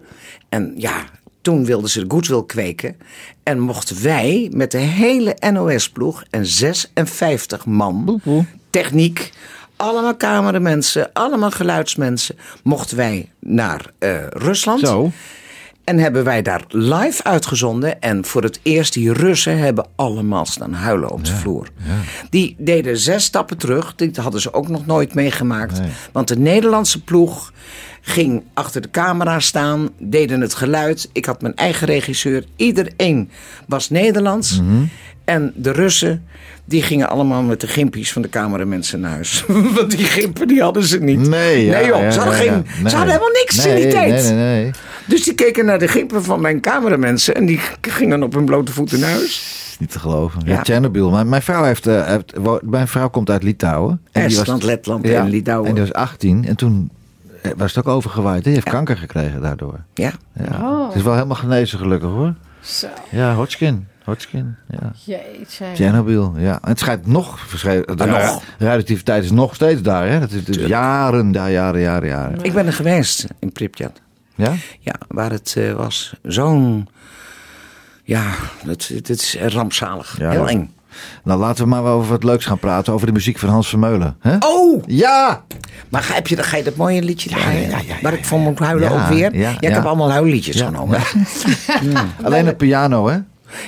En 0.50 0.74
ja, 0.78 1.04
toen 1.41 1.65
wilden 1.65 1.89
ze 1.89 2.00
de 2.00 2.06
goodwill 2.08 2.44
kweken 2.46 2.96
en 3.44 3.60
mochten 3.60 4.04
wij 4.04 4.50
met 4.54 4.72
de 4.72 4.78
hele 4.78 5.36
NOS-ploeg 5.52 6.24
en 6.30 6.46
56 6.46 7.65
man, 7.65 8.22
techniek, 8.69 9.32
allemaal 9.75 10.17
cameramensen, 10.17 11.10
allemaal 11.13 11.52
geluidsmensen, 11.52 12.36
mochten 12.63 12.98
wij 12.98 13.29
naar 13.40 13.92
eh, 14.00 14.27
Rusland. 14.29 14.79
Zo. 14.79 15.12
En 15.86 16.00
hebben 16.00 16.23
wij 16.23 16.42
daar 16.42 16.63
live 16.67 17.23
uitgezonden. 17.23 18.02
En 18.02 18.25
voor 18.25 18.44
het 18.44 18.60
eerst, 18.63 18.94
die 18.94 19.13
Russen 19.13 19.58
hebben 19.58 19.88
allemaal 19.96 20.46
staan 20.46 20.73
huilen 20.73 21.12
op 21.12 21.25
de 21.25 21.36
vloer. 21.36 21.67
Die 22.29 22.56
deden 22.58 22.98
zes 22.98 23.23
stappen 23.23 23.58
terug. 23.58 23.96
Dit 23.96 24.17
hadden 24.17 24.42
ze 24.42 24.54
ook 24.54 24.67
nog 24.67 24.86
nooit 24.86 25.13
meegemaakt. 25.13 25.81
Want 26.12 26.27
de 26.27 26.38
Nederlandse 26.38 27.04
ploeg 27.04 27.54
ging 28.02 28.44
achter 28.54 28.81
de 28.81 28.92
camera 28.92 29.40
staan. 29.40 29.90
Deden 30.00 30.42
het 30.42 30.54
geluid. 30.54 31.10
Ik 31.12 31.25
had 31.25 31.42
mijn 31.42 31.56
eigen 31.56 31.88
regisseur. 31.88 32.46
Iedereen 32.56 33.29
was 33.67 33.90
Nederlands. 33.90 34.62
Mhm. 34.62 34.83
En 35.26 35.52
de 35.56 35.71
Russen, 35.71 36.26
die 36.65 36.82
gingen 36.82 37.10
allemaal 37.10 37.42
met 37.42 37.62
de 37.62 37.67
gimpies 37.67 38.12
van 38.13 38.21
de 38.21 38.30
cameramensen 38.30 39.00
naar 39.00 39.12
huis. 39.12 39.46
Want 39.76 39.92
die 39.92 40.06
gimpen, 40.06 40.48
die 40.48 40.62
hadden 40.62 40.84
ze 40.84 41.00
niet. 41.00 41.28
Nee, 41.28 41.65
ja, 41.65 41.71
nee 41.78 41.86
joh, 41.88 42.00
ja, 42.02 42.12
ze, 42.12 42.19
hadden 42.19 42.44
ja, 42.46 42.52
geen, 42.52 42.65
Nee. 42.82 42.90
ze 42.90 42.96
hadden 42.96 43.13
helemaal 43.13 43.34
niks 43.42 43.65
in 43.65 43.76
die 43.76 43.88
tijd. 43.88 44.12
Nee, 44.23 44.34
nee, 44.34 44.62
nee. 44.63 44.71
Dus 45.06 45.23
die 45.23 45.34
keken 45.34 45.65
naar 45.65 45.80
de 45.80 45.88
gimpen 45.88 46.23
van 46.23 46.42
mijn 46.42 46.62
cameramensen 46.62 47.36
en 47.36 47.46
die 47.46 47.60
gingen 47.82 48.23
op 48.23 48.34
hun 48.34 48.46
blote 48.46 48.71
voeten 48.71 49.00
naar 49.00 49.10
huis. 49.10 49.63
Is 49.71 49.76
niet 49.80 49.92
te 49.92 50.00
geloven. 50.00 50.42
Ja, 50.46 50.54
Ja. 50.54 50.62
Tsjernobyl. 50.62 51.10
Mijn, 51.10 51.30
mijn, 51.30 51.42
vrouw 51.42 51.63
heeft, 51.63 51.88
eh, 51.88 52.06
heeft- 52.08 52.34
mijn 52.62 52.88
vrouw 52.88 53.10
komt 53.10 53.30
uit 53.30 53.44
Litouwen. 53.44 54.02
En 54.12 54.28
die 54.28 54.38
Estland, 54.40 54.63
Letland 54.63 55.08
ja, 55.08 55.21
en 55.21 55.30
Litouwen. 55.30 55.67
En 55.69 55.76
die 55.76 55.84
was 55.84 55.94
18 55.94 56.46
en 56.48 56.56
toen 56.56 56.90
eh, 57.42 57.52
was 57.58 57.76
het 57.76 57.86
ook 57.88 57.94
overgewaaid. 57.94 58.44
Die 58.44 58.54
heeft 58.54 58.69
kanker 58.69 58.98
gekregen 58.98 59.42
daardoor. 59.42 59.80
Ja. 59.94 60.12
Ja. 60.34 60.60
Oh. 60.62 60.88
Het 60.88 60.96
is 60.96 61.02
wel 61.04 61.13
helemaal 61.13 61.36
genezen 61.36 61.80
gelukkig 61.80 62.10
hoor. 62.10 62.34
Zo, 62.62 62.88
Ja, 63.10 63.34
Hodgkin. 63.36 63.88
Hodgkin, 64.06 64.56
ja. 64.69 64.91
jeetje. 65.06 65.65
Tsjernobyl, 65.73 66.33
ja. 66.37 66.53
En 66.62 66.69
het 66.69 66.79
schijnt 66.79 67.08
nog 67.08 67.39
verschreven. 67.39 67.97
De 67.97 68.06
nog. 68.06 68.41
radioactiviteit 68.58 69.23
is 69.23 69.31
nog 69.31 69.56
steeds 69.56 69.81
daar, 69.81 70.08
hè? 70.08 70.19
Dat 70.19 70.31
is, 70.31 70.43
is 70.43 70.65
jaren, 70.67 71.31
daar, 71.31 71.51
jaren, 71.51 71.81
jaren, 71.81 72.10
jaren. 72.10 72.43
Ik 72.43 72.53
ben 72.53 72.65
er 72.65 72.73
geweest 72.73 73.27
in 73.39 73.51
Pripyat. 73.51 74.01
Ja? 74.35 74.53
Ja, 74.79 74.93
waar 75.08 75.31
het 75.31 75.53
eh, 75.58 75.71
was 75.73 76.13
zo'n... 76.23 76.87
Ja, 78.03 78.23
het, 78.65 78.91
het 78.93 79.10
is 79.10 79.37
rampzalig. 79.47 80.15
Ja. 80.19 80.29
Heel 80.29 80.47
eng. 80.49 80.73
Nou, 81.23 81.39
laten 81.39 81.63
we 81.63 81.69
maar 81.69 81.83
wel 81.83 81.93
over 81.93 82.10
wat 82.12 82.23
leuks 82.23 82.45
gaan 82.45 82.60
praten. 82.60 82.93
Over 82.93 83.08
de 83.08 83.13
muziek 83.13 83.39
van 83.39 83.49
Hans 83.49 83.69
Vermeulen. 83.69 84.15
Hè? 84.19 84.35
Oh! 84.39 84.83
Ja! 84.85 85.43
Maar 85.89 86.01
ga, 86.03 86.13
heb 86.13 86.27
je, 86.27 86.43
ga 86.43 86.58
je 86.58 86.63
dat 86.63 86.75
mooie 86.75 87.01
liedje 87.03 87.29
draaien? 87.29 87.62
ja, 87.62 87.77
ja, 87.77 87.83
ja, 87.87 87.95
waar 88.01 88.13
ik 88.13 88.25
van 88.25 88.39
moet 88.39 88.60
huilen 88.60 88.89
Ja, 88.89 89.03
ook 89.03 89.08
weer? 89.13 89.35
ja, 89.37 89.49
ik 89.49 89.62
ja. 89.62 89.69
heb 89.69 89.85
allemaal 89.85 90.12
huilliedjes 90.12 90.58
Ja. 90.58 90.65
genomen. 90.65 90.99
Alleen 92.23 92.45
de 92.45 92.56
piano, 92.56 93.08
hè? 93.08 93.17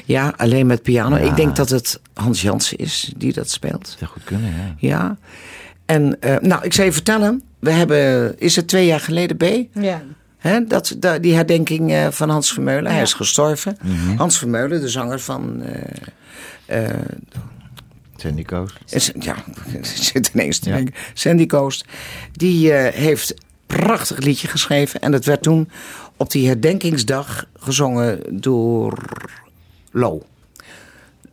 Ja, 0.05 0.33
alleen 0.37 0.67
met 0.67 0.81
piano. 0.81 1.15
Ik 1.15 1.35
denk 1.35 1.55
dat 1.55 1.69
het 1.69 1.99
Hans 2.13 2.41
Jansen 2.41 2.77
is 2.77 3.13
die 3.17 3.33
dat 3.33 3.49
speelt. 3.49 3.95
Zou 3.99 4.11
goed 4.11 4.23
kunnen, 4.23 4.49
ja. 4.55 4.75
Ja. 4.77 5.17
En 5.85 6.21
eh, 6.21 6.35
nou, 6.39 6.63
ik 6.63 6.73
zal 6.73 6.85
je 6.85 6.91
vertellen. 6.91 7.41
We 7.59 7.71
hebben, 7.71 8.35
is 8.39 8.55
het 8.55 8.67
twee 8.67 8.85
jaar 8.85 8.99
geleden 8.99 9.37
B? 9.37 9.43
Ja. 9.81 10.01
Hè, 10.37 10.65
dat, 10.65 10.95
da- 10.97 11.19
die 11.19 11.35
herdenking 11.35 11.91
eh, 11.91 12.07
van 12.09 12.29
Hans 12.29 12.53
Vermeulen. 12.53 12.91
Hij 12.91 13.01
is 13.01 13.13
gestorven. 13.13 13.77
Hans 14.17 14.37
Vermeulen, 14.37 14.81
de 14.81 14.89
zanger 14.89 15.19
van... 15.19 15.61
eh, 16.65 16.85
eh, 16.85 16.99
Sandy 18.15 18.43
Coast. 18.43 18.73
is- 18.89 19.11
ja, 19.19 19.35
ik 19.73 19.85
zit 19.85 20.29
ineens 20.33 20.59
te 20.59 20.69
Ja. 20.69 20.75
denken. 20.75 20.93
Sandy 21.13 21.45
Coast. 21.45 21.85
Die 22.31 22.73
eh, 22.73 22.93
heeft 22.93 23.31
een 23.31 23.37
prachtig 23.77 24.17
liedje 24.17 24.47
geschreven. 24.47 24.99
En 25.01 25.11
dat 25.11 25.25
werd 25.25 25.41
toen 25.41 25.69
op 26.17 26.31
die 26.31 26.47
herdenkingsdag 26.47 27.45
gezongen 27.59 28.19
door 28.41 28.97
Lo. 29.97 30.25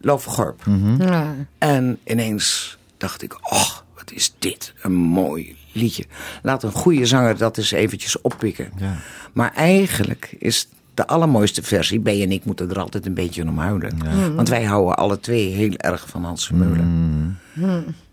Lo 0.01 0.19
van 0.19 0.33
Gorp. 0.33 0.63
Ja. 0.99 1.35
En 1.59 1.99
ineens 2.05 2.77
dacht 2.97 3.23
ik, 3.23 3.35
oh, 3.53 3.71
wat 3.95 4.11
is 4.13 4.35
dit 4.39 4.73
een 4.83 4.93
mooi 4.93 5.57
liedje. 5.73 6.05
Laat 6.43 6.63
een 6.63 6.73
goede 6.73 7.07
zanger 7.07 7.37
dat 7.37 7.59
eens 7.59 7.71
eventjes 7.71 8.21
oppikken. 8.21 8.73
Ja. 8.77 8.97
Maar 9.33 9.53
eigenlijk 9.55 10.35
is 10.39 10.69
de 10.95 11.07
allermooiste 11.07 11.63
versie, 11.63 12.01
B 12.01 12.07
en 12.09 12.33
ik 12.33 12.45
moeten 12.45 12.71
er 12.71 12.81
altijd 12.81 13.07
een 13.07 13.15
beetje 13.15 13.43
om 13.49 13.59
huilen. 13.59 14.35
Want 14.35 14.49
wij 14.49 14.65
houden 14.65 14.97
alle 14.97 15.21
twee 15.21 15.49
heel 15.55 15.77
erg 15.77 16.09
van 16.09 16.25
Hans 16.25 16.47
Vermeulen. 16.47 17.39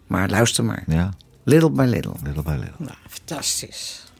Maar 0.07 0.29
luister 0.29 0.63
maar. 0.63 0.83
Ja, 0.87 1.13
Little 1.43 1.69
by 1.71 1.83
little. 1.83 2.13
little 2.23 2.43
by 2.43 2.49
little. 2.59 2.95
Fantastisch. 3.09 4.10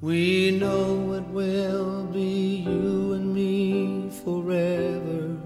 We 0.00 0.52
know 0.52 1.14
it 1.14 1.24
will 1.24 2.04
be 2.04 2.62
you 2.64 3.14
and 3.14 3.34
me 3.34 4.10
forever, 4.22 5.36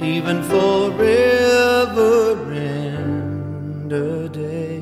even 0.00 0.42
forever 0.42 2.32
and 2.52 3.92
a 3.92 4.28
day. 4.28 4.80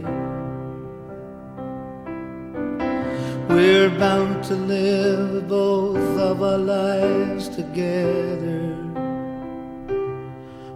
We're 3.47 3.90
bound 3.90 4.45
to 4.45 4.55
live 4.55 5.47
both 5.47 6.18
of 6.18 6.42
our 6.42 6.57
lives 6.57 7.51
together, 7.51 8.74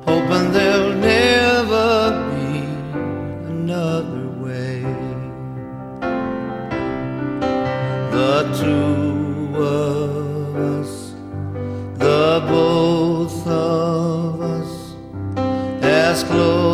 hoping 0.04 0.52
there'll 0.52 0.97
two 8.54 9.56
of 9.56 10.56
us, 10.56 11.14
the 11.98 12.42
both 12.48 13.46
of 13.46 14.40
us, 14.40 14.94
as 15.82 16.24
close 16.24 16.67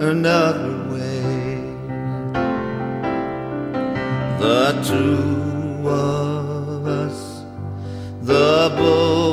another 0.00 0.78
way. 0.88 1.60
The 4.40 4.82
two 4.82 5.88
of 5.88 6.86
us, 6.86 7.44
the 8.22 8.72
both 8.76 9.29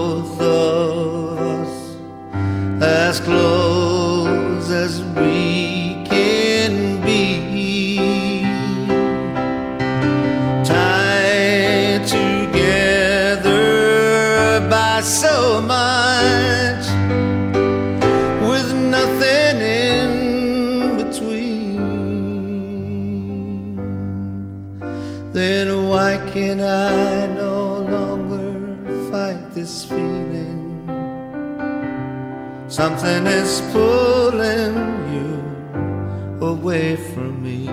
Something 32.98 33.28
is 33.28 33.62
pulling 33.74 34.76
you 35.14 36.48
away 36.48 36.96
from 36.96 37.44
me. 37.44 37.68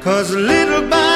Cause 0.00 0.34
little 0.34 0.88
by 0.88 1.11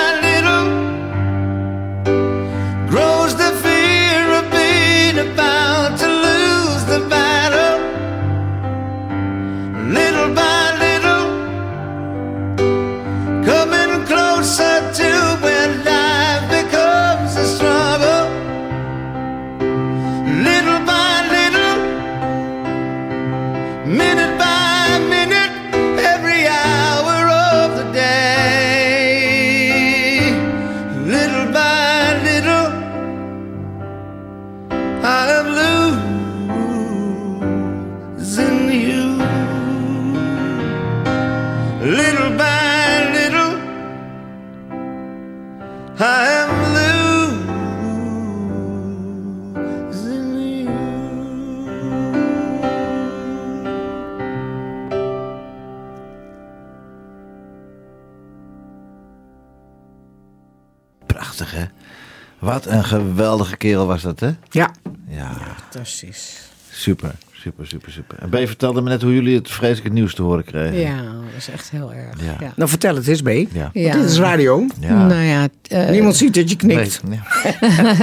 Wat 62.38 62.66
een 62.66 62.84
geweldige 62.84 63.56
kerel 63.56 63.86
was 63.86 64.02
dat, 64.02 64.20
hè? 64.20 64.30
Ja. 64.50 64.70
Ja, 65.08 65.36
fantastisch. 65.70 66.46
Super, 66.70 67.14
super, 67.32 67.66
super, 67.66 67.92
super. 67.92 68.18
En 68.18 68.28
B 68.28 68.34
vertelde 68.34 68.80
me 68.80 68.88
net 68.88 69.02
hoe 69.02 69.14
jullie 69.14 69.36
het 69.36 69.50
vreselijke 69.50 69.92
nieuws 69.92 70.14
te 70.14 70.22
horen 70.22 70.44
kregen. 70.44 70.78
Ja, 70.78 71.02
dat 71.02 71.36
is 71.36 71.48
echt 71.48 71.70
heel 71.70 71.92
erg. 71.92 72.22
Ja. 72.22 72.52
Nou, 72.56 72.70
vertel 72.70 72.94
het 72.94 73.06
eens, 73.06 73.22
B. 73.22 73.28
Ja. 73.52 73.70
Dit 73.72 73.94
is 73.94 74.18
radio. 74.18 74.66
Nou 74.80 75.14
ja, 75.14 75.48
uh, 75.72 75.88
Niemand 75.88 76.16
ziet 76.16 76.34
dat 76.34 76.50
je 76.50 76.56
knikt. 76.56 77.02
Nee. 77.04 77.20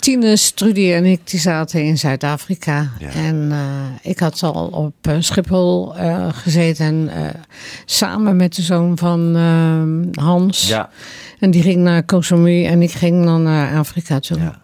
Tine, 0.00 0.36
Trudy 0.54 0.92
en 0.92 1.04
ik 1.04 1.20
die 1.24 1.40
zaten 1.40 1.82
in 1.82 1.98
Zuid-Afrika. 1.98 2.90
En 3.14 3.48
eh, 3.50 4.10
ik 4.10 4.18
had 4.18 4.42
al 4.42 4.66
op 4.66 4.94
eh, 5.00 5.16
Schiphol 5.18 5.94
gezeten. 6.32 7.10
samen 7.84 8.36
met 8.36 8.54
de 8.54 8.62
zoon 8.62 8.98
van 8.98 9.36
ehm, 9.36 10.24
Hans. 10.24 10.68
Ja. 10.68 10.90
En 11.38 11.50
die 11.50 11.62
ging 11.62 11.76
naar 11.76 12.02
Koh 12.02 12.22
Samui 12.22 12.64
en 12.66 12.82
ik 12.82 12.90
ging 12.90 13.24
dan 13.24 13.42
naar 13.42 13.78
Afrika 13.78 14.18
toe. 14.20 14.38
Ja. 14.38 14.60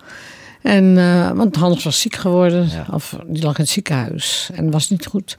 En, 0.63 0.99
eh, 0.99 1.31
want 1.31 1.57
Hans 1.57 1.85
was 1.85 2.01
ziek 2.01 2.17
geworden. 2.17 2.69
Ja. 2.71 2.87
Of 2.93 3.17
die 3.27 3.43
lag 3.43 3.57
in 3.57 3.63
het 3.63 3.73
ziekenhuis. 3.73 4.51
En 4.55 4.71
was 4.71 4.91
niet 4.91 5.07
goed. 5.07 5.39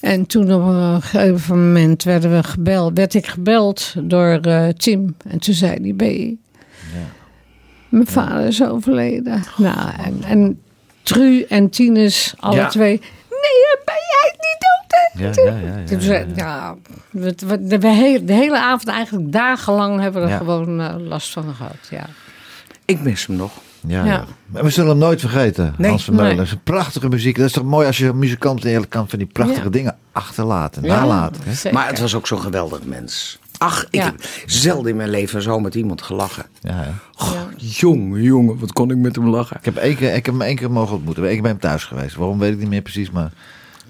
En 0.00 0.26
toen 0.26 0.52
op 0.52 0.62
een 0.62 1.02
gegeven 1.02 1.66
moment 1.66 2.02
werden 2.02 2.36
we 2.36 2.42
gebeld, 2.42 2.96
werd 2.96 3.14
ik 3.14 3.26
gebeld 3.26 3.94
door 3.98 4.38
eh, 4.40 4.68
Tim. 4.68 5.16
En 5.28 5.38
toen 5.38 5.54
zei 5.54 5.76
hij, 5.82 5.94
ben 5.94 6.12
je... 6.20 6.36
Mijn 7.88 8.06
vader 8.06 8.46
is 8.46 8.62
overleden. 8.64 9.42
Nou, 9.56 9.90
en, 10.04 10.22
en 10.24 10.60
Tru 11.02 11.42
en 11.48 11.70
Tines, 11.70 12.34
alle 12.38 12.56
Ja. 12.56 12.68
twee. 12.68 13.00
Nee, 13.30 13.76
ben 13.84 13.94
jij 13.94 14.30
niet 14.32 14.56
dood? 14.58 14.69
hè?" 14.69 14.69
Ja, 15.12 15.30
ja, 15.34 15.42
ja, 15.44 15.54
ja, 15.78 15.84
Toen 15.86 16.00
ja, 16.00 16.24
ja, 16.34 16.76
we, 17.10 17.34
we- 17.46 17.66
de, 17.66 17.78
we 17.78 17.88
he- 17.88 18.24
de 18.24 18.32
hele 18.32 18.58
avond, 18.58 18.88
eigenlijk 18.88 19.32
dagenlang, 19.32 20.00
hebben 20.00 20.20
we 20.20 20.26
er 20.26 20.32
Ja. 20.32 20.38
gewoon 20.38 20.80
eh, 20.80 20.94
last 20.98 21.32
van 21.32 21.54
gehad. 21.54 21.76
Ja. 21.90 22.06
Ik 22.84 23.00
mis 23.02 23.26
hem 23.26 23.36
nog. 23.36 23.52
Ja, 23.86 24.04
Ja. 24.04 24.12
ja. 24.12 24.24
Maar 24.46 24.62
we 24.64 24.70
zullen 24.70 24.90
hem 24.90 24.98
nooit 24.98 25.20
vergeten, 25.20 25.74
Nee, 25.78 25.90
Hans 25.90 26.04
Vermeulen. 26.04 26.28
nee. 26.28 26.38
Dat 26.38 26.46
is 26.46 26.52
een 26.52 26.62
prachtige 26.62 27.08
muziek. 27.08 27.36
Dat 27.36 27.46
is 27.46 27.52
toch 27.52 27.64
mooi 27.64 27.86
als 27.86 27.98
je 27.98 28.12
muzikant 28.12 28.62
je 28.62 28.86
kan 28.86 29.08
van 29.08 29.18
die 29.18 29.28
prachtige 29.28 29.62
Ja. 29.62 29.68
dingen 29.70 29.96
achterlaten, 30.12 30.82
Ja, 30.82 31.00
nalaten. 31.00 31.40
Maar 31.72 31.86
het 31.86 31.98
was 32.00 32.14
ook 32.14 32.26
zo'n 32.26 32.40
geweldig 32.40 32.84
mens. 32.84 33.38
Ach, 33.58 33.84
ik 33.84 33.88
Ja. 33.94 34.04
heb 34.04 34.14
zelden 34.46 34.90
in 34.90 34.96
mijn 34.96 35.10
leven 35.10 35.42
zo 35.42 35.60
met 35.60 35.74
iemand 35.74 36.02
gelachen. 36.02 36.46
Ja, 36.60 36.72
hè. 36.74 36.90
Oh, 37.24 37.32
jongen, 37.56 38.22
jongen, 38.22 38.58
wat 38.58 38.72
kon 38.72 38.90
ik 38.90 38.96
met 38.96 39.16
hem 39.16 39.28
lachen. 39.28 39.56
Ik 39.56 39.64
heb, 39.64 39.76
één 39.76 39.96
keer, 39.96 40.14
ik 40.14 40.26
heb 40.26 40.34
hem 40.34 40.42
één 40.42 40.56
keer 40.56 40.70
mogen 40.70 40.94
ontmoeten. 40.96 41.30
Ik 41.32 41.42
ben 41.42 41.50
hem 41.50 41.60
thuis 41.60 41.84
geweest. 41.84 42.14
Waarom 42.16 42.38
weet 42.38 42.52
ik 42.52 42.58
niet 42.58 42.68
meer 42.68 42.82
precies, 42.82 43.10
maar... 43.10 43.32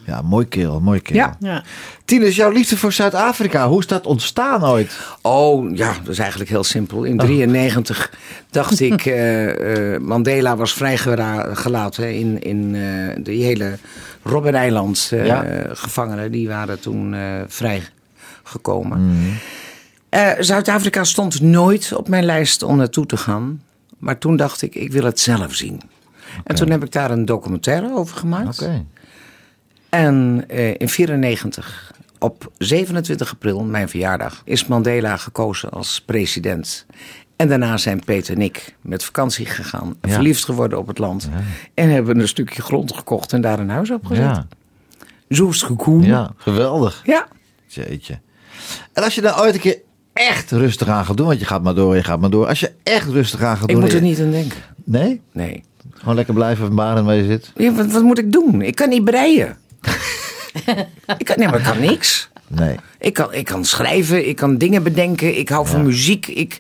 Ja, 0.07 0.23
mooi 0.23 0.49
kerel, 0.49 0.81
mooi 0.81 1.01
kerel. 1.01 1.21
Ja. 1.21 1.37
Ja. 1.41 1.63
Tinus, 2.05 2.37
jouw 2.37 2.51
liefde 2.51 2.77
voor 2.77 2.93
Zuid-Afrika, 2.93 3.69
hoe 3.69 3.79
is 3.79 3.87
dat 3.87 4.07
ontstaan 4.07 4.65
ooit? 4.65 4.99
Oh, 5.23 5.77
ja, 5.77 5.93
dat 6.03 6.09
is 6.13 6.19
eigenlijk 6.19 6.51
heel 6.51 6.65
simpel. 6.65 7.05
In 7.05 7.17
93 7.19 8.13
dacht 8.51 8.81
ik, 8.91 9.07
eh, 9.07 9.95
eh, 9.95 10.01
Mandela 10.01 10.57
was 10.57 10.73
vrijgelaten 10.73 12.15
in, 12.15 12.41
in 12.41 12.75
eh 12.75 13.25
de 13.25 13.33
hele 13.33 13.79
Robben-eiland. 14.23 15.09
eh, 15.13 15.27
Ja. 15.27 15.45
Gevangenen, 15.73 16.33
die 16.33 16.49
waren 16.49 16.81
toen 16.81 17.15
eh 17.15 17.21
vrijgekomen. 17.47 19.21
Eh, 20.09 20.29
Zuid-Afrika 20.39 21.05
stond 21.05 21.41
nooit 21.41 21.93
op 21.97 22.09
mijn 22.09 22.25
lijst 22.25 22.63
om 22.63 22.77
naartoe 22.77 23.07
te 23.07 23.17
gaan. 23.17 23.63
Maar 23.99 24.19
toen 24.19 24.37
dacht 24.37 24.63
ik, 24.63 24.75
ik 24.75 24.93
wil 24.93 25.05
het 25.05 25.21
zelf 25.21 25.55
zien. 25.55 25.81
En 26.45 26.55
toen 26.55 26.71
heb 26.71 26.85
ik 26.85 26.93
daar 26.93 27.11
een 27.11 27.25
documentaire 27.25 27.95
over 27.95 28.17
gemaakt. 28.17 28.63
Oké. 28.63 28.85
En 29.91 30.45
eh, 30.49 30.75
in 30.79 30.89
94, 30.89 31.93
op 32.19 32.51
27 32.59 33.33
april, 33.33 33.65
mijn 33.65 33.89
verjaardag, 33.89 34.43
is 34.45 34.67
Mandela 34.67 35.17
gekozen 35.17 35.71
als 35.71 36.03
president. 36.07 36.87
En 37.37 37.49
daarna 37.49 37.77
zijn 37.77 38.05
Peter 38.05 38.35
en 38.35 38.43
ik 38.43 38.75
met 38.81 39.05
vakantie 39.05 39.47
gegaan. 39.47 39.97
Ja. 40.03 40.11
verliefd 40.11 40.45
geworden 40.45 40.79
op 40.79 40.87
het 40.87 40.99
land. 40.99 41.29
En 41.75 41.89
hebben 41.91 42.21
een 42.21 42.29
stukje 42.29 42.63
grond 42.63 42.95
gekocht 42.95 43.33
en 43.33 43.41
daar 43.41 43.59
een 43.59 43.71
huis 43.71 43.91
op 43.91 44.07
gezet. 44.07 44.25
Ja. 44.25 44.47
Zo 45.31 45.49
is 45.49 45.61
het 45.61 45.71
gekomen. 45.71 46.07
ja, 46.07 46.31
geweldig. 46.37 47.01
Ja. 47.05 47.27
Jeetje. 47.67 48.19
En 48.93 49.03
als 49.03 49.15
je 49.15 49.21
dan 49.21 49.39
ooit 49.39 49.55
een 49.55 49.61
keer 49.61 49.79
echt 50.13 50.51
rustig 50.51 50.89
aan 50.89 51.05
gaat 51.05 51.17
doen, 51.17 51.27
want 51.27 51.39
je 51.39 51.45
gaat 51.47 51.63
maar 51.63 51.75
door, 51.75 51.97
je 51.97 52.05
gaat 52.05 52.21
maar 52.21 52.31
door. 52.31 52.47
Als 52.47 52.61
je 52.61 52.73
echt 52.83 53.09
rustig 53.09 53.43
aan 53.43 53.57
gaat 53.57 53.69
Ik 53.69 53.75
doen... 53.75 53.85
moet 53.85 53.93
er 53.93 54.01
niet 54.01 54.21
aan 54.21 54.31
denken. 54.31 54.59
Nee? 54.85 55.21
Nee. 55.33 55.63
Gewoon 55.93 56.15
lekker 56.15 56.35
blijven 56.35 56.67
verbaren 56.67 57.05
waar 57.05 57.15
je 57.15 57.25
zit? 57.25 57.53
Ja, 57.57 57.73
wat, 57.73 57.93
wat 57.93 58.03
moet 58.03 58.19
ik 58.19 58.33
doen? 58.33 58.63
Ik 58.63 58.75
kan 58.75 58.89
niet 58.89 59.05
breien. 59.05 59.57
Ik 61.19 61.25
kan, 61.25 61.39
nee, 61.39 61.49
maar 61.49 61.59
ik 61.59 61.65
kan 61.65 61.81
niks. 61.81 62.29
Nee. 62.47 62.77
Ik 62.99 63.15
kan, 63.15 63.33
ik 63.35 63.45
kan 63.45 63.65
schrijven, 63.65 64.29
ik 64.29 64.37
kan 64.37 64.57
dingen 64.59 64.83
bedenken, 64.83 65.39
ik 65.39 65.49
hou 65.49 65.67
van 65.67 65.83
muziek. 65.85 66.27
Ik, 66.27 66.57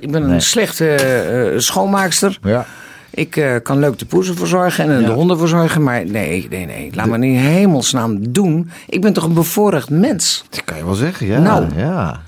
ik 0.00 0.10
ben 0.10 0.22
een 0.22 0.30
Nee. 0.30 0.40
slechte 0.40 0.88
eh, 0.90 1.58
schoonmaakster. 1.58 2.38
Ja. 2.42 2.66
Ik 3.10 3.36
eh, 3.36 3.54
kan 3.62 3.78
leuk 3.78 3.98
de 3.98 4.06
poezen 4.06 4.36
verzorgen 4.36 4.90
en 4.90 5.00
Ja. 5.00 5.06
de 5.06 5.12
honden 5.12 5.38
verzorgen. 5.38 5.82
Maar 5.82 6.06
nee, 6.06 6.46
nee, 6.50 6.66
nee. 6.66 6.90
Laat 6.94 7.06
me 7.06 7.14
in 7.26 7.34
hemelsnaam 7.36 8.32
doen. 8.32 8.70
Ik 8.88 9.00
ben 9.00 9.12
toch 9.12 9.24
een 9.24 9.34
bevoorrecht 9.34 9.90
mens. 9.90 10.44
Dat 10.50 10.64
kan 10.64 10.76
je 10.76 10.84
wel 10.84 10.94
zeggen, 10.94 11.26
ja. 11.26 11.38
Nou. 11.38 11.66
ja. 11.76 12.20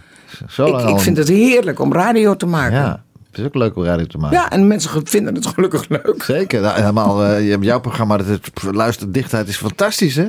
Zo 0.48 0.66
Ik, 0.78 0.88
ik 0.88 0.98
vind 1.00 1.16
het 1.16 1.28
heerlijk 1.28 1.80
om 1.80 1.92
radio 1.92 2.36
te 2.36 2.46
maken. 2.46 2.76
Ja, 2.78 3.02
het 3.30 3.38
is 3.38 3.44
ook 3.44 3.54
leuk 3.54 3.76
om 3.76 3.84
radio 3.84 4.06
te 4.06 4.18
maken. 4.18 4.36
Ja, 4.38 4.50
en 4.50 4.66
mensen 4.66 5.00
vinden 5.04 5.34
het 5.34 5.46
gelukkig 5.46 5.88
leuk. 5.88 6.22
Zeker. 6.22 6.60
Nou, 6.60 6.78
helemaal, 6.80 7.34
je 7.34 7.50
hebt 7.50 7.64
jouw 7.64 7.80
programma, 7.80 8.16
dat 8.16 8.26
het 8.26 8.50
luisterdichtheid 8.72 9.48
is 9.48 9.56
fantastisch, 9.56 10.14
hè? 10.14 10.26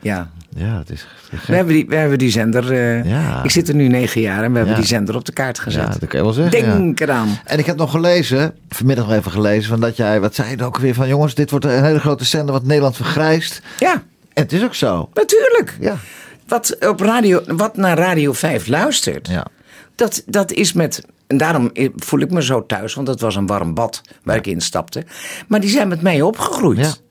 Ja, 0.00 0.30
Ja, 0.56 0.78
het 0.78 0.90
is 0.90 1.06
we 1.46 1.54
hebben 1.54 1.74
die, 1.74 1.86
we 1.88 1.94
hebben 1.96 2.18
die 2.18 2.30
zender. 2.30 2.72
eh, 2.72 3.04
Ja. 3.10 3.42
Ik 3.44 3.50
zit 3.50 3.68
er 3.68 3.74
nu 3.74 3.88
negen 3.88 4.20
jaar 4.20 4.44
en 4.44 4.50
we 4.50 4.56
hebben 4.56 4.74
Ja. 4.74 4.80
die 4.80 4.88
zender 4.88 5.14
op 5.16 5.24
de 5.24 5.32
kaart 5.32 5.58
gezet. 5.58 5.82
Ja, 5.82 5.88
dat 5.98 6.08
kan 6.08 6.18
je 6.18 6.24
wel 6.24 6.34
zeggen. 6.34 6.58
ja. 6.66 6.76
Denk 6.76 7.00
eraan. 7.00 7.28
En 7.44 7.58
ik 7.58 7.66
heb 7.66 7.76
nog 7.76 7.90
gelezen, 7.90 8.54
vanmiddag 8.68 9.06
nog 9.06 9.14
even 9.16 9.30
gelezen, 9.30 9.68
van 9.70 9.80
dat 9.80 9.96
jij, 9.96 10.20
wat 10.20 10.34
zei 10.34 10.56
je 10.56 10.64
ook 10.64 10.78
weer 10.78 10.94
van, 10.94 11.08
jongens, 11.08 11.34
dit 11.34 11.50
wordt 11.50 11.64
een 11.64 11.84
hele 11.84 12.00
grote 12.00 12.24
zender 12.24 12.52
wat 12.54 12.64
Nederland 12.64 12.96
vergrijst. 12.96 13.62
Ja, 13.78 13.92
En 14.32 14.42
het 14.42 14.52
is 14.52 14.62
ook 14.64 14.74
zo. 14.74 15.08
natuurlijk. 15.14 15.76
Ja. 15.80 15.96
Wat, 16.48 16.76
op 16.88 17.00
radio, 17.00 17.40
wat 17.46 17.76
naar 17.76 17.98
Radio 17.98 18.32
5 18.32 18.66
luistert, 18.66 19.28
Ja. 19.28 19.46
dat, 19.94 20.22
dat 20.26 20.52
is 20.52 20.72
met. 20.72 21.02
En 21.26 21.36
daarom 21.36 21.70
voel 21.96 22.20
ik 22.20 22.30
me 22.30 22.42
zo 22.42 22.66
thuis, 22.66 22.94
want 22.94 23.08
het 23.08 23.20
was 23.20 23.36
een 23.36 23.46
warm 23.46 23.74
bad 23.74 24.00
waar 24.22 24.36
ik 24.36 24.46
instapte. 24.46 25.04
Maar 25.48 25.60
die 25.60 25.70
zijn 25.70 25.88
met 25.88 26.02
mij 26.02 26.22
opgegroeid. 26.22 27.02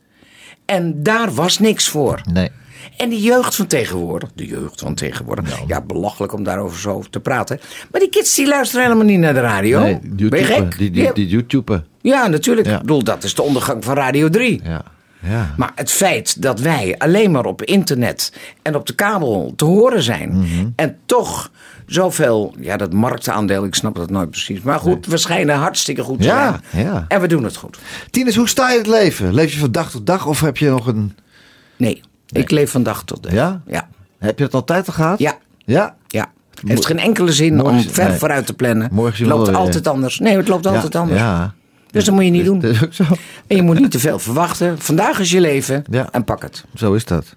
En 0.66 1.03
daar 1.03 1.34
was 1.34 1.59
niks 1.59 1.88
voor. 1.88 2.22
Nee. 2.34 2.49
En 2.97 3.09
die 3.09 3.22
jeugd 3.22 3.55
van 3.55 3.68
tegenwoordig, 3.68 4.30
de 4.36 4.45
jeugd 4.45 4.80
van 4.80 4.95
tegenwoordig, 4.95 5.59
ja, 5.68 5.82
belachelijk 5.82 6.34
om 6.34 6.43
daarover 6.43 6.80
zo 6.80 7.03
te 7.09 7.20
praten. 7.20 7.59
Maar 7.91 8.01
die 8.01 8.09
kids 8.09 8.36
die 8.36 8.47
luisteren 8.47 8.84
helemaal 8.84 9.05
niet 9.05 9.20
naar 9.20 9.34
de 9.34 9.39
radio. 9.39 9.80
nee, 9.80 9.99
ben 10.30 10.39
je 10.39 10.45
gek? 10.45 10.78
Die, 10.78 11.13
die, 11.13 11.28
YouTuber. 11.28 11.84
ja, 12.01 12.28
natuurlijk. 12.28 12.68
Ja. 12.68 12.74
Ik 12.74 12.82
bedoel, 12.82 13.03
dat 13.03 13.24
is 13.24 13.36
de 13.36 13.41
ondergang 13.41 13.84
van 13.84 13.95
Radio 13.95 14.30
3. 14.30 14.61
Ja. 14.63 14.84
Ja. 15.30 15.53
Maar 15.57 15.72
het 15.76 15.91
feit 15.91 16.41
dat 16.41 16.59
wij 16.59 16.95
alleen 16.97 17.32
maar 17.32 17.45
op 17.45 17.63
internet 17.63 18.34
en 18.61 18.76
op 18.76 18.86
de 18.86 18.95
kabel 18.95 19.53
te 19.55 19.66
horen 19.66 20.01
zijn. 20.01 20.38
Mhm. 20.38 20.68
En 20.76 20.97
toch 21.05 21.51
zoveel, 21.86 22.54
ja, 22.60 22.78
dat 22.78 22.94
marktaandeel, 22.94 23.66
ik 23.66 23.76
snap 23.76 23.96
dat 23.96 24.10
nooit 24.10 24.30
precies. 24.30 24.62
Maar 24.62 24.80
goed, 24.80 25.06
we 25.06 25.18
schijnen 25.18 25.56
hartstikke 25.56 26.02
goed 26.04 26.18
te 26.20 26.26
Ja, 26.26 26.60
zijn. 26.72 26.86
ja. 26.86 27.06
En 27.08 27.22
we 27.22 27.28
doen 27.28 27.44
het 27.44 27.56
goed. 27.56 27.78
Tinus, 28.10 28.36
hoe 28.36 28.48
sta 28.50 28.72
je 28.72 28.78
het 28.78 28.88
leven? 28.88 29.34
Leef 29.34 29.54
je 29.54 29.60
van 29.60 29.72
dag 29.72 29.92
tot 29.92 30.06
dag 30.06 30.26
of 30.26 30.40
heb 30.42 30.58
je 30.58 30.70
nog 30.70 30.88
een... 30.88 31.16
Nee, 31.78 32.02
ik 32.30 32.52
leef 32.52 32.72
van 32.72 32.84
dag 32.84 33.04
tot 33.04 33.24
dag. 33.24 33.32
Ja? 33.34 33.62
Ja. 33.68 33.88
Heb 34.20 34.38
je 34.38 34.44
het 34.46 34.54
altijd 34.54 34.88
al 34.88 34.94
gehad? 34.94 35.20
Ja. 35.20 35.38
Ja? 35.58 35.96
Ja. 36.08 36.32
Het 36.60 36.70
heeft 36.70 36.86
geen 36.86 37.00
enkele 37.00 37.32
zin 37.32 37.56
Morgen- 37.56 37.74
om 37.78 37.82
ver 37.90 38.08
nee. 38.10 38.18
vooruit 38.18 38.46
te 38.46 38.54
plannen. 38.54 38.90
Morgen 38.92 39.28
loopt 39.28 39.48
weer. 39.48 39.56
altijd 39.58 39.88
anders. 39.88 40.20
Nee, 40.20 40.38
het 40.38 40.48
loopt 40.48 40.66
altijd 40.68 40.96
anders. 40.96 41.20
Ja. 41.20 41.54
Dus 41.92 42.06
dat 42.06 42.14
moet 42.14 42.24
je 42.24 42.30
niet 42.30 42.46
doen. 42.46 42.60
Dat 42.62 42.72
is 42.72 42.84
ook 42.84 42.94
zo. 42.94 43.04
En 43.48 43.56
je 43.56 43.62
moet 43.62 43.80
niet 43.80 43.92
te 43.92 44.00
veel 44.00 44.20
verwachten. 44.20 44.80
Vandaag 44.80 45.20
is 45.20 45.32
je 45.32 45.40
leven 45.42 45.84
Ja. 45.90 46.08
en 46.12 46.24
pak 46.24 46.42
het. 46.42 46.66
Zo 46.76 46.94
is 46.94 47.06
dat. 47.06 47.36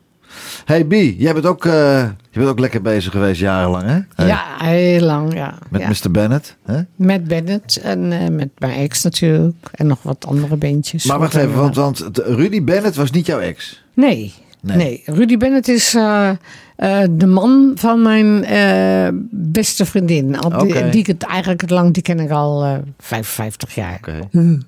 Hey 0.65 0.85
B, 0.85 0.93
jij 1.19 1.33
bent 1.33 1.47
ook, 1.47 1.65
eh, 1.65 2.03
je 2.31 2.39
bent 2.39 2.49
ook 2.49 2.59
lekker 2.59 2.83
bezig 2.83 3.13
geweest 3.13 3.41
jarenlang, 3.41 3.85
hè? 3.87 3.99
Hey, 4.15 4.27
Ja, 4.27 4.45
heel 4.59 5.01
lang, 5.01 5.35
ja. 5.35 5.55
Met 5.71 5.81
ja. 5.81 5.89
Mr. 5.89 6.11
Bennett. 6.11 6.57
Hè? 6.65 6.81
Met 6.97 7.25
Bennett 7.25 7.77
en 7.77 8.13
eh, 8.13 8.29
met 8.29 8.49
mijn 8.59 8.73
ex 8.79 9.03
natuurlijk. 9.03 9.57
En 9.73 9.87
nog 9.87 10.03
wat 10.03 10.27
andere 10.27 10.57
beentjes. 10.57 11.05
Maar 11.05 11.19
wacht 11.19 11.35
even, 11.35 11.55
want, 11.55 11.75
want 11.77 12.15
de- 12.15 12.35
Rudy 12.35 12.63
Bennett 12.65 12.97
was 12.97 13.11
niet 13.11 13.27
jouw 13.27 13.39
ex. 13.41 13.83
Nee, 13.95 14.33
Nee. 14.61 14.77
nee. 14.77 15.03
Rudy 15.05 15.37
Bennett 15.37 15.69
is 15.69 15.95
eh, 15.95 16.29
eh, 16.77 17.09
de 17.11 17.27
man 17.27 17.73
van 17.75 18.03
mijn 18.03 18.45
eh, 18.45 19.09
beste 19.31 19.87
vriendin. 19.87 20.39
Al 20.39 20.67
die, 20.67 20.89
die 20.89 21.01
ik 21.01 21.07
het 21.07 21.23
eigenlijk 21.23 21.61
het 21.61 21.71
lang, 21.71 21.95
die 21.95 22.03
ken 22.03 22.21
ik 22.21 22.31
al 22.31 22.65
eh 22.65 22.75
55 22.99 23.75
jaar. 23.75 23.95
Oké. 23.97 24.19
Hm. 24.31 24.59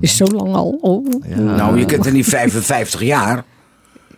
Is 0.00 0.16
zo 0.16 0.24
lang 0.24 0.54
al. 0.54 0.78
Oh. 0.80 1.06
Nou, 1.36 1.78
je 1.78 1.84
kent 1.84 2.06
er 2.06 2.12
niet 2.12 2.26
55 2.26 3.02
jaar. 3.02 3.44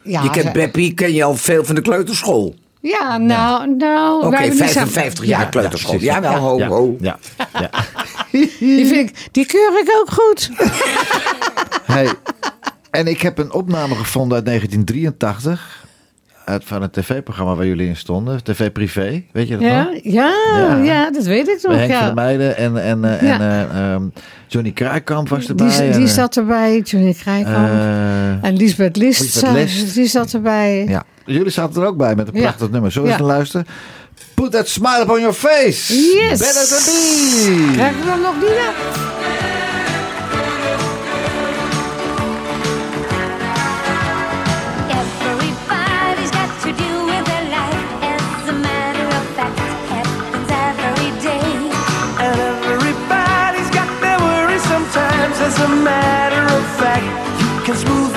Ja, 0.03 0.22
je 0.22 0.30
kent 0.30 0.46
ze- 0.46 0.53
Beppie, 0.53 0.94
ken 0.94 1.12
je 1.12 1.24
al 1.24 1.34
veel 1.36 1.64
van 1.64 1.74
de 1.74 1.80
kleuterschool. 1.80 2.55
Ja, 2.80 3.16
nou, 3.18 3.74
nou. 3.76 4.16
Oké, 4.18 4.30
wij 4.30 4.40
hebben 4.40 4.57
die 4.59 4.66
55 4.66 5.12
samen- 5.24 5.28
jaar 5.28 5.48
kleuterschool. 5.48 6.01
Ja, 6.01 6.20
wel, 6.20 6.34
ho, 6.34 6.59
ja. 6.59 6.66
ho. 6.68 6.96
Ja. 7.01 7.18
ja. 7.61 7.70
Die, 8.32 8.86
vind 8.86 9.11
ik, 9.11 9.28
die 9.32 9.46
keur 9.46 9.80
ik 9.80 9.90
ook 10.01 10.11
goed. 10.12 10.51
Hey, 11.92 12.12
en 12.90 13.07
ik 13.07 13.20
heb 13.20 13.38
een 13.38 13.53
opname 13.53 13.94
gevonden 13.94 14.36
uit 14.36 14.46
1983. 14.46 15.80
Uit, 16.51 16.64
van 16.64 16.82
het 16.82 16.92
tv-programma 16.92 17.55
waar 17.55 17.66
jullie 17.66 17.86
in 17.88 17.96
stonden. 17.96 18.44
TV 18.44 18.72
Privé, 18.72 19.22
weet 19.32 19.48
je 19.48 19.53
dat 19.59 19.62
nog? 19.62 19.70
Ja, 19.70 19.90
ja, 20.03 20.32
Ja. 20.57 20.76
ja. 20.82 21.11
dat 21.11 21.24
weet 21.24 21.48
ik 21.48 21.59
nog. 21.62 21.76
Henk 21.76 21.90
van 21.92 21.98
Ja. 22.01 22.05
der 22.05 22.14
Meijden 22.14 22.57
en, 22.57 22.76
en, 22.82 23.05
eh, 23.05 23.22
Ja. 23.28 23.34
en 23.34 23.40
eh, 23.40 23.92
ehm, 23.92 24.03
Johnny 24.46 24.70
Kraaikamp 24.72 25.28
was 25.28 25.48
erbij. 25.48 25.68
Die, 25.68 25.80
en, 25.82 25.92
die 25.92 26.07
eh, 26.07 26.12
zat 26.12 26.36
erbij, 26.36 26.80
Johnny 26.80 27.12
Krijkamp. 27.14 27.68
eh, 27.68 28.44
en 28.48 28.57
Lisbeth 28.57 28.96
List, 28.96 29.20
Lisbeth 29.20 29.42
zat- 29.44 29.53
List. 29.55 29.94
die 29.94 30.07
zat 30.07 30.32
erbij. 30.32 30.84
ja. 30.88 31.03
Jullie 31.24 31.51
zaten 31.51 31.82
er 31.82 31.88
ook 31.88 31.96
bij 31.96 32.14
met 32.14 32.26
een 32.34 32.40
prachtig 32.40 32.70
nummer. 32.70 32.90
Ja. 32.94 33.01
eens 33.01 33.11
naar 33.11 33.20
luisteren? 33.26 33.66
Put 34.34 34.51
that 34.51 34.68
smile 34.68 35.01
upon 35.03 35.18
your 35.18 35.34
face. 35.34 35.94
Yes. 35.94 36.38
Better 36.38 36.66
than 36.68 36.84
me. 36.84 37.70
Krijgen 37.72 38.01
we 38.01 38.07
dan 38.07 38.20
nog 38.20 38.34
niet 38.40 39.20
a 55.61 55.69
matter 55.69 56.45
of 56.57 56.65
fact, 56.81 57.05
you 57.41 57.65
can 57.65 57.77
smooth 57.77 58.10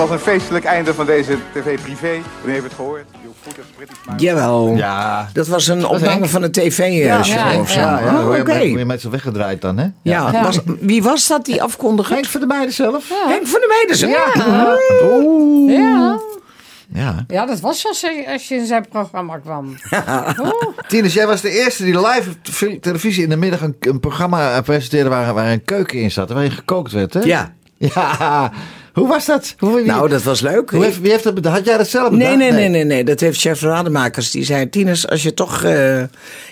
was 0.00 0.10
een 0.10 0.18
feestelijk 0.18 0.64
einde 0.64 0.94
van 0.94 1.06
deze 1.06 1.36
tv-privé. 1.52 2.08
Wanneer 2.36 2.52
heeft 2.54 2.62
het 2.62 2.72
gehoord? 2.74 3.04
Jawel. 4.16 4.74
Ja. 4.76 5.28
Dat 5.32 5.46
was 5.46 5.66
een 5.66 5.86
opname 5.86 6.26
van 6.26 6.42
een 6.42 6.52
tv-show 6.52 7.04
ja, 7.04 7.18
of 7.60 7.70
zo. 7.70 7.80
Ja, 7.80 8.00
ja, 8.00 8.06
Oh, 8.06 8.12
dan 8.14 8.24
word 8.24 8.36
je, 8.36 8.42
Oké. 8.42 8.58
je 8.58 8.84
met 8.84 9.00
z'n 9.00 9.10
weggedraaid 9.10 9.60
dan, 9.60 9.78
hè? 9.78 9.84
Ja, 10.02 10.30
Ja. 10.32 10.42
Was, 10.42 10.58
wie 10.80 11.02
was 11.02 11.26
dat, 11.26 11.44
die 11.44 11.62
afkondiger? 11.62 12.14
Henk 12.14 12.26
van 12.26 12.40
der 12.40 12.48
Meijden 12.48 12.72
zelf. 12.74 13.08
Henk 13.28 13.46
van 13.46 13.60
der 13.60 13.68
Meijden. 13.68 14.08
Ja. 14.08 14.76
Oeh. 15.12 15.72
Ja. 15.72 16.18
Ja. 16.92 17.24
ja, 17.28 17.46
dat 17.46 17.60
was 17.60 17.86
als 17.86 18.00
je, 18.00 18.24
als 18.32 18.48
je 18.48 18.54
in 18.54 18.66
zijn 18.66 18.86
programma 18.88 19.38
kwam. 19.38 19.74
Oh. 20.40 20.50
Tinus, 20.88 21.12
jij 21.14 21.26
was 21.26 21.40
de 21.40 21.50
eerste 21.50 21.84
die 21.84 22.00
live 22.06 22.30
op 22.30 22.36
te- 22.42 22.78
televisie 22.80 23.22
in 23.22 23.28
de 23.28 23.36
middag 23.36 23.60
een, 23.60 23.76
een 23.80 24.00
programma 24.00 24.60
presenteerde 24.60 25.08
waar, 25.10 25.34
waar 25.34 25.52
een 25.52 25.64
keuken 25.64 25.98
in 25.98 26.10
zat. 26.10 26.30
Waarin 26.30 26.50
gekookt 26.50 26.92
werd, 26.92 27.14
hè? 27.14 27.20
Ja. 27.20 27.52
Ja. 27.78 28.50
Hoe 29.00 29.08
was 29.08 29.26
dat? 29.26 29.54
Hoe, 29.58 29.74
wie, 29.76 29.84
Nou, 29.84 30.08
dat 30.08 30.22
was 30.22 30.40
leuk. 30.40 30.70
hoe 30.70 30.84
heeft, 30.84 31.00
wie 31.00 31.10
heeft 31.10 31.24
dat 31.24 31.34
bedacht? 31.34 31.56
Had 31.56 31.66
jij 31.66 31.76
dat 31.76 31.88
zelf 31.88 32.10
bedacht? 32.10 32.28
Nee, 32.36 32.36
nee, 32.36 32.52
nee, 32.52 32.68
nee, 32.68 32.84
nee. 32.84 33.04
Dat 33.04 33.20
heeft 33.20 33.40
chef 33.40 33.60
Rademakers. 33.60 34.30
Die 34.30 34.44
zei, 34.44 34.68
Tinus, 34.70 35.08
als 35.08 35.22
je 35.22 35.34
toch 35.34 35.62
eh, 35.62 36.02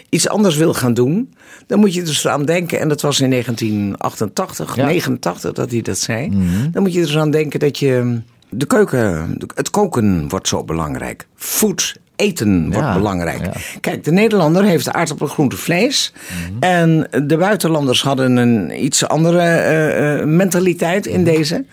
iets 0.09 0.28
anders 0.28 0.57
wil 0.57 0.74
gaan 0.74 0.94
doen... 0.94 1.34
dan 1.66 1.78
moet 1.78 1.94
je 1.94 2.03
dus 2.03 2.28
aan 2.28 2.44
denken. 2.44 2.80
En 2.80 2.88
dat 2.88 3.01
was 3.01 3.20
in 3.20 3.30
1988, 3.30 4.76
Ja. 4.76 4.84
89 4.86 5.53
dat 5.53 5.70
hij 5.70 5.82
dat 5.82 5.99
zei. 5.99 6.30
Dan 6.72 6.82
moet 6.82 6.92
je 6.92 7.01
dus 7.01 7.16
aan 7.16 7.30
denken 7.30 7.61
dat 7.61 7.78
je... 7.78 8.20
De 8.51 8.66
keuken, 8.66 9.36
het 9.55 9.70
koken 9.70 10.28
wordt 10.28 10.49
zo 10.49 10.64
belangrijk. 10.64 11.26
Food, 11.34 11.94
eten 12.16 12.62
wordt 12.72 12.86
Ja, 12.88 12.94
belangrijk. 12.94 13.44
ja. 13.44 13.53
Kijk, 13.80 14.05
de 14.05 14.11
Nederlander 14.12 14.64
heeft 14.64 14.92
aardappel, 14.92 15.26
groente, 15.26 15.57
vlees. 15.57 16.12
En 16.61 17.09
de 17.26 17.36
buitenlanders 17.36 18.03
hadden 18.03 18.36
een 18.36 18.84
iets 18.84 19.09
andere 19.09 19.38
eh, 19.40 20.18
eh, 20.20 20.24
mentaliteit 20.26 21.07
in 21.07 21.24
deze. 21.24 21.64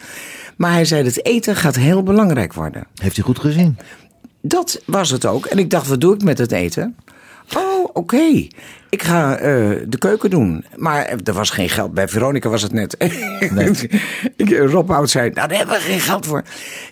Maar 0.55 0.71
hij 0.71 0.85
zei, 0.85 1.03
het 1.03 1.25
eten 1.25 1.55
gaat 1.55 1.75
heel 1.75 2.03
belangrijk 2.03 2.53
worden. 2.53 2.83
Heeft 2.95 3.15
hij 3.15 3.25
goed 3.25 3.39
gezien? 3.39 3.77
Dat 4.41 4.81
was 4.85 5.09
het 5.09 5.25
ook. 5.25 5.45
En 5.45 5.57
ik 5.57 5.69
dacht, 5.69 5.87
wat 5.87 6.01
doe 6.01 6.15
ik 6.15 6.23
met 6.23 6.37
het 6.37 6.51
eten? 6.51 6.95
Oh, 7.57 7.89
oké. 7.93 8.47
Ik 8.89 9.03
ga 9.03 9.35
eh, 9.35 9.41
de 9.87 9.97
keuken 9.99 10.29
doen. 10.29 10.65
Maar 10.75 11.05
er 11.23 11.33
was 11.33 11.49
geen 11.49 11.69
geld. 11.69 11.93
Bij 11.93 12.07
Veronica 12.07 12.49
was 12.49 12.61
het 12.61 12.71
net. 12.73 12.95
Ik- 14.35 14.49
Rob 14.57 14.89
Hout 14.89 15.09
zei, 15.09 15.29
nou 15.29 15.47
daar 15.47 15.57
hebben 15.57 15.75
we 15.75 15.81
geen 15.81 15.99
geld 15.99 16.25
voor. 16.25 16.43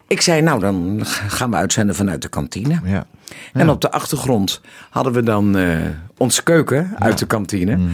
Ik 0.08 0.22
zei, 0.22 0.42
nou 0.42 0.60
dan 0.60 1.00
gaan 1.28 1.50
we 1.50 1.56
uitzenden 1.56 1.96
vanuit 1.96 2.22
de 2.22 2.30
kantine. 2.30 2.80
Ja. 2.86 3.06
En 3.54 3.70
op 3.70 3.82
de 3.82 3.92
achtergrond 3.92 4.62
hadden 4.90 5.14
we 5.14 5.24
dan 5.24 5.58
eh, 5.58 5.78
onze 6.18 6.44
keuken 6.44 6.96
uit 7.00 7.18
de 7.18 7.26
kantine. 7.28 7.76
Mhm. 7.78 7.90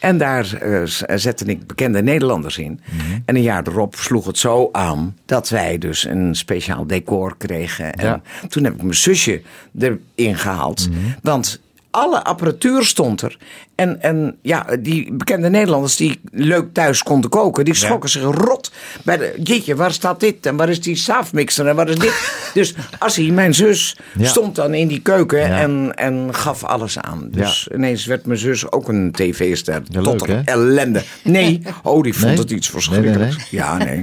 En 0.00 0.18
daar 0.18 0.44
z- 0.84 1.00
zette 1.14 1.44
ik 1.44 1.66
bekende 1.66 2.02
Nederlanders 2.02 2.58
in. 2.58 2.80
Mhm. 2.90 3.18
En 3.24 3.36
een 3.36 3.42
jaar 3.42 3.66
erop 3.66 3.94
sloeg 3.94 4.26
het 4.26 4.38
zo 4.38 4.68
aan 4.72 5.16
dat 5.26 5.48
wij 5.48 5.78
dus 5.78 6.04
een 6.04 6.34
speciaal 6.34 6.86
decor 6.86 7.34
kregen. 7.36 7.92
En 7.94 8.06
Ja. 8.06 8.20
toen 8.48 8.64
heb 8.64 8.74
ik 8.74 8.82
mijn 8.82 8.94
zusje 8.94 9.42
erin 9.78 10.36
gehaald. 10.36 10.88
Mhm. 10.90 10.98
Want 11.22 11.60
alle 11.90 12.24
apparatuur 12.24 12.84
stond 12.84 13.22
er. 13.22 13.36
En, 13.74 14.02
en 14.02 14.36
ja, 14.42 14.66
die 14.80 15.12
bekende 15.12 15.48
Nederlanders 15.50 15.96
die 15.96 16.20
leuk 16.30 16.72
thuis 16.72 17.02
konden 17.02 17.30
koken, 17.30 17.64
die 17.64 17.74
schrokken 17.74 18.10
zich 18.10 18.22
rot. 18.22 18.72
Bij 19.04 19.16
de, 19.16 19.34
jeetje, 19.42 19.74
waar 19.76 19.92
staat 19.92 20.20
dit? 20.20 20.46
En 20.46 20.56
waar 20.56 20.68
is 20.68 20.80
die 20.80 20.96
saafmixer? 20.96 21.66
En 21.66 21.76
waar 21.76 21.88
is 21.88 21.98
dit? 21.98 22.32
dus 22.54 22.74
Assie, 22.98 23.32
mijn 23.32 23.54
zus, 23.54 23.96
Ja. 24.18 24.26
stond 24.28 24.54
dan 24.56 24.74
in 24.74 24.88
die 24.88 25.00
keuken 25.00 25.38
Ja. 25.38 25.58
en, 25.60 25.92
en 25.94 26.34
gaf 26.34 26.64
alles 26.64 26.98
aan. 26.98 27.28
Dus 27.30 27.68
ineens 27.74 28.04
werd 28.04 28.26
mijn 28.26 28.38
zus 28.38 28.72
ook 28.72 28.88
een 28.88 29.12
tv-ster. 29.12 29.82
Tot 30.02 30.26
leuk, 30.28 30.42
ellende. 30.44 31.02
Nee, 31.24 31.62
oh, 31.82 32.02
die 32.02 32.12
vond 32.14 32.26
Nee? 32.26 32.38
het 32.38 32.50
iets 32.50 32.72
Nee, 32.72 32.82
verschrikkelijks. 32.82 33.36
nee, 33.36 33.46
Ja, 33.50 33.76
nee. 33.76 34.00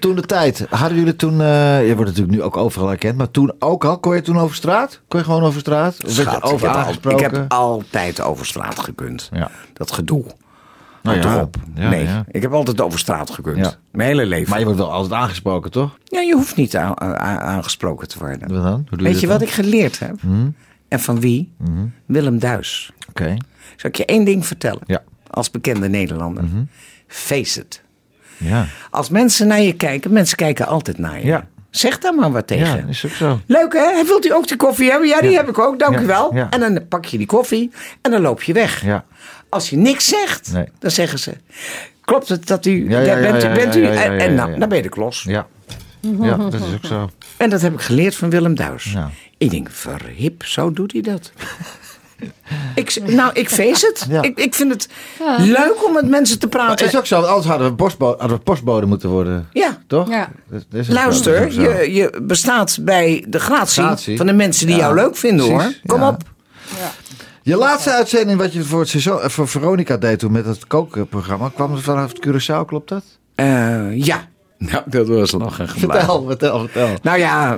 Toen 0.00 0.14
de 0.14 0.22
tijd, 0.22 0.66
hadden 0.70 0.98
jullie 0.98 1.16
toen, 1.16 1.40
eh, 1.40 1.86
je 1.88 1.92
wordt 1.94 2.10
natuurlijk 2.10 2.36
nu 2.36 2.42
ook 2.42 2.56
overal 2.56 2.88
herkend, 2.88 3.16
maar 3.16 3.30
toen 3.30 3.52
ook 3.58 3.84
al, 3.84 3.98
kon 3.98 4.14
je 4.14 4.20
toen 4.22 4.38
over 4.38 4.56
straat? 4.56 5.00
Kon 5.08 5.18
je 5.18 5.24
gewoon 5.24 5.42
over 5.42 5.60
straat? 5.60 5.96
Schat, 6.06 6.42
over 6.42 6.54
ik, 6.68 6.74
heb 6.74 6.84
al- 7.06 7.12
ik 7.12 7.20
heb 7.20 7.44
altijd 7.52 8.20
over 8.20 8.46
straat 8.46 8.78
gekund. 8.78 9.28
Ja. 9.32 9.50
Dat 9.72 9.92
gedoe. 9.92 10.24
Nou 11.02 11.16
ja, 11.20 11.48
nee, 11.74 12.04
ja. 12.04 12.24
ik 12.30 12.42
heb 12.42 12.52
altijd 12.52 12.80
over 12.80 12.98
straat 12.98 13.30
gekund. 13.30 13.78
Mijn 13.90 14.08
hele 14.08 14.26
leven. 14.26 14.50
Maar 14.50 14.58
je 14.58 14.64
wordt 14.64 14.80
wel 14.80 14.92
altijd 14.92 15.12
aangesproken, 15.20 15.70
toch? 15.70 15.98
Ja, 16.04 16.20
je 16.20 16.34
hoeft 16.34 16.56
niet 16.56 16.76
aangesproken 16.76 18.08
te 18.08 18.18
worden. 18.18 18.52
Wat 18.54 18.62
dan? 18.62 18.86
Weet 18.90 19.20
je 19.20 19.26
wat 19.26 19.42
ik 19.42 19.50
geleerd 19.50 19.98
heb? 19.98 20.14
En 20.88 21.00
van 21.00 21.20
wie? 21.20 21.52
Willem 22.06 22.38
Duis. 22.38 22.90
Oké. 23.08 23.36
Zal 23.76 23.90
ik 23.90 23.96
je 23.96 24.04
één 24.04 24.24
ding 24.24 24.46
vertellen? 24.46 24.82
Ja. 24.86 25.02
Als 25.30 25.50
bekende 25.50 25.88
Nederlander. 25.88 26.44
Face 27.06 27.60
it. 27.60 27.82
Ja. 28.38 28.66
Als 28.90 29.08
mensen 29.08 29.46
naar 29.46 29.60
je 29.60 29.72
kijken, 29.74 30.12
mensen 30.12 30.36
kijken 30.36 30.66
altijd 30.66 30.98
naar 30.98 31.18
je. 31.18 31.26
Ja. 31.26 31.46
Zeg 31.70 31.98
daar 31.98 32.14
maar 32.14 32.32
wat 32.32 32.46
tegen. 32.46 32.76
Ja, 32.76 32.84
is 32.88 33.04
ook 33.06 33.12
zo. 33.12 33.40
Leuk 33.46 33.72
hè? 33.72 34.04
Wilt 34.04 34.26
u 34.26 34.32
ook 34.32 34.48
die 34.48 34.56
koffie 34.56 34.90
hebben? 34.90 35.08
Ja, 35.08 35.20
die 35.20 35.36
heb 35.36 35.48
ik 35.48 35.58
ook, 35.58 35.78
dank 35.78 35.94
Ja, 35.94 36.00
u 36.00 36.06
wel. 36.06 36.32
En 36.50 36.60
dan 36.60 36.88
pak 36.88 37.04
je 37.04 37.18
die 37.18 37.26
koffie 37.26 37.70
en 38.02 38.10
dan 38.10 38.20
loop 38.20 38.42
je 38.42 38.52
weg. 38.52 38.84
Ja. 38.84 39.04
Als 39.48 39.70
je 39.70 39.76
niks 39.76 40.08
zegt, 40.08 40.52
Nee. 40.52 40.68
dan 40.78 40.90
zeggen 40.90 41.18
ze... 41.18 41.32
Klopt 42.04 42.28
het 42.28 42.46
dat 42.46 42.66
u... 42.66 42.88
Daar 42.88 43.20
bent 43.20 43.44
u, 43.44 43.48
bent 43.48 43.76
en, 43.76 44.34
nou, 44.34 44.58
dan 44.58 44.68
ben 44.68 44.76
je 44.76 44.82
de 44.82 44.88
klos. 44.88 45.22
Ja. 45.22 45.46
Ja, 46.20 46.36
dat 46.36 46.54
is 46.54 46.74
ook 46.74 46.84
zo. 46.84 47.10
En 47.36 47.50
dat 47.50 47.60
heb 47.60 47.72
ik 47.72 47.80
geleerd 47.80 48.14
van 48.14 48.30
Willem 48.30 48.54
Duis. 48.54 48.92
Ja. 48.92 49.10
Ik 49.38 49.50
denk, 49.50 49.70
verhip, 49.70 50.44
zo 50.44 50.72
doet 50.72 50.92
hij 50.92 51.00
dat. 51.00 51.32
ik, 52.74 52.98
nou, 53.06 53.30
ik 53.34 53.48
feest 53.48 53.82
het. 53.82 54.06
Ja. 54.10 54.22
Ik, 54.22 54.38
ik 54.38 54.54
vind 54.54 54.72
het 54.72 54.88
leuk 55.38 55.84
om 55.86 55.92
met 55.92 56.08
mensen 56.08 56.38
te 56.38 56.46
Maar 56.46 56.56
praten. 56.56 56.84
het 56.84 56.94
is 56.94 56.98
ook 57.00 57.06
zo, 57.06 57.16
want 57.16 57.26
anders 57.28 57.46
hadden 57.46 57.68
we, 57.68 57.74
postbo 57.74 58.06
hadden 58.18 58.36
we 58.36 58.42
postbode 58.42 58.86
moeten 58.86 59.08
worden. 59.08 59.48
Ja. 59.52 59.78
Toch? 59.86 60.08
Ja. 60.08 60.28
Dat- 60.50 60.64
dat 60.70 60.88
Luister, 60.88 61.52
je, 61.52 61.92
je 61.94 62.20
bestaat 62.22 62.78
bij 62.80 63.24
de 63.28 63.38
gratie, 63.40 63.82
Gratie. 63.82 64.16
van 64.16 64.26
de 64.26 64.32
mensen 64.32 64.66
die 64.66 64.76
Ja, 64.76 64.80
jou 64.82 64.94
leuk 64.94 65.16
vinden 65.16 65.46
precies. 65.46 65.64
hoor. 65.64 65.74
Kom 65.86 66.00
Ja. 66.00 66.08
op. 66.08 66.22
Je 67.42 67.56
laatste 67.56 67.90
uitzending 67.92 68.38
wat 68.38 68.52
je 68.52 68.62
voor, 68.64 68.80
het 68.80 68.88
seizoen, 68.88 69.20
eh, 69.20 69.28
voor 69.28 69.48
Veronica 69.48 69.96
deed 69.96 70.18
toen 70.18 70.32
met 70.32 70.44
het 70.46 70.66
kookprogramma, 70.66 71.50
kwam 71.54 71.72
het 71.72 71.82
vanaf 71.82 72.12
het 72.12 72.26
Curaçao, 72.26 72.64
klopt 72.66 72.88
dat? 72.88 73.02
Eh, 73.34 74.04
ja. 74.04 74.28
Nou, 74.70 74.82
dat 74.86 75.08
was 75.08 75.32
nog. 75.32 75.54
Vertel, 75.66 76.24
vertel, 76.26 76.58
vertel. 76.58 76.88
Nou 77.02 77.18
ja, 77.18 77.56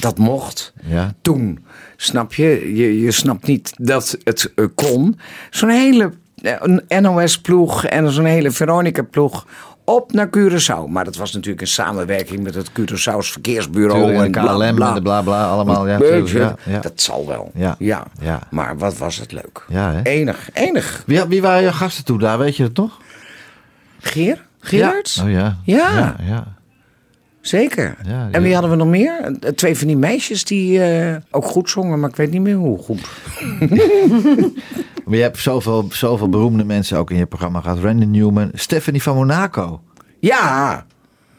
dat 0.00 0.18
mocht. 0.18 0.72
Ja. 0.82 1.14
Toen. 1.22 1.64
Snap 1.96 2.34
je? 2.34 2.74
Je, 2.76 3.00
je 3.00 3.10
snapt 3.10 3.46
niet 3.46 3.72
dat 3.76 4.18
het 4.24 4.52
eh, 4.54 4.64
kon. 4.74 5.18
Zo'n 5.50 5.68
hele 5.68 6.12
een 6.42 6.82
NOS-ploeg 7.02 7.84
en 7.84 8.10
zo'n 8.10 8.24
hele 8.24 8.50
Veronica-ploeg 8.50 9.46
op 9.84 10.12
naar 10.12 10.28
Curaçao. 10.36 10.88
Maar 10.88 11.04
dat 11.04 11.16
was 11.16 11.32
natuurlijk 11.32 11.60
een 11.60 11.68
samenwerking 11.68 12.42
met 12.42 12.54
het 12.54 12.70
Curaçao's 12.70 13.30
verkeersbureau. 13.30 14.04
Tuurlijk, 14.04 14.24
en 14.24 14.32
de 14.32 14.40
bla, 14.40 14.66
KLM 14.66 14.74
bla. 14.74 14.88
en 14.88 14.94
de 14.94 15.02
bla 15.02 15.22
bla 15.22 15.48
allemaal. 15.48 15.88
Ja, 15.88 15.98
Weet 15.98 16.08
tuurlijk, 16.08 16.32
je, 16.32 16.38
ja, 16.38 16.56
ja. 16.64 16.80
Dat 16.80 17.00
zal 17.00 17.26
wel. 17.26 17.50
Ja. 17.54 17.76
Ja. 17.78 18.06
Ja. 18.20 18.40
Maar 18.50 18.78
wat 18.78 18.98
was 18.98 19.18
het 19.18 19.32
leuk. 19.32 19.64
Ja, 19.68 19.92
hè? 19.92 20.02
Enig, 20.02 20.50
enig. 20.52 21.02
Wie, 21.06 21.24
wie 21.24 21.42
waren 21.42 21.62
je 21.62 21.72
gasten 21.72 22.04
toen 22.04 22.18
daar, 22.18 22.38
weet 22.38 22.56
je 22.56 22.62
het 22.62 22.76
nog? 22.76 22.98
Geer? 24.00 24.46
Ja. 24.70 25.24
Oh 25.24 25.30
ja. 25.30 25.56
Ja. 25.64 25.90
Ja, 25.98 26.16
ja. 26.26 26.56
Zeker. 27.40 27.96
Ja, 28.06 28.28
en 28.30 28.42
wie 28.42 28.52
hadden 28.52 28.70
we 28.70 28.76
nog 28.76 28.88
meer? 28.88 29.36
Twee 29.54 29.76
van 29.76 29.86
die 29.86 29.96
meisjes 29.96 30.44
die 30.44 30.82
eh, 30.84 31.16
ook 31.30 31.44
goed 31.44 31.70
zongen, 31.70 32.00
maar 32.00 32.08
ik 32.10 32.16
weet 32.16 32.30
niet 32.30 32.40
meer 32.40 32.54
hoe 32.54 32.78
goed. 32.78 33.00
Maar 35.04 35.16
je 35.16 35.22
hebt 35.22 35.38
zoveel, 35.38 35.88
zoveel 35.90 36.28
beroemde 36.28 36.64
mensen 36.64 36.98
ook 36.98 37.10
in 37.10 37.16
je 37.16 37.26
programma 37.26 37.60
gehad. 37.60 37.78
Randy 37.78 38.04
Newman, 38.04 38.50
Stephanie 38.54 39.02
van 39.02 39.14
Monaco. 39.16 39.80
Ja, 40.20 40.86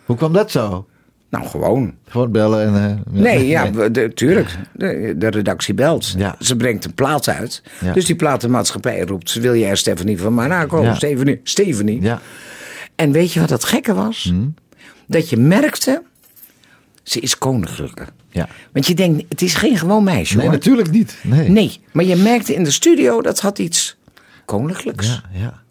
Hoe 0.05 0.15
kwam 0.15 0.33
dat 0.33 0.51
zo? 0.51 0.87
nou 1.29 1.45
gewoon. 1.47 1.93
Gewoon 2.07 2.31
bellen 2.31 2.67
en... 2.75 3.03
eh, 3.13 3.21
Nee, 3.21 3.47
ja, 3.47 3.89
de, 3.89 4.13
tuurlijk. 4.13 4.57
De, 4.73 5.13
de 5.17 5.27
redactie 5.29 5.73
belt. 5.73 6.13
Ja. 6.17 6.35
Ze 6.39 6.55
brengt 6.55 6.85
een 6.85 6.93
plaat 6.93 7.27
uit. 7.27 7.63
Ja. 7.81 7.93
Dus 7.93 8.05
die 8.05 8.15
platenmaatschappij 8.15 9.01
roept... 9.01 9.33
Wil 9.33 9.55
jij 9.55 9.75
Stephanie 9.75 10.19
van 10.19 10.33
Monaco? 10.33 10.81
Ja. 10.83 10.93
Stephanie. 10.95 11.39
Stephanie. 11.43 12.01
Ja. 12.01 12.19
En 12.99 13.11
weet 13.11 13.33
je 13.33 13.39
wat 13.39 13.49
het 13.49 13.63
gekke 13.63 13.93
was? 13.93 14.23
Hmm? 14.23 14.53
Dat 15.07 15.29
je 15.29 15.37
merkte... 15.37 16.03
Ze 17.03 17.19
is 17.19 17.37
koninklijke. 17.37 18.05
Ja. 18.29 18.47
Want 18.71 18.87
je 18.87 18.95
denkt, 18.95 19.25
het 19.29 19.41
is 19.41 19.53
geen 19.53 19.77
gewoon 19.77 20.03
meisje 20.03 20.35
Nee, 20.35 20.45
hoor. 20.45 20.53
natuurlijk 20.53 20.91
niet. 20.91 21.17
Nee. 21.23 21.49
Nee, 21.49 21.79
maar 21.91 22.05
je 22.05 22.15
merkte 22.15 22.53
in 22.53 22.63
de 22.63 22.71
studio 22.71 23.21
dat 23.21 23.39
had 23.39 23.59
iets 23.59 23.97
koninklijks. 24.45 25.07
Ja, 25.07 25.39
ja. 25.39 25.61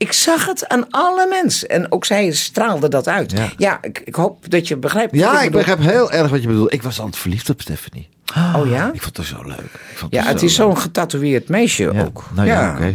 Ik 0.00 0.12
zag 0.12 0.46
het 0.46 0.68
aan 0.68 0.86
alle 0.90 1.26
mensen. 1.28 1.68
En 1.68 1.92
ook 1.92 2.04
zij 2.04 2.30
straalde 2.32 2.88
dat 2.88 3.08
uit. 3.08 3.30
Ja. 3.32 3.48
Ja, 3.56 3.78
ik, 3.82 4.02
ik 4.04 4.14
hoop 4.14 4.50
dat 4.50 4.68
je 4.68 4.76
begrijpt. 4.76 5.10
wat 5.10 5.20
Ja, 5.20 5.32
ik 5.32 5.50
bedoel. 5.50 5.58
begrijp 5.58 5.80
heel 5.80 6.12
erg 6.12 6.30
wat 6.30 6.40
je 6.42 6.48
bedoelt. 6.48 6.72
Ik 6.72 6.82
was 6.82 6.98
altijd 6.98 7.16
verliefd 7.16 7.50
op 7.50 7.60
Stephanie. 7.60 8.08
Oh 8.56 8.66
ja? 8.68 8.90
Ik 8.92 9.02
vond 9.02 9.16
haar 9.16 9.26
zo 9.26 9.42
leuk. 9.44 9.58
Ik 9.90 9.92
vond 9.96 10.12
Ja, 10.14 10.22
het 10.24 10.38
zo 10.38 10.44
is 10.44 10.54
zo'n 10.54 10.78
getatoeëerd 10.78 11.48
meisje 11.48 11.90
Ja. 11.92 12.02
ook. 12.04 12.24
Nou 12.34 12.46
ja, 12.48 12.72
oké. 12.74 12.94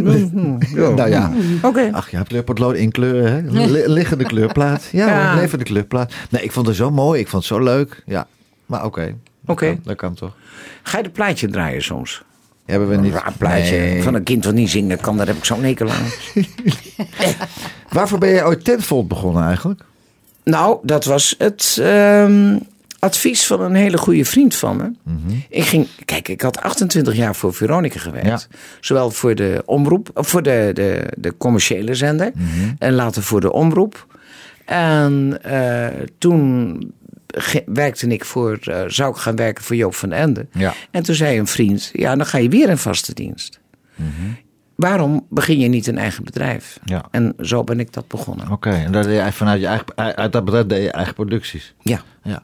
nou 0.96 1.08
ja. 1.10 1.32
Oké. 1.62 1.88
Ach 1.92 2.10
ja, 2.10 2.22
kleurpotlood 2.22 2.74
in 2.74 2.90
kleur, 2.90 3.28
hè? 3.28 3.40
Li- 3.50 3.86
liggende 3.86 4.24
kleurplaat. 4.24 4.88
Ja, 4.92 5.06
Ja. 5.08 5.34
levende 5.34 5.64
kleurplaat. 5.64 6.12
Nee, 6.30 6.42
ik 6.42 6.52
vond 6.52 6.66
het 6.66 6.76
zo 6.76 6.90
mooi. 6.90 7.20
Ik 7.20 7.28
vond 7.28 7.42
het 7.48 7.52
zo 7.52 7.62
leuk. 7.64 8.02
Ja, 8.06 8.26
maar 8.66 8.84
oké. 8.84 9.14
Oké. 9.46 9.66
Dat 9.66 9.74
kan- 9.74 9.80
Dat 9.84 9.96
kan 9.96 10.14
toch. 10.14 10.32
Ga 10.82 10.96
je 10.96 11.02
de 11.02 11.10
plaatje 11.10 11.48
draaien 11.48 11.82
soms? 11.82 12.22
Hebben 12.70 12.88
we 12.88 12.94
Een 12.94 13.00
niet. 13.00 13.12
raar 13.12 13.32
plaatje 13.38 13.76
Nee. 13.78 14.02
van 14.02 14.14
een 14.14 14.22
kind 14.22 14.44
wat 14.44 14.54
niet 14.54 14.70
zingen 14.70 15.00
kan. 15.00 15.16
Daar 15.16 15.26
heb 15.26 15.36
ik 15.36 15.44
zo'n 15.44 15.62
hekel 15.64 15.90
aan. 15.90 16.04
Waarvoor 17.90 18.18
ben 18.18 18.30
jij 18.30 18.44
ooit 18.44 18.64
Tenfold 18.64 19.08
begonnen 19.08 19.44
eigenlijk? 19.44 19.82
nou, 20.44 20.78
dat 20.82 21.04
was 21.04 21.34
het 21.38 21.78
ehm, 21.80 22.58
advies 22.98 23.46
van 23.46 23.60
een 23.60 23.74
hele 23.74 23.98
goede 23.98 24.24
vriend 24.24 24.54
van 24.54 24.76
me. 24.76 24.90
Mhm. 25.02 25.36
Ik 25.48 25.64
ging, 25.64 25.86
kijk, 26.04 26.28
ik 26.28 26.40
had 26.40 26.60
28 26.62 27.14
jaar 27.16 27.34
voor 27.34 27.54
Veronica 27.54 27.98
gewerkt. 27.98 28.48
Zowel 28.80 29.10
voor 29.10 29.34
de 29.34 29.62
omroep, 29.66 30.10
voor 30.14 30.42
de, 30.42 30.70
de, 30.74 31.04
de 31.16 31.36
commerciële 31.36 31.94
zender. 31.94 32.30
Mhm. 32.34 32.70
En 32.78 32.92
later 32.92 33.22
voor 33.22 33.40
de 33.40 33.52
omroep. 33.52 34.06
En 34.64 35.38
eh, 35.42 35.86
toen 36.18 36.78
werkte 37.66 38.06
ik 38.06 38.24
voor, 38.24 38.58
eh, 38.62 38.82
zou 38.86 39.10
ik 39.10 39.16
gaan 39.16 39.36
werken 39.36 39.64
voor 39.64 39.76
Joop 39.76 39.94
van 39.94 40.12
Ende. 40.12 40.46
Ja. 40.52 40.74
En 40.90 41.02
toen 41.02 41.14
zei 41.14 41.38
een 41.38 41.46
vriend, 41.46 41.90
ja, 41.92 42.16
dan 42.16 42.26
ga 42.26 42.38
je 42.38 42.48
weer 42.48 42.68
in 42.68 42.78
vaste 42.78 43.14
dienst. 43.14 43.60
Waarom 44.74 45.26
begin 45.30 45.58
je 45.58 45.68
niet 45.68 45.86
een 45.86 45.98
eigen 45.98 46.24
bedrijf? 46.24 46.78
Mhm. 46.82 46.92
Ja. 46.92 47.04
En 47.10 47.34
zo 47.40 47.64
ben 47.64 47.80
ik 47.80 47.92
dat 47.92 48.08
begonnen. 48.08 48.50
Oké, 48.50 48.70
en 48.70 48.92
daar 48.92 49.02
deed 49.02 49.24
je 49.24 49.32
vanuit 49.32 49.60
je 49.60 49.66
eigen, 49.66 50.16
uit 50.16 50.32
dat 50.32 50.44
bedrijf 50.44 50.66
deed 50.66 50.82
je 50.82 50.90
eigen 50.90 51.14
producties. 51.14 51.74
Ja, 51.80 52.00
Ja. 52.22 52.42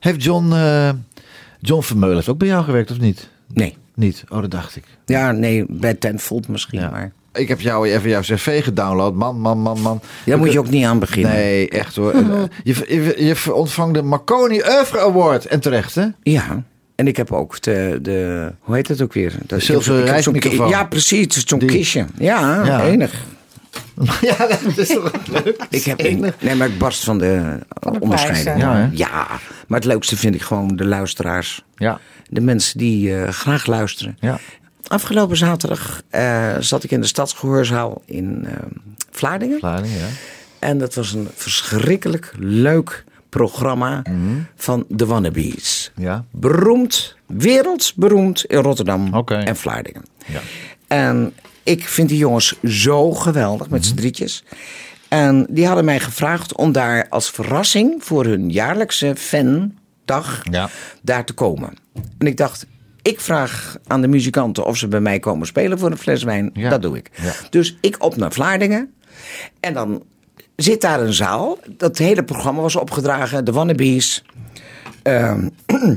Heeft 0.00 0.22
John, 0.22 0.52
eh, 0.52 0.90
John 1.60 1.82
Vermeulen 1.82 2.16
heeft 2.16 2.28
ook 2.28 2.38
bij 2.38 2.48
jou 2.48 2.64
gewerkt 2.64 2.90
of 2.90 2.98
niet? 2.98 3.28
nee. 3.52 3.76
Niet? 3.96 4.24
Oh, 4.28 4.40
dat 4.40 4.50
dacht 4.50 4.76
ik. 4.76 4.84
Ja, 5.04 5.32
nee, 5.32 5.64
bij 5.68 5.94
Tenfold 5.94 6.48
misschien, 6.48 6.80
Ja. 6.80 6.90
maar... 6.90 7.12
Ik 7.34 7.48
heb 7.48 7.60
jou 7.60 7.88
even 7.88 8.08
jouw 8.10 8.20
cv 8.20 8.64
gedownload. 8.64 9.14
Man, 9.14 9.40
man, 9.40 9.58
man, 9.58 9.80
man. 9.80 10.00
Daar 10.24 10.38
moet 10.38 10.52
je 10.52 10.58
ook 10.58 10.70
niet 10.70 10.84
aan 10.84 10.98
beginnen. 10.98 11.32
Nee, 11.32 11.68
echt 11.68 11.96
hoor. 11.96 12.12
Eh, 12.12 12.42
je, 12.64 12.74
je, 12.88 13.24
je 13.44 13.54
ontvangt 13.54 13.94
de 13.94 14.02
Marconi 14.02 14.62
Oeuvre 14.68 14.98
Award. 15.00 15.46
En 15.46 15.60
terecht, 15.60 15.94
hè? 15.94 16.06
Ja. 16.22 16.62
En 16.94 17.06
ik 17.06 17.16
heb 17.16 17.32
ook 17.32 17.60
de, 17.62 17.98
de 18.02 18.50
hoe 18.60 18.74
heet 18.74 18.88
het 18.88 19.02
ook 19.02 19.12
weer? 19.12 19.30
Dat, 19.30 19.40
ik 19.42 19.50
heb 19.50 19.60
zilveren 19.60 20.06
zo- 20.06 20.12
reismicrofoon. 20.12 20.68
Ja, 20.68 20.84
precies. 20.84 21.20
Het 21.24 21.36
is 21.36 21.42
zo'n 21.46 21.58
kistje. 21.58 22.06
Ja, 22.18 22.64
Ja. 22.64 22.82
enig. 22.84 23.12
ja, 24.20 24.36
dat 24.64 24.76
is 24.78 24.88
toch 24.88 25.12
leuk? 25.44 25.56
Ik 25.70 25.84
heb, 25.84 26.00
ik, 26.00 26.40
nee, 26.42 26.54
maar 26.54 26.68
ik 26.68 26.78
barst 26.78 27.04
van 27.04 27.18
de, 27.18 27.58
de 27.80 28.00
onderscheiding. 28.00 28.58
Ja, 28.60 28.74
hè? 28.76 28.88
ja, 28.92 29.26
maar 29.66 29.78
het 29.78 29.84
leukste 29.88 30.16
vind 30.16 30.34
ik 30.34 30.42
gewoon 30.42 30.76
de 30.76 30.84
luisteraars. 30.84 31.64
Ja, 31.76 32.00
De 32.28 32.40
mensen 32.40 32.78
die 32.78 33.16
eh, 33.16 33.28
graag 33.28 33.66
luisteren. 33.66 34.16
ja. 34.20 34.38
Afgelopen 34.86 35.36
zaterdag 35.36 36.02
eh, 36.10 36.56
zat 36.60 36.84
ik 36.84 36.90
in 36.90 37.00
de 37.00 37.06
stadsgehoorzaal 37.06 38.02
in 38.04 38.44
eh 38.46 38.52
Vlaardingen. 39.10 39.58
Vlaardingen, 39.58 39.98
ja. 39.98 40.06
En 40.58 40.78
dat 40.78 40.94
was 40.94 41.12
een 41.12 41.28
verschrikkelijk 41.34 42.32
leuk 42.38 43.04
programma 43.28 44.02
van 44.56 44.84
de 44.88 45.06
Wannabes. 45.06 45.92
Mhm. 45.94 46.06
Ja. 46.06 46.24
Beroemd, 46.30 47.16
wereldberoemd 47.26 48.44
in 48.44 48.58
Rotterdam 48.58 49.14
en 49.28 49.56
Vlaardingen. 49.56 50.04
Ja. 50.26 50.40
En 50.86 51.32
ik 51.62 51.88
vind 51.88 52.08
die 52.08 52.18
jongens 52.18 52.54
zo 52.64 53.12
geweldig 53.12 53.68
met 53.68 53.80
Mhm. 53.80 53.88
z'n 53.88 53.94
drietjes. 53.96 54.44
En 55.08 55.46
die 55.50 55.66
hadden 55.66 55.84
mij 55.84 56.00
gevraagd 56.00 56.54
om 56.54 56.72
daar 56.72 57.06
als 57.08 57.30
verrassing 57.30 58.04
voor 58.04 58.24
hun 58.24 58.50
jaarlijkse 58.50 59.12
fandag 59.16 60.40
Ja. 60.50 60.68
daar 61.02 61.24
te 61.24 61.32
komen. 61.32 61.72
En 62.18 62.26
ik 62.26 62.36
dacht, 62.36 62.66
ik 63.04 63.20
vraag 63.20 63.76
aan 63.86 64.00
de 64.00 64.08
muzikanten 64.08 64.64
of 64.64 64.76
ze 64.76 64.88
bij 64.88 65.00
mij 65.00 65.18
komen 65.18 65.46
spelen 65.46 65.78
voor 65.78 65.90
een 65.90 65.98
fles 65.98 66.22
wijn. 66.22 66.50
Ja. 66.52 66.70
Dat 66.70 66.82
doe 66.82 66.96
ik. 66.96 67.10
Ja. 67.22 67.32
Dus 67.50 67.76
ik 67.80 67.96
op 68.04 68.16
naar 68.16 68.32
Vlaardingen. 68.32 68.94
En 69.60 69.74
dan 69.74 70.02
zit 70.56 70.80
daar 70.80 71.00
een 71.00 71.12
zaal. 71.12 71.58
Dat 71.76 71.98
hele 71.98 72.24
programma 72.24 72.60
was 72.60 72.76
opgedragen. 72.76 73.44
De 73.44 73.52
Wannabes. 73.52 74.24
Ehm 75.02 75.48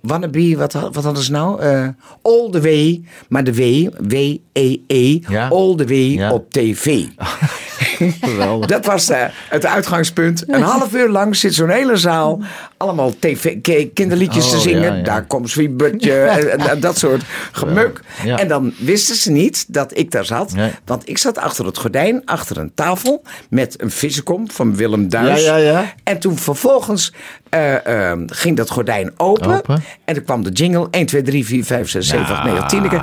Wannabe, 0.00 0.56
wat, 0.56 0.72
wat 0.72 1.04
hadden 1.04 1.22
ze 1.22 1.30
nou? 1.30 1.60
Eh, 1.60 1.88
all 2.22 2.50
the 2.50 2.60
way, 2.60 3.02
maar 3.28 3.44
de 3.44 3.52
W, 3.54 3.88
W-E-E, 4.08 5.18
Ja. 5.28 5.48
all 5.48 5.74
the 5.74 5.86
way 5.86 5.96
Ja. 6.12 6.32
op 6.32 6.50
tv. 6.52 7.04
Dat 8.66 8.86
was 8.86 9.08
eh, 9.08 9.22
het 9.48 9.66
uitgangspunt. 9.66 10.44
Een 10.46 10.62
half 10.62 10.94
uur 10.94 11.08
lang 11.08 11.36
zit 11.36 11.54
zo'n 11.54 11.68
hele 11.68 11.96
zaal 11.96 12.40
allemaal 12.76 13.12
tv, 13.18 13.60
ki- 13.60 13.90
kinderliedjes 13.94 14.44
Oh, 14.44 14.50
te 14.50 14.58
zingen. 14.58 14.82
ja, 14.82 14.94
ja. 14.94 15.02
Daar 15.02 15.26
komt 15.26 15.50
Sweetbutje 15.50 16.12
en, 16.22 16.80
dat 16.80 16.98
soort 16.98 17.22
gemuk. 17.52 18.00
Ja. 18.24 18.38
En 18.38 18.48
dan 18.48 18.72
wisten 18.78 19.14
ze 19.16 19.30
niet 19.30 19.64
dat 19.74 19.98
ik 19.98 20.10
daar 20.10 20.24
zat. 20.24 20.52
Nee. 20.54 20.70
Want 20.84 21.08
ik 21.08 21.18
zat 21.18 21.38
achter 21.38 21.66
het 21.66 21.78
gordijn, 21.78 22.22
achter 22.24 22.58
een 22.58 22.72
tafel... 22.74 23.22
met 23.50 23.82
een 23.82 23.90
vissenkom 23.90 24.50
van 24.50 24.76
Willem 24.76 25.08
Duis. 25.08 25.44
Ja, 25.44 25.56
ja, 25.56 25.70
ja. 25.72 25.92
En 26.04 26.18
toen 26.18 26.38
vervolgens 26.38 27.12
eh, 27.50 28.10
eh, 28.10 28.18
ging 28.26 28.56
dat 28.56 28.70
gordijn 28.70 29.12
open. 29.16 29.56
Open. 29.56 29.82
En 30.04 30.14
er 30.14 30.22
kwam 30.22 30.42
de 30.44 30.50
jingle. 30.50 30.86
1, 30.90 31.06
2, 31.06 31.22
3, 31.22 31.46
4, 31.46 31.64
5, 31.64 31.90
6, 31.90 32.08
7, 32.08 32.26
8, 32.36 32.44
9, 32.44 32.68
10. 32.68 33.00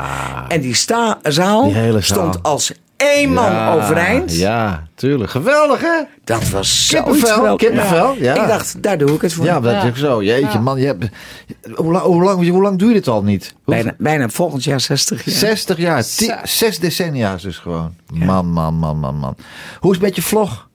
En 0.47 0.61
die 0.61 0.75
sta 0.75 1.19
zaal, 1.23 1.63
Die 1.63 1.73
zaal. 1.91 2.01
stond 2.01 2.43
als 2.43 2.71
één 3.05 3.33
man 3.33 3.51
Ja, 3.51 3.73
overeind. 3.73 4.35
Ja, 4.35 4.87
tuurlijk. 4.95 5.29
Geweldig, 5.31 5.81
hè? 5.81 6.01
Dat 6.23 6.49
was 6.49 6.87
zo 6.87 7.03
Kippenvel, 7.03 7.55
kippenvel, 7.55 8.15
ja. 8.19 8.41
Ik 8.41 8.47
dacht, 8.47 8.83
daar 8.83 8.97
doe 8.97 9.11
ik 9.11 9.21
het 9.21 9.33
voor. 9.33 9.45
Ja, 9.45 9.59
dat 9.59 9.83
is 9.83 9.89
ook 9.89 9.97
zo. 9.97 10.23
Jeetje, 10.23 10.59
man. 10.59 10.79
Je 10.79 10.85
hebt, 10.85 11.05
hoe, 11.75 11.91
lang, 11.91 12.03
hoe, 12.03 12.23
lang, 12.23 12.49
hoe 12.49 12.61
lang 12.61 12.79
doe 12.79 12.87
je 12.87 12.93
dit 12.93 13.07
al 13.07 13.23
niet? 13.23 13.53
Hoe- 13.63 13.73
bijna, 13.75 13.93
bijna 13.97 14.29
volgend 14.29 14.63
jaar 14.63 14.79
60 14.81 15.25
jaar. 15.25 15.35
60 15.35 15.77
jaar. 15.77 16.03
Zes 16.43 16.79
decennia's 16.79 17.41
dus 17.41 17.57
gewoon. 17.57 17.95
Man, 18.13 18.45
man, 18.51 18.73
man, 18.73 18.97
man, 18.97 19.15
man. 19.15 19.35
Hoe 19.79 19.91
is 19.91 19.97
het 19.97 20.05
met 20.05 20.15
je 20.15 20.21
vlog? 20.21 20.67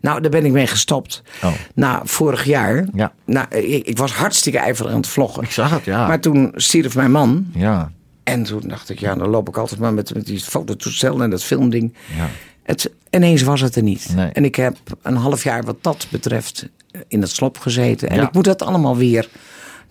Nou, 0.00 0.20
daar 0.20 0.30
ben 0.30 0.44
ik 0.44 0.52
mee 0.52 0.66
gestopt. 0.66 1.22
Oh. 1.42 1.50
Na 1.74 2.00
vorig 2.04 2.44
jaar. 2.44 2.84
Ja. 2.94 3.12
Nou, 3.26 3.46
ik, 3.48 3.86
ik 3.86 3.98
was 3.98 4.12
hartstikke 4.12 4.58
ijverig 4.58 4.90
aan 4.90 4.96
het 4.96 5.08
vloggen. 5.08 5.42
Ik 5.42 5.50
zag 5.50 5.70
het, 5.70 5.84
ja. 5.84 6.06
Maar 6.06 6.20
toen 6.20 6.52
stierf 6.54 6.94
mijn 6.94 7.10
man. 7.10 7.46
Ja. 7.52 7.90
En 8.24 8.42
toen 8.42 8.62
dacht 8.66 8.88
ik, 8.88 8.98
ja, 8.98 9.14
dan 9.14 9.28
loop 9.28 9.48
ik 9.48 9.56
altijd 9.56 9.80
maar 9.80 9.94
met, 9.94 10.14
met 10.14 10.26
die 10.26 10.40
fototoestel 10.40 11.22
en 11.22 11.30
dat 11.30 11.44
filmding. 11.44 11.94
Ja. 12.16 12.28
Het, 12.62 12.90
ineens 13.10 13.42
was 13.42 13.60
het 13.60 13.76
er 13.76 13.82
niet. 13.82 14.12
Nee. 14.14 14.28
En 14.32 14.44
ik 14.44 14.54
heb 14.54 14.76
een 15.02 15.16
half 15.16 15.42
jaar 15.42 15.62
wat 15.64 15.76
dat 15.80 16.06
betreft 16.10 16.68
in 17.08 17.20
het 17.20 17.30
slop 17.30 17.58
gezeten. 17.58 18.08
En 18.08 18.16
Ja. 18.16 18.22
ik 18.22 18.32
moet 18.32 18.44
dat 18.44 18.62
allemaal 18.62 18.96
weer, 18.96 19.28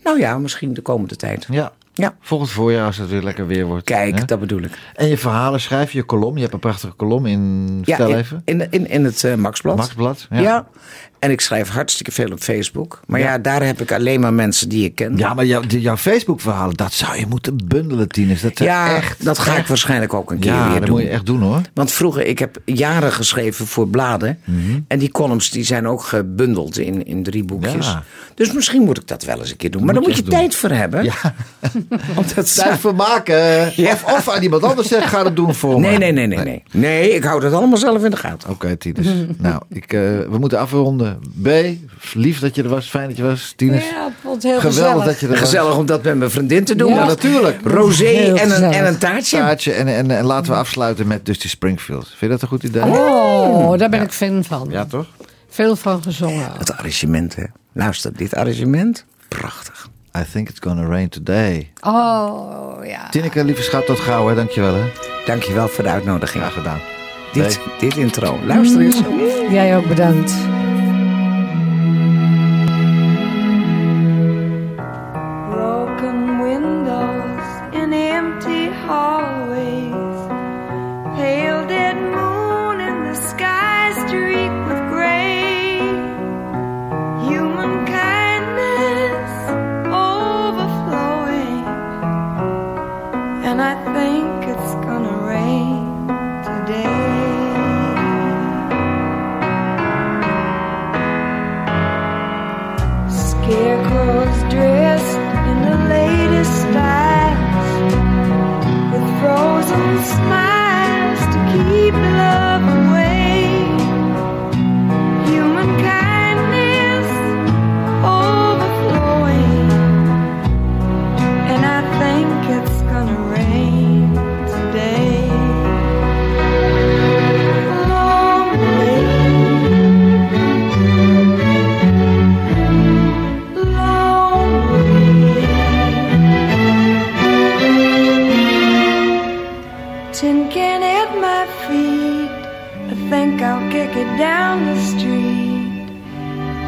nou 0.04 0.20
ja, 0.20 0.38
misschien 0.38 0.74
de 0.74 0.82
komende 0.82 1.16
tijd. 1.16 1.48
Ja. 1.50 1.74
Ja. 1.96 2.16
Volgend 2.20 2.50
voorjaar 2.50 2.86
als 2.86 2.98
het 2.98 3.10
weer 3.10 3.22
lekker 3.22 3.48
weer 3.48 3.66
wordt. 3.66 3.84
Kijk, 3.84 4.20
hè? 4.20 4.26
dat 4.26 4.40
bedoel 4.40 4.62
ik. 4.62 4.78
En 4.96 5.08
je 5.08 5.18
verhalen 5.18 5.62
schrijf 5.62 5.92
je, 5.92 5.98
je 5.98 6.04
kolom. 6.04 6.36
Je 6.36 6.42
hebt 6.42 6.54
een 6.54 6.60
prachtige 6.60 6.94
kolom 6.94 7.26
in... 7.26 7.82
Vertel 7.84 8.10
in, 8.10 8.16
even. 8.18 8.42
In, 8.46 8.72
in, 8.72 8.90
in 8.90 9.04
het 9.06 9.24
eh, 9.24 9.36
Maxblad. 9.36 9.76
Maxblad, 9.76 10.28
ja. 10.30 10.40
Ja. 10.40 10.68
En 11.24 11.32
ik 11.32 11.42
schrijf 11.42 11.70
hartstikke 11.70 12.12
veel 12.12 12.32
op 12.32 12.40
Facebook. 12.40 13.00
Maar 13.06 13.20
ja, 13.20 13.38
daar 13.38 13.66
heb 13.66 13.82
ik 13.82 13.92
alleen 13.92 14.20
maar 14.20 14.34
mensen 14.34 14.70
die 14.70 14.86
ik 14.86 14.96
ken. 14.96 15.18
Ja, 15.18 15.34
maar 15.34 15.46
jouw, 15.46 15.62
jouw 15.68 15.98
Facebook-verhalen, 15.98 16.76
dat 16.76 16.94
zou 16.94 17.18
je 17.18 17.26
moeten 17.28 17.58
bundelen, 17.68 18.08
Tinus. 18.08 18.42
Dat 18.42 18.60
Ja, 18.60 18.96
echt, 18.96 19.26
dat 19.26 19.40
ga 19.40 19.58
ik 19.58 19.68
waarschijnlijk 19.68 20.14
ook 20.14 20.32
een 20.32 20.40
keer 20.40 20.52
Ja, 20.52 20.70
weer 20.70 20.78
dat 20.80 20.86
doen. 20.88 20.96
moet 20.96 21.06
je 21.06 21.10
echt 21.10 21.26
doen 21.26 21.42
hoor. 21.42 21.62
Want 21.74 21.92
vroeger, 21.92 22.26
ik 22.26 22.40
heb 22.40 22.58
jaren 22.66 23.12
geschreven 23.12 23.68
voor 23.68 23.88
bladen. 23.88 24.40
Mhm. 24.44 24.80
En 24.88 25.00
die 25.00 25.12
columns 25.12 25.50
die 25.50 25.64
zijn 25.64 25.88
ook 25.88 26.04
gebundeld 26.04 26.78
in, 26.78 27.06
in 27.06 27.24
drie 27.24 27.44
boekjes. 27.44 27.86
Ja. 27.88 28.04
Dus 28.36 28.54
misschien 28.54 28.82
moet 28.82 28.98
ik 28.98 29.08
dat 29.08 29.24
wel 29.24 29.40
eens 29.40 29.52
een 29.52 29.58
keer 29.58 29.72
doen. 29.72 29.86
Maar 29.86 29.94
Moet 29.94 30.04
daar 30.04 30.14
je 30.16 30.22
moet 30.22 30.32
je 30.32 30.38
tijd 30.38 30.56
voor 30.56 30.70
hebben. 30.70 31.04
Ja. 31.04 31.14
Omdat 32.18 32.56
Tijd 32.56 32.80
voor 32.80 32.96
maken. 32.96 33.68
Of, 33.94 34.04
of 34.04 34.30
aan 34.30 34.42
iemand 34.44 34.64
anders 34.64 34.88
zeggen, 34.88 35.10
ga 35.10 35.24
dat 35.24 35.36
doen 35.36 35.56
voor 35.56 35.80
me. 35.80 35.88
Nee, 35.88 35.98
nee, 35.98 36.12
nee, 36.12 36.28
nee, 36.28 36.44
nee. 36.44 36.64
Nee, 36.72 37.10
ik 37.16 37.24
hou 37.24 37.40
dat 37.40 37.54
allemaal 37.54 37.78
zelf 37.78 38.04
in 38.04 38.12
de 38.12 38.18
gaten. 38.18 38.50
Oké, 38.50 38.76
Tinus. 38.76 39.08
nou, 39.38 39.62
ik, 39.70 39.94
eh, 39.94 40.00
we 40.02 40.38
moeten 40.40 40.60
afronden. 40.60 41.13
B, 41.44 41.48
lief 42.14 42.40
dat 42.40 42.56
je 42.56 42.64
er 42.64 42.70
was. 42.70 42.90
Fijn 42.90 43.08
dat 43.08 43.18
je 43.18 43.24
was. 43.24 43.54
Tinus, 43.56 43.84
Ja, 43.90 44.08
ik 44.08 44.14
vond 44.22 44.44
het 44.44 44.44
heel 44.44 44.60
geweldig 44.60 44.84
gezellig. 44.84 45.06
dat 45.06 45.20
je 45.20 45.26
er 45.26 45.32
was. 45.32 45.42
Gezellig 45.42 45.78
om 45.78 45.86
dat 45.86 46.04
met 46.04 46.18
mijn 46.18 46.32
vriendin 46.32 46.64
te 46.64 46.76
doen. 46.76 46.94
Ja, 46.94 47.06
natuurlijk. 47.06 47.58
Rosé 47.64 48.06
Heel 48.06 48.36
en 48.38 48.64
een, 48.64 48.72
en 48.72 48.88
een 48.88 48.98
taartje. 48.98 49.38
Taartje. 49.38 49.72
En, 49.72 49.88
en, 49.88 50.12
en 50.12 50.26
laten 50.26 50.52
we 50.52 50.58
afsluiten 50.58 51.08
met 51.08 51.26
Dusty 51.26 51.48
Springfield. 51.48 52.08
Vind 52.08 52.20
je 52.20 52.28
dat 52.28 52.42
een 52.42 52.48
goed 52.48 52.64
idee? 52.64 52.84
Oh, 52.84 53.78
daar 53.78 53.90
ben 53.90 54.02
ik 54.02 54.12
fan 54.12 54.44
van. 54.44 54.68
Ja, 54.70 54.86
toch? 54.86 55.06
Veel 55.50 55.76
van 55.76 56.02
gezongen. 56.04 56.52
Het 56.58 56.72
arrangement, 56.78 57.36
hè. 57.36 57.44
Luister, 57.74 58.14
dit 58.18 58.36
arrangement. 58.36 59.06
Prachtig. 59.28 59.90
I 60.18 60.22
think 60.32 60.50
it's 60.50 60.60
gonna 60.60 60.86
rain 60.86 61.10
today. 61.10 61.72
Oh, 61.82 62.86
ja. 62.86 63.10
Tineke, 63.10 63.44
lieve 63.44 63.62
schat, 63.62 63.86
tot 63.86 64.00
gauw 64.00 64.28
hè. 64.28 64.36
Dankjewel 64.36 64.74
hè. 64.74 64.84
Dankjewel 65.26 65.68
voor 65.68 65.84
de 65.84 65.90
uitnodiging. 65.90 66.44
Graag 66.44 66.54
gedaan. 66.54 66.80
Dit, 67.34 67.60
dit 67.80 67.98
intro. 67.98 68.40
Luister 68.46 68.82
eens. 68.82 69.02
Jij 69.50 69.78
ook 69.78 69.88
bedankt. 69.88 70.34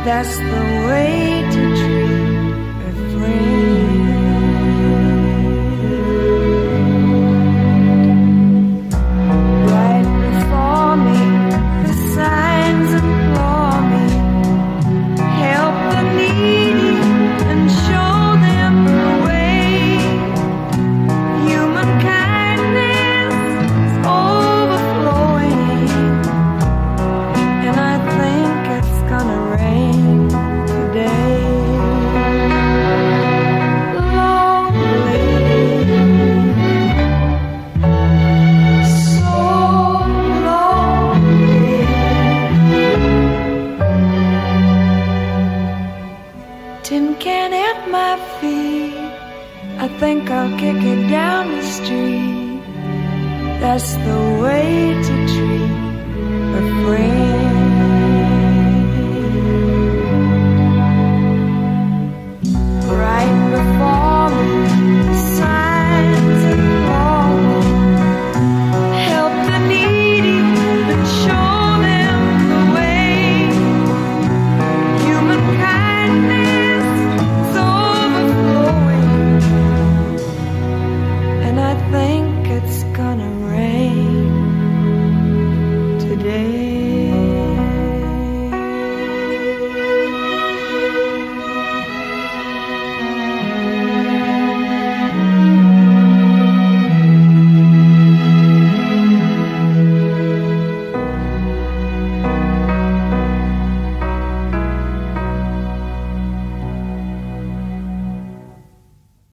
That's 0.05 0.37
the 0.37 0.63
way 0.87 1.41
to 1.51 1.61
treat 1.81 2.85
a 2.85 3.17
friend. 3.17 3.84